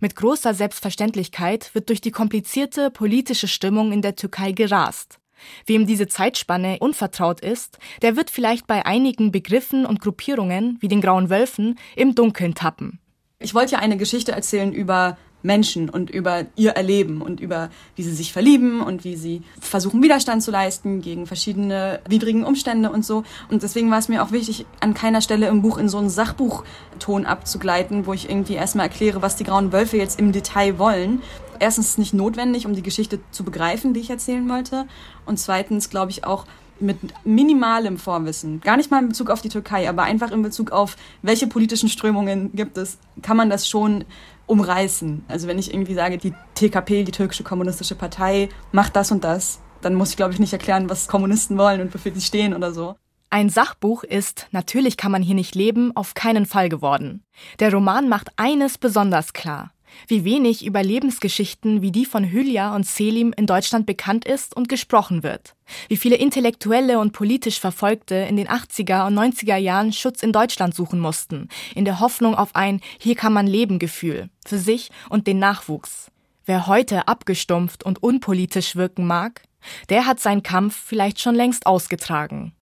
Mit 0.00 0.16
großer 0.16 0.54
Selbstverständlichkeit 0.54 1.74
wird 1.74 1.90
durch 1.90 2.00
die 2.00 2.12
komplizierte 2.12 2.90
politische 2.90 3.48
Stimmung 3.48 3.92
in 3.92 4.00
der 4.00 4.16
Türkei 4.16 4.52
gerast. 4.52 5.18
Wem 5.66 5.86
diese 5.86 6.06
Zeitspanne 6.06 6.78
unvertraut 6.80 7.40
ist, 7.40 7.78
der 8.00 8.16
wird 8.16 8.30
vielleicht 8.30 8.66
bei 8.66 8.86
einigen 8.86 9.32
Begriffen 9.32 9.84
und 9.84 10.00
Gruppierungen 10.00 10.78
wie 10.80 10.88
den 10.88 11.02
Grauen 11.02 11.28
Wölfen 11.28 11.78
im 11.96 12.14
Dunkeln 12.14 12.54
tappen. 12.54 13.00
Ich 13.40 13.52
wollte 13.52 13.72
ja 13.72 13.78
eine 13.80 13.98
Geschichte 13.98 14.32
erzählen 14.32 14.72
über 14.72 15.18
Menschen 15.44 15.88
und 15.90 16.10
über 16.10 16.46
ihr 16.56 16.72
Erleben 16.72 17.22
und 17.22 17.38
über 17.38 17.70
wie 17.94 18.02
sie 18.02 18.14
sich 18.14 18.32
verlieben 18.32 18.80
und 18.80 19.04
wie 19.04 19.14
sie 19.14 19.42
versuchen 19.60 20.02
Widerstand 20.02 20.42
zu 20.42 20.50
leisten 20.50 21.02
gegen 21.02 21.26
verschiedene 21.26 22.00
widrigen 22.08 22.44
Umstände 22.44 22.90
und 22.90 23.04
so. 23.04 23.24
Und 23.50 23.62
deswegen 23.62 23.90
war 23.90 23.98
es 23.98 24.08
mir 24.08 24.22
auch 24.22 24.32
wichtig, 24.32 24.66
an 24.80 24.94
keiner 24.94 25.20
Stelle 25.20 25.46
im 25.48 25.62
Buch 25.62 25.78
in 25.78 25.88
so 25.88 25.98
einen 25.98 26.08
Sachbuchton 26.08 27.26
abzugleiten, 27.26 28.06
wo 28.06 28.14
ich 28.14 28.28
irgendwie 28.28 28.54
erstmal 28.54 28.86
erkläre, 28.86 29.22
was 29.22 29.36
die 29.36 29.44
grauen 29.44 29.72
Wölfe 29.72 29.98
jetzt 29.98 30.18
im 30.18 30.32
Detail 30.32 30.78
wollen. 30.78 31.22
Erstens 31.60 31.86
ist 31.86 31.92
es 31.92 31.98
nicht 31.98 32.14
notwendig, 32.14 32.66
um 32.66 32.74
die 32.74 32.82
Geschichte 32.82 33.20
zu 33.30 33.44
begreifen, 33.44 33.94
die 33.94 34.00
ich 34.00 34.10
erzählen 34.10 34.48
wollte. 34.48 34.86
Und 35.26 35.38
zweitens 35.38 35.90
glaube 35.90 36.10
ich 36.10 36.24
auch, 36.24 36.46
mit 36.80 36.98
minimalem 37.24 37.98
Vorwissen, 37.98 38.60
gar 38.60 38.76
nicht 38.76 38.90
mal 38.90 39.00
in 39.00 39.08
Bezug 39.08 39.30
auf 39.30 39.40
die 39.40 39.48
Türkei, 39.48 39.88
aber 39.88 40.02
einfach 40.02 40.32
in 40.32 40.42
Bezug 40.42 40.72
auf, 40.72 40.96
welche 41.22 41.46
politischen 41.46 41.88
Strömungen 41.88 42.50
gibt 42.52 42.76
es, 42.78 42.98
kann 43.22 43.36
man 43.36 43.48
das 43.48 43.68
schon 43.68 44.04
umreißen. 44.46 45.24
Also 45.28 45.48
wenn 45.48 45.58
ich 45.58 45.72
irgendwie 45.72 45.94
sage, 45.94 46.18
die 46.18 46.34
TKP, 46.54 47.04
die 47.04 47.12
türkische 47.12 47.44
kommunistische 47.44 47.94
Partei, 47.94 48.48
macht 48.72 48.96
das 48.96 49.10
und 49.10 49.24
das, 49.24 49.60
dann 49.80 49.94
muss 49.94 50.10
ich, 50.10 50.16
glaube 50.16 50.32
ich, 50.32 50.38
nicht 50.38 50.52
erklären, 50.52 50.88
was 50.88 51.08
Kommunisten 51.08 51.58
wollen 51.58 51.80
und 51.80 51.94
wofür 51.94 52.12
sie 52.12 52.20
stehen 52.20 52.54
oder 52.54 52.72
so. 52.72 52.96
Ein 53.30 53.50
Sachbuch 53.50 54.04
ist 54.04 54.46
Natürlich 54.52 54.96
kann 54.96 55.10
man 55.10 55.22
hier 55.22 55.34
nicht 55.34 55.54
leben 55.54 55.90
auf 55.96 56.14
keinen 56.14 56.46
Fall 56.46 56.68
geworden. 56.68 57.24
Der 57.58 57.72
Roman 57.72 58.08
macht 58.08 58.28
eines 58.36 58.78
besonders 58.78 59.32
klar. 59.32 59.73
Wie 60.08 60.24
wenig 60.24 60.64
über 60.64 60.82
Lebensgeschichten 60.82 61.82
wie 61.82 61.92
die 61.92 62.04
von 62.04 62.30
Hülya 62.30 62.74
und 62.74 62.86
Selim 62.86 63.32
in 63.36 63.46
Deutschland 63.46 63.86
bekannt 63.86 64.24
ist 64.24 64.56
und 64.56 64.68
gesprochen 64.68 65.22
wird, 65.22 65.54
wie 65.88 65.96
viele 65.96 66.16
Intellektuelle 66.16 66.98
und 66.98 67.12
politisch 67.12 67.60
Verfolgte 67.60 68.14
in 68.14 68.36
den 68.36 68.48
80er 68.48 69.06
und 69.06 69.14
90er 69.14 69.56
Jahren 69.56 69.92
Schutz 69.92 70.22
in 70.22 70.32
Deutschland 70.32 70.74
suchen 70.74 71.00
mussten, 71.00 71.48
in 71.74 71.84
der 71.84 72.00
Hoffnung 72.00 72.34
auf 72.34 72.54
ein 72.54 72.80
Hier 72.98 73.14
kann 73.14 73.32
man 73.32 73.46
leben 73.46 73.78
Gefühl 73.78 74.30
für 74.46 74.58
sich 74.58 74.90
und 75.08 75.26
den 75.26 75.38
Nachwuchs. 75.38 76.10
Wer 76.46 76.66
heute 76.66 77.08
abgestumpft 77.08 77.84
und 77.84 78.02
unpolitisch 78.02 78.76
wirken 78.76 79.06
mag, 79.06 79.42
der 79.88 80.06
hat 80.06 80.20
seinen 80.20 80.42
Kampf 80.42 80.76
vielleicht 80.76 81.20
schon 81.20 81.34
längst 81.34 81.66
ausgetragen. 81.66 82.52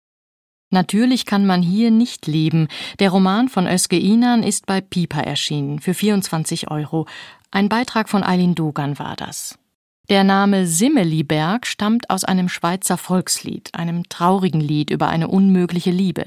Natürlich 0.73 1.27
kann 1.27 1.45
man 1.45 1.62
hier 1.62 1.91
nicht 1.91 2.27
leben. 2.27 2.68
Der 2.99 3.11
Roman 3.11 3.51
von 3.51 3.66
Özge 3.66 3.99
Inan 3.99 4.43
ist 4.43 4.64
bei 4.64 4.81
Piper 4.81 5.23
erschienen 5.23 5.81
für 5.81 5.93
24 5.93 6.70
Euro. 6.70 7.07
Ein 7.51 7.68
Beitrag 7.68 8.09
von 8.09 8.25
Eileen 8.25 8.55
Dogan 8.55 8.99
war 8.99 9.14
das. 9.14 9.59
Der 10.09 10.25
Name 10.25 10.66
Simmeliberg 10.66 11.66
stammt 11.66 12.09
aus 12.09 12.25
einem 12.25 12.49
Schweizer 12.49 12.97
Volkslied, 12.97 13.75
einem 13.75 14.09
traurigen 14.09 14.62
Lied 14.62 14.89
über 14.89 15.09
eine 15.09 15.29
unmögliche 15.29 15.91
Liebe. 15.91 16.25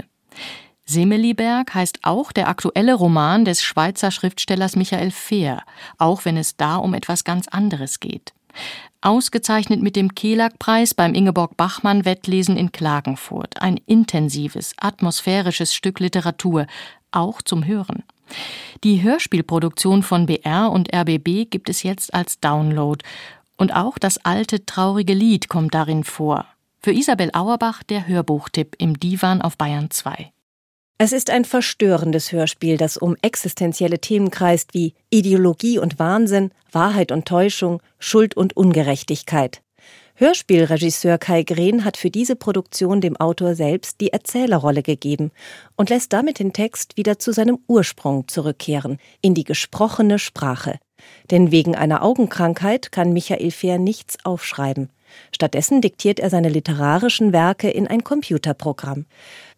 Simmeliberg 0.86 1.74
heißt 1.74 2.02
auch 2.04 2.32
der 2.32 2.48
aktuelle 2.48 2.94
Roman 2.94 3.46
des 3.46 3.64
Schweizer 3.64 4.12
Schriftstellers 4.12 4.76
Michael 4.76 5.10
Fehr, 5.10 5.64
auch 5.98 6.24
wenn 6.24 6.38
es 6.38 6.56
da 6.56 6.76
um 6.76 6.94
etwas 6.94 7.24
ganz 7.24 7.48
anderes 7.48 8.00
geht 8.00 8.36
ausgezeichnet 9.06 9.82
mit 9.82 9.96
dem 9.96 10.16
Kelag-Preis 10.16 10.94
beim 10.94 11.14
Ingeborg-Bachmann-Wettlesen 11.14 12.58
in 12.58 12.72
Klagenfurt. 12.72 13.62
Ein 13.62 13.80
intensives, 13.86 14.74
atmosphärisches 14.78 15.74
Stück 15.74 16.00
Literatur, 16.00 16.68
auch 17.12 17.42
zum 17.42 17.66
Hören. 17.66 18.04
Die 18.84 19.04
Hörspielproduktion 19.04 20.04
von 20.04 20.26
BR 20.26 20.72
und 20.72 20.94
RBB 20.94 21.50
gibt 21.50 21.70
es 21.70 21.84
jetzt 21.84 22.14
als 22.14 22.40
Download. 22.40 23.04
Und 23.58 23.74
auch 23.74 23.98
das 23.98 24.18
alte, 24.26 24.66
traurige 24.66 25.14
Lied 25.14 25.48
kommt 25.48 25.74
darin 25.74 26.04
vor. 26.04 26.46
Für 26.82 26.92
Isabel 26.92 27.30
Auerbach 27.34 27.84
der 27.84 28.08
Hörbuchtipp 28.08 28.76
im 28.80 29.00
Divan 29.00 29.42
auf 29.42 29.58
Bayern 29.58 29.92
2. 29.92 30.32
Es 30.98 31.12
ist 31.12 31.30
ein 31.30 31.44
verstörendes 31.44 32.32
Hörspiel, 32.32 32.78
das 32.78 32.96
um 32.96 33.18
existenzielle 33.22 34.00
Themen 34.00 34.32
kreist 34.32 34.74
wie 34.74 34.94
Ideologie 35.10 35.78
und 35.78 36.00
Wahnsinn, 36.00 36.52
Wahrheit 36.72 37.12
und 37.12 37.28
Täuschung, 37.28 37.82
Schuld 38.00 38.38
und 38.38 38.56
Ungerechtigkeit. 38.56 39.62
Hörspielregisseur 40.16 41.18
Kai 41.18 41.44
Green 41.44 41.84
hat 41.84 41.98
für 41.98 42.10
diese 42.10 42.38
Produktion 42.38 43.02
dem 43.02 43.18
Autor 43.18 43.56
selbst 43.56 44.00
die 44.00 44.14
Erzählerrolle 44.14 44.84
gegeben 44.84 45.32
und 45.76 45.90
lässt 45.90 46.14
damit 46.14 46.40
den 46.40 46.54
Text 46.54 46.96
wieder 46.96 47.20
zu 47.20 47.34
seinem 47.34 47.60
Ursprung 47.68 48.30
zurückkehren, 48.30 48.98
in 49.20 49.34
die 49.34 49.44
gesprochene 49.44 50.18
Sprache. 50.18 50.80
Denn 51.30 51.52
wegen 51.52 51.76
einer 51.76 52.04
Augenkrankheit 52.04 52.94
kann 52.94 53.12
Michael 53.12 53.52
Fehr 53.52 53.80
nichts 53.80 54.16
aufschreiben. 54.24 54.90
Stattdessen 55.34 55.82
diktiert 55.82 56.20
er 56.20 56.30
seine 56.30 56.50
literarischen 56.50 57.34
Werke 57.34 57.70
in 57.70 57.88
ein 57.88 58.04
Computerprogramm. 58.04 59.06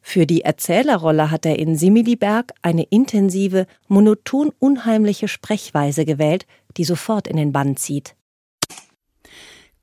Für 0.10 0.26
die 0.26 0.40
Erzählerrolle 0.40 1.32
hat 1.32 1.46
er 1.46 1.60
in 1.60 1.76
Similiberg 1.76 2.54
eine 2.62 2.84
intensive, 2.84 3.68
monoton 3.90 4.54
unheimliche 4.58 5.28
Sprechweise 5.28 6.06
gewählt, 6.06 6.48
die 6.78 6.86
sofort 6.86 7.28
in 7.28 7.36
den 7.36 7.52
Bann 7.52 7.76
zieht. 7.76 8.16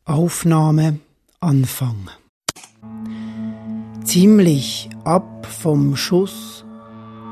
Aufnahme 0.06 0.98
Anfang. 1.40 2.08
Ziemlich 4.02 4.88
ab 5.04 5.44
vom 5.44 5.94
Schuss, 5.94 6.64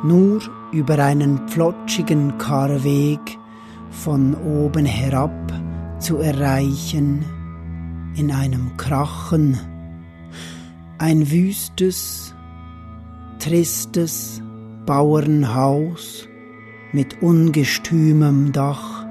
nur 0.04 0.42
über 0.70 0.98
einen 0.98 1.46
plotschigen 1.46 2.36
Karweg 2.36 3.38
von 3.88 4.34
oben 4.34 4.84
herab 4.84 5.50
zu 5.98 6.18
erreichen, 6.18 7.24
in 8.16 8.30
einem 8.30 8.76
Krachen, 8.76 9.58
ein 10.98 11.30
wüstes, 11.30 12.34
tristes 13.42 14.40
Bauernhaus 14.86 16.28
mit 16.92 17.22
ungestümem 17.22 18.52
Dach. 18.52 19.04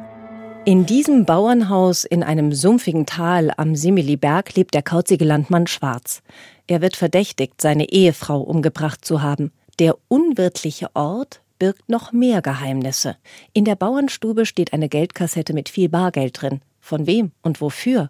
In 0.63 0.85
diesem 0.85 1.25
Bauernhaus 1.25 2.05
in 2.05 2.23
einem 2.23 2.53
sumpfigen 2.53 3.05
Tal 3.05 3.51
am 3.57 3.75
Similiberg 3.75 4.55
lebt 4.55 4.73
der 4.73 4.83
kauzige 4.83 5.25
Landmann 5.25 5.67
Schwarz. 5.67 6.21
Er 6.65 6.79
wird 6.79 6.95
verdächtigt, 6.95 7.59
seine 7.59 7.89
Ehefrau 7.89 8.39
umgebracht 8.39 9.03
zu 9.03 9.21
haben. 9.21 9.51
Der 9.79 9.97
unwirtliche 10.07 10.87
Ort 10.93 11.41
birgt 11.59 11.89
noch 11.89 12.13
mehr 12.13 12.41
Geheimnisse. 12.41 13.17
In 13.51 13.65
der 13.65 13.75
Bauernstube 13.75 14.45
steht 14.45 14.71
eine 14.71 14.87
Geldkassette 14.87 15.53
mit 15.53 15.67
viel 15.67 15.89
Bargeld 15.89 16.41
drin. 16.41 16.61
Von 16.79 17.05
wem 17.05 17.31
und 17.41 17.59
wofür? 17.59 18.09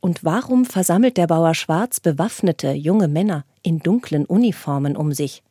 Und 0.00 0.24
warum 0.24 0.64
versammelt 0.64 1.16
der 1.16 1.28
Bauer 1.28 1.54
Schwarz 1.54 2.00
bewaffnete 2.00 2.72
junge 2.72 3.06
Männer 3.06 3.44
in 3.62 3.78
dunklen 3.78 4.24
Uniformen 4.24 4.96
um 4.96 5.12
sich? 5.12 5.44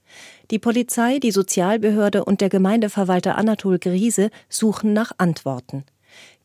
Die 0.52 0.60
Polizei, 0.60 1.20
die 1.20 1.32
Sozialbehörde 1.32 2.26
und 2.26 2.42
der 2.42 2.50
Gemeindeverwalter 2.50 3.38
Anatol 3.38 3.80
Griese 3.80 4.30
suchen 4.50 4.92
nach 4.92 5.14
Antworten. 5.18 5.86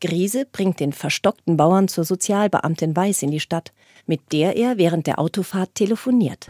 Griese 0.00 0.46
bringt 0.46 0.78
den 0.78 0.92
verstockten 0.92 1.56
Bauern 1.56 1.88
zur 1.88 2.04
Sozialbeamtin 2.04 2.94
Weiß 2.94 3.22
in 3.22 3.32
die 3.32 3.40
Stadt, 3.40 3.72
mit 4.06 4.32
der 4.32 4.56
er 4.56 4.78
während 4.78 5.08
der 5.08 5.18
Autofahrt 5.18 5.74
telefoniert. 5.74 6.48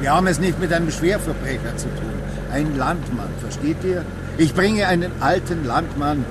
Wir 0.00 0.12
haben 0.12 0.26
es 0.26 0.38
nicht 0.38 0.60
mit 0.60 0.74
einem 0.74 0.90
Schwerverbrecher 0.90 1.74
zu 1.78 1.86
tun. 1.86 2.12
Ein 2.52 2.76
Landmann, 2.76 3.30
versteht 3.40 3.82
ihr? 3.82 4.04
Ich 4.36 4.52
bringe 4.52 4.86
einen 4.86 5.10
alten 5.20 5.64
Landmann, 5.64 6.26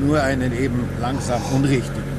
nur 0.00 0.22
einen 0.22 0.58
eben 0.58 0.88
langsam 0.98 1.42
unrichtigen. 1.54 2.13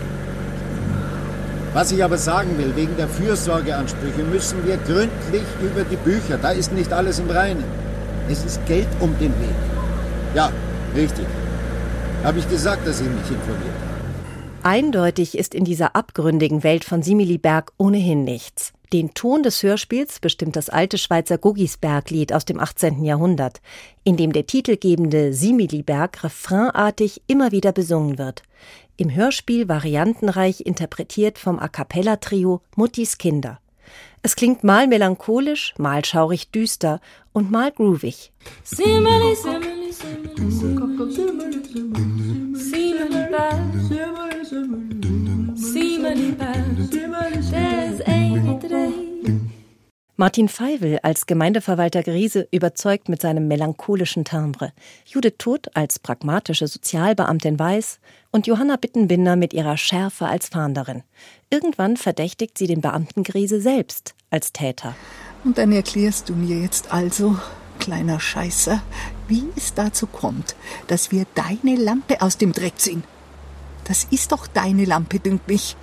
Was 1.75 1.91
ich 1.91 2.01
aber 2.01 2.17
sagen 2.17 2.57
will, 2.57 2.73
wegen 2.77 2.95
der 2.95 3.09
Fürsorgeansprüche 3.09 4.23
müssen 4.23 4.65
wir 4.65 4.77
gründlich 4.77 5.43
über 5.61 5.83
die 5.83 5.97
Bücher. 5.97 6.37
Da 6.37 6.51
ist 6.51 6.71
nicht 6.71 6.93
alles 6.93 7.19
im 7.19 7.29
Reinen. 7.29 7.65
Es 8.29 8.45
ist 8.45 8.65
Geld 8.65 8.87
um 9.01 9.13
den 9.19 9.33
Weg. 9.41 9.55
Ja, 10.33 10.53
richtig. 10.95 11.25
Habe 12.23 12.39
ich 12.39 12.47
gesagt, 12.47 12.87
dass 12.87 13.01
ich 13.01 13.07
mich 13.07 13.29
informiert 13.29 13.75
habe. 13.81 14.63
Eindeutig 14.63 15.37
ist 15.37 15.53
in 15.53 15.65
dieser 15.65 15.97
abgründigen 15.97 16.63
Welt 16.63 16.85
von 16.85 17.03
Similiberg 17.03 17.73
ohnehin 17.77 18.23
nichts. 18.23 18.71
Den 18.93 19.13
Ton 19.13 19.43
des 19.43 19.61
Hörspiels 19.61 20.21
bestimmt 20.21 20.55
das 20.55 20.69
alte 20.69 20.97
Schweizer 20.97 21.37
Guggisberg-Lied 21.37 22.31
aus 22.31 22.45
dem 22.45 22.61
18. 22.61 23.03
Jahrhundert, 23.03 23.59
in 24.05 24.15
dem 24.15 24.31
der 24.31 24.47
titelgebende 24.47 25.33
Similiberg 25.33 26.23
refrainartig 26.23 27.21
immer 27.27 27.51
wieder 27.51 27.73
besungen 27.73 28.17
wird. 28.17 28.43
Im 28.97 29.13
Hörspiel 29.13 29.67
variantenreich 29.67 30.61
interpretiert 30.65 31.37
vom 31.37 31.59
A 31.59 31.67
cappella 31.67 32.15
Trio 32.15 32.61
Muttis 32.77 33.17
Kinder. 33.17 33.59
Es 34.21 34.37
klingt 34.37 34.63
mal 34.63 34.87
melancholisch, 34.87 35.73
mal 35.77 36.05
schaurig 36.05 36.49
düster 36.51 37.01
und 37.33 37.51
mal 37.51 37.73
groovig. 37.73 38.31
Simili, 38.63 39.35
simili, 39.35 39.91
simili, 39.91 40.35
Martin 50.17 50.47
Feivel 50.47 50.99
als 51.03 51.25
Gemeindeverwalter 51.25 52.01
Griese 52.01 52.47
überzeugt 52.49 53.09
mit 53.09 53.21
seinem 53.21 53.49
melancholischen 53.49 54.23
Timbre, 54.23 54.71
Judith 55.05 55.35
Todt 55.39 55.75
als 55.75 55.99
pragmatische 55.99 56.67
Sozialbeamtin 56.67 57.59
Weiß 57.59 57.99
und 58.31 58.47
Johanna 58.47 58.77
Bittenbinder 58.77 59.35
mit 59.35 59.53
ihrer 59.53 59.75
Schärfe 59.75 60.27
als 60.27 60.47
Fahnderin. 60.47 61.03
Irgendwann 61.49 61.97
verdächtigt 61.97 62.57
sie 62.57 62.65
den 62.65 62.79
Beamten 62.79 63.23
Griese 63.23 63.59
selbst 63.59 64.15
als 64.29 64.53
Täter. 64.53 64.95
Und 65.43 65.57
dann 65.57 65.73
erklärst 65.73 66.29
du 66.29 66.33
mir 66.33 66.61
jetzt 66.61 66.93
also, 66.93 67.37
kleiner 67.79 68.21
Scheißer, 68.21 68.81
wie 69.27 69.43
es 69.57 69.73
dazu 69.73 70.07
kommt, 70.07 70.55
dass 70.87 71.11
wir 71.11 71.25
deine 71.35 71.75
Lampe 71.75 72.21
aus 72.21 72.37
dem 72.37 72.53
Dreck 72.53 72.79
ziehen. 72.79 73.03
Das 73.83 74.05
ist 74.11 74.31
doch 74.31 74.47
deine 74.47 74.85
Lampe, 74.85 75.19
dünkt 75.19 75.49
mich 75.49 75.75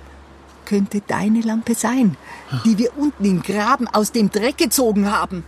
könnte 0.65 1.01
deine 1.01 1.41
Lampe 1.41 1.75
sein, 1.75 2.17
die 2.65 2.77
wir 2.77 2.97
unten 2.97 3.25
im 3.25 3.41
Graben 3.41 3.87
aus 3.87 4.11
dem 4.11 4.29
Dreck 4.29 4.57
gezogen 4.57 5.11
haben. 5.11 5.43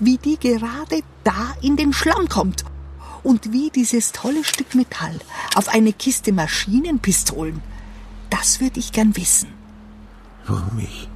Wie 0.00 0.18
die 0.18 0.38
gerade 0.38 1.00
da 1.22 1.54
in 1.62 1.76
den 1.76 1.92
Schlamm 1.92 2.28
kommt. 2.28 2.64
Und 3.22 3.52
wie 3.52 3.70
dieses 3.70 4.12
tolle 4.12 4.44
Stück 4.44 4.74
Metall 4.74 5.18
auf 5.54 5.68
eine 5.68 5.92
Kiste 5.92 6.32
Maschinenpistolen. 6.32 7.62
Das 8.28 8.60
würde 8.60 8.80
ich 8.80 8.92
gern 8.92 9.16
wissen. 9.16 9.48
Warum 10.46 10.78
ich? 10.78 11.08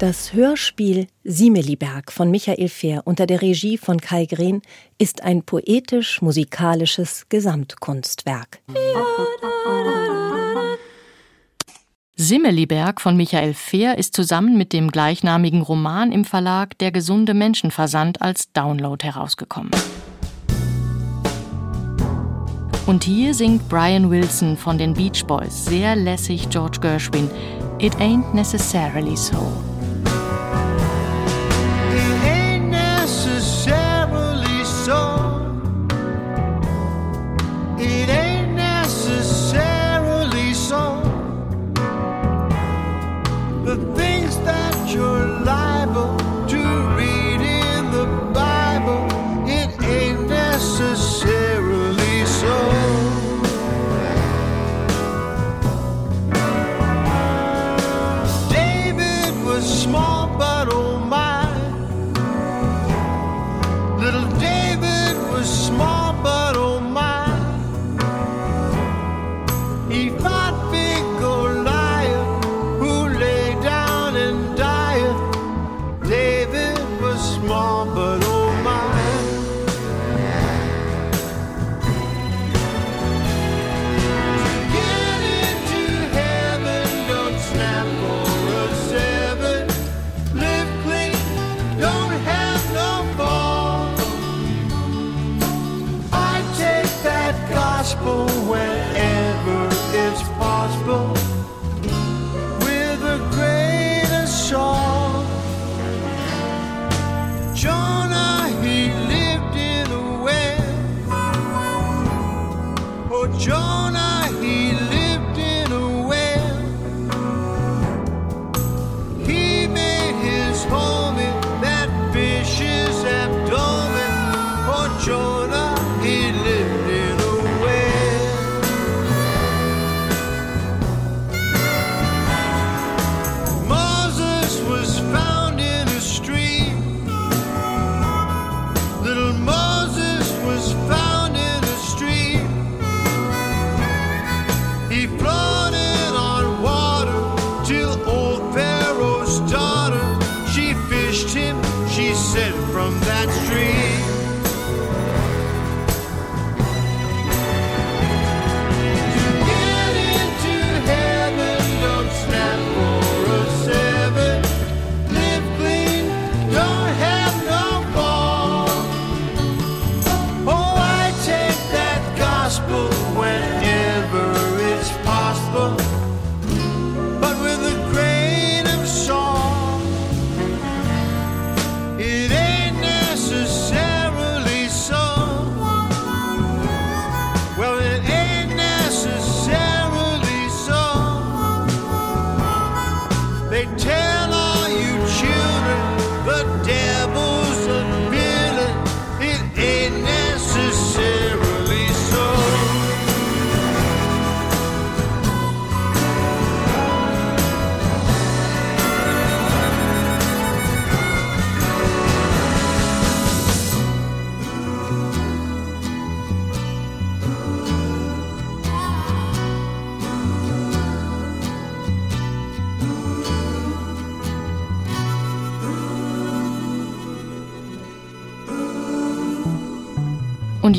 Das 0.00 0.32
Hörspiel 0.32 1.08
Siemeliberg 1.24 2.10
von 2.10 2.30
Michael 2.30 2.70
Fehr 2.70 3.02
unter 3.04 3.26
der 3.26 3.42
Regie 3.42 3.76
von 3.76 4.00
Kai 4.00 4.24
Green 4.24 4.62
ist 4.96 5.22
ein 5.22 5.42
poetisch-musikalisches 5.42 7.26
Gesamtkunstwerk. 7.28 8.62
Simmeliberg 12.22 13.00
von 13.00 13.16
Michael 13.16 13.54
Fehr 13.54 13.96
ist 13.96 14.14
zusammen 14.14 14.58
mit 14.58 14.74
dem 14.74 14.90
gleichnamigen 14.90 15.62
Roman 15.62 16.12
im 16.12 16.26
Verlag 16.26 16.76
Der 16.76 16.92
gesunde 16.92 17.32
Menschenversand 17.32 18.20
als 18.20 18.52
Download 18.52 19.02
herausgekommen. 19.02 19.70
Und 22.84 23.04
hier 23.04 23.32
singt 23.32 23.66
Brian 23.70 24.10
Wilson 24.10 24.58
von 24.58 24.76
den 24.76 24.92
Beach 24.92 25.24
Boys 25.24 25.64
sehr 25.64 25.96
lässig 25.96 26.50
George 26.50 26.78
Gershwin 26.82 27.30
It 27.78 27.96
ain't 27.96 28.34
necessarily 28.34 29.16
so. 29.16 29.50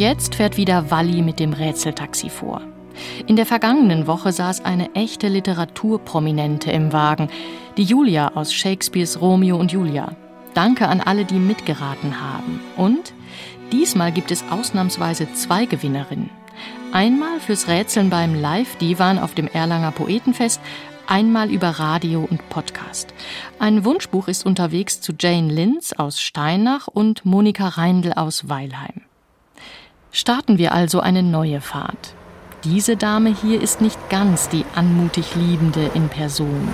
Jetzt 0.01 0.33
fährt 0.33 0.57
wieder 0.57 0.89
Walli 0.89 1.21
mit 1.21 1.39
dem 1.39 1.53
Rätseltaxi 1.53 2.31
vor. 2.31 2.61
In 3.27 3.35
der 3.35 3.45
vergangenen 3.45 4.07
Woche 4.07 4.31
saß 4.31 4.65
eine 4.65 4.95
echte 4.95 5.27
Literaturprominente 5.27 6.71
im 6.71 6.91
Wagen, 6.91 7.29
die 7.77 7.83
Julia 7.83 8.31
aus 8.33 8.51
Shakespeares 8.51 9.21
Romeo 9.21 9.57
und 9.57 9.71
Julia. 9.71 10.15
Danke 10.55 10.87
an 10.87 11.01
alle, 11.01 11.23
die 11.23 11.39
mitgeraten 11.39 12.19
haben. 12.19 12.59
Und 12.77 13.13
diesmal 13.71 14.11
gibt 14.11 14.31
es 14.31 14.43
ausnahmsweise 14.49 15.31
zwei 15.33 15.65
Gewinnerinnen. 15.65 16.31
Einmal 16.91 17.39
fürs 17.39 17.67
Rätseln 17.67 18.09
beim 18.09 18.33
Live-Divan 18.33 19.19
auf 19.19 19.35
dem 19.35 19.47
Erlanger 19.47 19.91
Poetenfest, 19.91 20.59
einmal 21.05 21.51
über 21.51 21.69
Radio 21.69 22.27
und 22.27 22.49
Podcast. 22.49 23.13
Ein 23.59 23.85
Wunschbuch 23.85 24.27
ist 24.27 24.47
unterwegs 24.47 24.99
zu 24.99 25.13
Jane 25.17 25.53
Linz 25.53 25.93
aus 25.93 26.19
Steinach 26.19 26.87
und 26.87 27.23
Monika 27.23 27.67
Reindl 27.67 28.13
aus 28.13 28.49
Weilheim. 28.49 29.00
Starten 30.13 30.57
wir 30.57 30.73
also 30.73 30.99
eine 30.99 31.23
neue 31.23 31.61
Fahrt. 31.61 32.13
Diese 32.65 32.97
Dame 32.97 33.33
hier 33.33 33.61
ist 33.61 33.79
nicht 33.79 34.09
ganz 34.09 34.49
die 34.49 34.65
anmutig 34.75 35.35
Liebende 35.35 35.89
in 35.93 36.09
Person. 36.09 36.67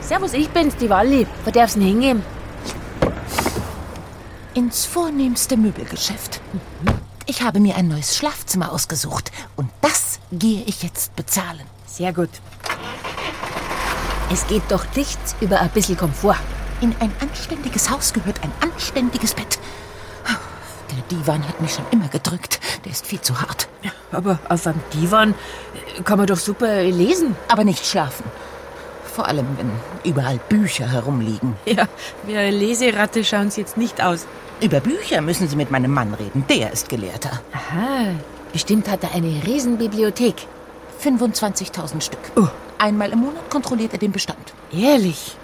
Servus, 0.00 0.34
ich 0.34 0.50
bin's, 0.50 0.76
die 0.76 0.90
Walli. 0.90 1.26
Wo 1.46 1.50
darf's 1.50 1.74
denn 1.74 1.82
hingehen? 1.82 2.22
Ins 4.52 4.84
vornehmste 4.84 5.56
Möbelgeschäft. 5.56 6.42
Ich 7.24 7.40
habe 7.42 7.58
mir 7.58 7.74
ein 7.76 7.88
neues 7.88 8.14
Schlafzimmer 8.14 8.70
ausgesucht 8.70 9.32
und 9.56 9.70
das 9.80 10.20
gehe 10.30 10.62
ich 10.66 10.82
jetzt 10.82 11.16
bezahlen. 11.16 11.62
Sehr 11.86 12.12
gut. 12.12 12.28
Es 14.30 14.46
geht 14.46 14.64
doch 14.68 14.84
nichts 14.94 15.34
über 15.40 15.58
ein 15.60 15.70
bisschen 15.70 15.96
Komfort. 15.96 16.38
In 16.82 16.94
ein 17.00 17.12
anständiges 17.20 17.88
Haus 17.88 18.12
gehört 18.12 18.42
ein 18.42 18.52
anständiges 18.60 19.32
Bett. 19.32 19.58
Der 20.94 21.18
Divan 21.18 21.46
hat 21.46 21.60
mich 21.60 21.72
schon 21.74 21.84
immer 21.90 22.08
gedrückt. 22.08 22.60
Der 22.84 22.92
ist 22.92 23.06
viel 23.06 23.20
zu 23.20 23.40
hart. 23.40 23.68
Aber 24.12 24.38
auf 24.48 24.66
einem 24.66 24.80
Divan 24.92 25.34
kann 26.04 26.18
man 26.18 26.26
doch 26.26 26.38
super 26.38 26.82
lesen. 26.82 27.36
Aber 27.48 27.64
nicht 27.64 27.84
schlafen. 27.84 28.24
Vor 29.04 29.26
allem, 29.28 29.46
wenn 29.56 29.70
überall 30.04 30.40
Bücher 30.48 30.90
herumliegen. 30.90 31.56
Ja, 31.66 31.88
wie 32.24 32.36
eine 32.36 32.56
Leseratte 32.56 33.24
schauen 33.24 33.50
Sie 33.50 33.60
jetzt 33.60 33.76
nicht 33.76 34.02
aus. 34.02 34.26
Über 34.60 34.80
Bücher 34.80 35.20
müssen 35.20 35.48
Sie 35.48 35.56
mit 35.56 35.70
meinem 35.70 35.92
Mann 35.92 36.14
reden. 36.14 36.44
Der 36.48 36.72
ist 36.72 36.88
Gelehrter. 36.88 37.40
Aha, 37.52 38.14
bestimmt 38.52 38.88
hat 38.88 39.02
er 39.02 39.12
eine 39.14 39.42
Riesenbibliothek. 39.46 40.46
25.000 41.02 42.00
Stück. 42.00 42.18
Einmal 42.78 43.12
im 43.12 43.20
Monat 43.20 43.50
kontrolliert 43.50 43.92
er 43.92 43.98
den 43.98 44.12
Bestand. 44.12 44.52
Ehrlich? 44.72 45.36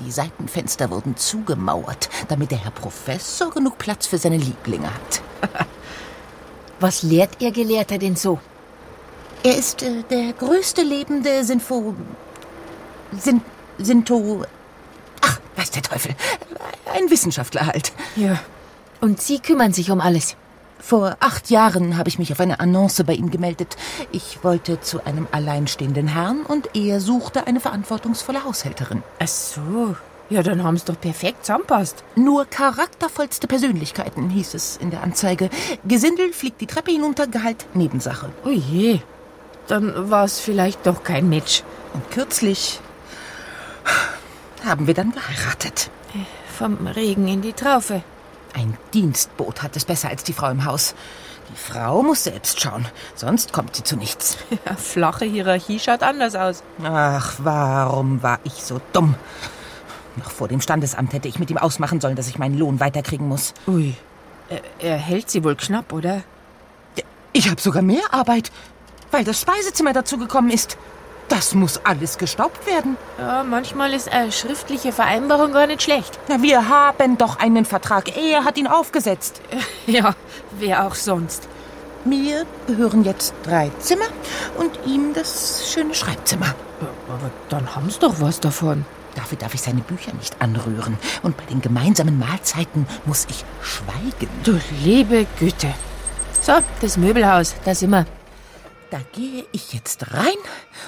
Die 0.00 0.12
Seitenfenster 0.12 0.90
wurden 0.90 1.16
zugemauert, 1.16 2.08
damit 2.28 2.50
der 2.50 2.62
Herr 2.62 2.70
Professor 2.70 3.50
genug 3.50 3.78
Platz 3.78 4.06
für 4.06 4.18
seine 4.18 4.36
Lieblinge 4.36 4.86
hat. 4.92 5.22
Was 6.80 7.02
lehrt 7.02 7.40
Ihr 7.40 7.50
Gelehrter 7.50 7.98
denn 7.98 8.14
so? 8.14 8.38
Er 9.42 9.56
ist 9.56 9.82
äh, 9.82 10.02
der 10.10 10.32
größte 10.32 10.82
lebende 10.82 11.44
Sinfo... 11.44 11.94
Sin... 13.18 13.40
Sinto... 13.78 14.44
Ach, 15.20 15.40
weiß 15.56 15.70
der 15.72 15.82
Teufel. 15.82 16.14
Ein 16.92 17.10
Wissenschaftler 17.10 17.66
halt. 17.66 17.92
Ja. 18.16 18.38
Und 19.00 19.20
Sie 19.20 19.40
kümmern 19.40 19.72
sich 19.72 19.90
um 19.90 20.00
alles. 20.00 20.36
Vor 20.80 21.16
acht 21.20 21.50
Jahren 21.50 21.96
habe 21.96 22.08
ich 22.08 22.18
mich 22.18 22.32
auf 22.32 22.40
eine 22.40 22.60
Annonce 22.60 23.04
bei 23.04 23.14
ihm 23.14 23.30
gemeldet. 23.30 23.76
Ich 24.12 24.42
wollte 24.42 24.80
zu 24.80 25.04
einem 25.04 25.26
alleinstehenden 25.32 26.08
Herrn 26.08 26.42
und 26.42 26.74
er 26.74 27.00
suchte 27.00 27.46
eine 27.46 27.60
verantwortungsvolle 27.60 28.44
Haushälterin. 28.44 29.02
Ach 29.18 29.28
so. 29.28 29.96
Ja, 30.30 30.42
dann 30.42 30.62
haben 30.62 30.76
Sie 30.76 30.84
doch 30.84 31.00
perfekt 31.00 31.46
zusammenpasst. 31.46 32.04
Nur 32.14 32.44
charaktervollste 32.44 33.46
Persönlichkeiten, 33.46 34.28
hieß 34.28 34.54
es 34.54 34.76
in 34.76 34.90
der 34.90 35.02
Anzeige. 35.02 35.48
Gesindel 35.84 36.32
fliegt 36.32 36.60
die 36.60 36.66
Treppe 36.66 36.90
hinunter, 36.90 37.26
Gehalt 37.26 37.66
Nebensache. 37.74 38.28
Oh 38.44 38.50
je. 38.50 39.00
Dann 39.68 40.10
war 40.10 40.24
es 40.24 40.38
vielleicht 40.38 40.86
doch 40.86 41.02
kein 41.02 41.28
Match. 41.28 41.62
Und 41.94 42.10
kürzlich 42.10 42.80
haben 44.64 44.86
wir 44.86 44.94
dann 44.94 45.12
geheiratet. 45.12 45.90
Vom 46.58 46.86
Regen 46.86 47.28
in 47.28 47.40
die 47.40 47.52
Traufe. 47.52 48.02
Ein 48.54 48.76
Dienstboot 48.94 49.62
hat 49.62 49.76
es 49.76 49.84
besser 49.84 50.08
als 50.08 50.24
die 50.24 50.32
Frau 50.32 50.50
im 50.50 50.64
Haus. 50.64 50.94
Die 51.50 51.56
Frau 51.56 52.02
muss 52.02 52.24
selbst 52.24 52.60
schauen, 52.60 52.86
sonst 53.14 53.52
kommt 53.52 53.76
sie 53.76 53.84
zu 53.84 53.96
nichts. 53.96 54.36
Ja, 54.66 54.76
flache 54.76 55.24
Hierarchie 55.24 55.78
schaut 55.78 56.02
anders 56.02 56.34
aus. 56.34 56.62
Ach, 56.82 57.36
warum 57.38 58.22
war 58.22 58.38
ich 58.44 58.54
so 58.54 58.80
dumm? 58.92 59.14
Noch 60.16 60.30
vor 60.30 60.48
dem 60.48 60.60
Standesamt 60.60 61.12
hätte 61.12 61.28
ich 61.28 61.38
mit 61.38 61.50
ihm 61.50 61.58
ausmachen 61.58 62.00
sollen, 62.00 62.16
dass 62.16 62.28
ich 62.28 62.38
meinen 62.38 62.58
Lohn 62.58 62.80
weiterkriegen 62.80 63.28
muss. 63.28 63.54
Ui. 63.66 63.94
Er, 64.48 64.62
er 64.78 64.96
hält 64.96 65.30
sie 65.30 65.44
wohl 65.44 65.54
knapp, 65.54 65.92
oder? 65.92 66.22
Ich 67.32 67.48
habe 67.48 67.60
sogar 67.60 67.82
mehr 67.82 68.12
Arbeit, 68.12 68.50
weil 69.10 69.24
das 69.24 69.40
Speisezimmer 69.40 69.92
dazu 69.92 70.18
gekommen 70.18 70.50
ist. 70.50 70.76
Das 71.28 71.54
muss 71.54 71.78
alles 71.84 72.16
gestaubt 72.16 72.66
werden. 72.66 72.96
Ja, 73.18 73.44
manchmal 73.44 73.92
ist 73.92 74.10
eine 74.10 74.32
schriftliche 74.32 74.92
Vereinbarung 74.92 75.52
gar 75.52 75.66
nicht 75.66 75.82
schlecht. 75.82 76.18
Na, 76.28 76.42
wir 76.42 76.68
haben 76.68 77.18
doch 77.18 77.38
einen 77.38 77.64
Vertrag. 77.66 78.16
Er 78.16 78.44
hat 78.44 78.58
ihn 78.58 78.66
aufgesetzt. 78.66 79.40
Ja, 79.86 80.14
wer 80.58 80.86
auch 80.86 80.94
sonst. 80.94 81.48
Mir 82.04 82.44
gehören 82.66 83.04
jetzt 83.04 83.32
drei 83.42 83.70
Zimmer 83.78 84.04
und 84.58 84.70
ihm 84.86 85.14
das 85.14 85.72
schöne 85.72 85.94
Schreibzimmer. 85.94 86.54
Aber 87.08 87.30
dann 87.48 87.74
haben 87.74 87.88
Sie 87.88 87.98
doch 87.98 88.20
was 88.20 88.38
davon. 88.38 88.84
Dafür 89.14 89.38
darf 89.38 89.54
ich 89.54 89.62
seine 89.62 89.80
Bücher 89.80 90.12
nicht 90.12 90.40
anrühren. 90.40 90.98
Und 91.22 91.38
bei 91.38 91.44
den 91.44 91.62
gemeinsamen 91.62 92.18
Mahlzeiten 92.18 92.86
muss 93.06 93.26
ich 93.30 93.44
schweigen. 93.62 94.28
Du 94.44 94.60
liebe 94.84 95.26
Güte. 95.38 95.74
So, 96.42 96.52
das 96.82 96.98
Möbelhaus, 96.98 97.54
da 97.64 97.74
sind 97.74 97.90
wir. 97.90 98.06
Da 98.90 99.00
gehe 99.12 99.44
ich 99.52 99.74
jetzt 99.74 100.14
rein 100.14 100.36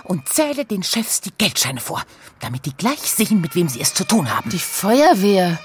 und 0.05 0.27
zähle 0.29 0.65
den 0.65 0.83
Chefs 0.83 1.21
die 1.21 1.33
Geldscheine 1.37 1.81
vor, 1.81 2.03
damit 2.41 2.65
die 2.65 2.75
gleich 2.75 3.01
sehen, 3.01 3.43
mit 3.43 3.55
wem 3.55 3.69
sie 3.69 3.81
es 3.81 3.93
zu 3.93 4.05
tun 4.05 4.35
haben. 4.35 4.49
Die 4.49 4.59
Feuerwehr. 4.59 5.59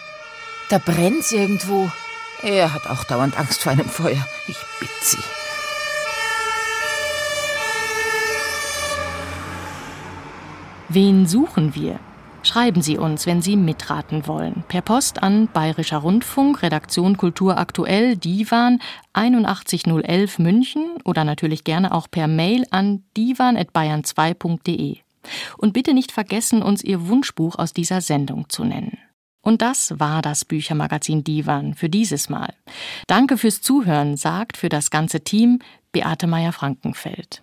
Da 0.69 0.79
brennt's 0.79 1.31
irgendwo. 1.31 1.89
Er 2.41 2.73
hat 2.73 2.87
auch 2.87 3.05
dauernd 3.05 3.39
Angst 3.39 3.61
vor 3.63 3.71
einem 3.71 3.87
Feuer. 3.87 4.27
Ich 4.47 4.57
bitte 4.79 4.93
Sie. 5.01 5.17
Wen 10.89 11.27
suchen 11.27 11.73
wir? 11.73 11.99
Schreiben 12.45 12.83
Sie 12.83 12.99
uns, 12.99 13.25
wenn 13.25 13.41
Sie 13.41 13.55
mitraten 13.55 14.27
wollen. 14.27 14.63
Per 14.67 14.81
Post 14.81 15.23
an 15.23 15.47
Bayerischer 15.47 15.97
Rundfunk, 15.97 16.61
Redaktion 16.61 17.17
Kultur 17.17 17.57
aktuell, 17.57 18.17
Divan 18.17 18.79
81011 19.13 20.37
München 20.37 20.97
oder 21.03 21.23
natürlich 21.23 21.63
gerne 21.63 21.91
auch 21.91 22.07
per 22.09 22.27
Mail 22.27 22.67
an 22.69 23.03
divan.bayern2.de. 23.17 24.97
Und 25.57 25.73
bitte 25.73 25.95
nicht 25.95 26.11
vergessen, 26.11 26.61
uns 26.61 26.83
Ihr 26.83 27.07
Wunschbuch 27.07 27.55
aus 27.57 27.73
dieser 27.73 28.01
Sendung 28.01 28.47
zu 28.47 28.63
nennen. 28.63 28.99
Und 29.41 29.63
das 29.63 29.99
war 29.99 30.21
das 30.21 30.45
Büchermagazin 30.45 31.23
Divan 31.23 31.73
für 31.73 31.89
dieses 31.89 32.29
Mal. 32.29 32.53
Danke 33.07 33.39
fürs 33.39 33.61
Zuhören, 33.61 34.17
sagt 34.17 34.57
für 34.57 34.69
das 34.69 34.91
ganze 34.91 35.21
Team 35.21 35.61
Beate 35.91 36.27
Meyer-Frankenfeld. 36.27 37.41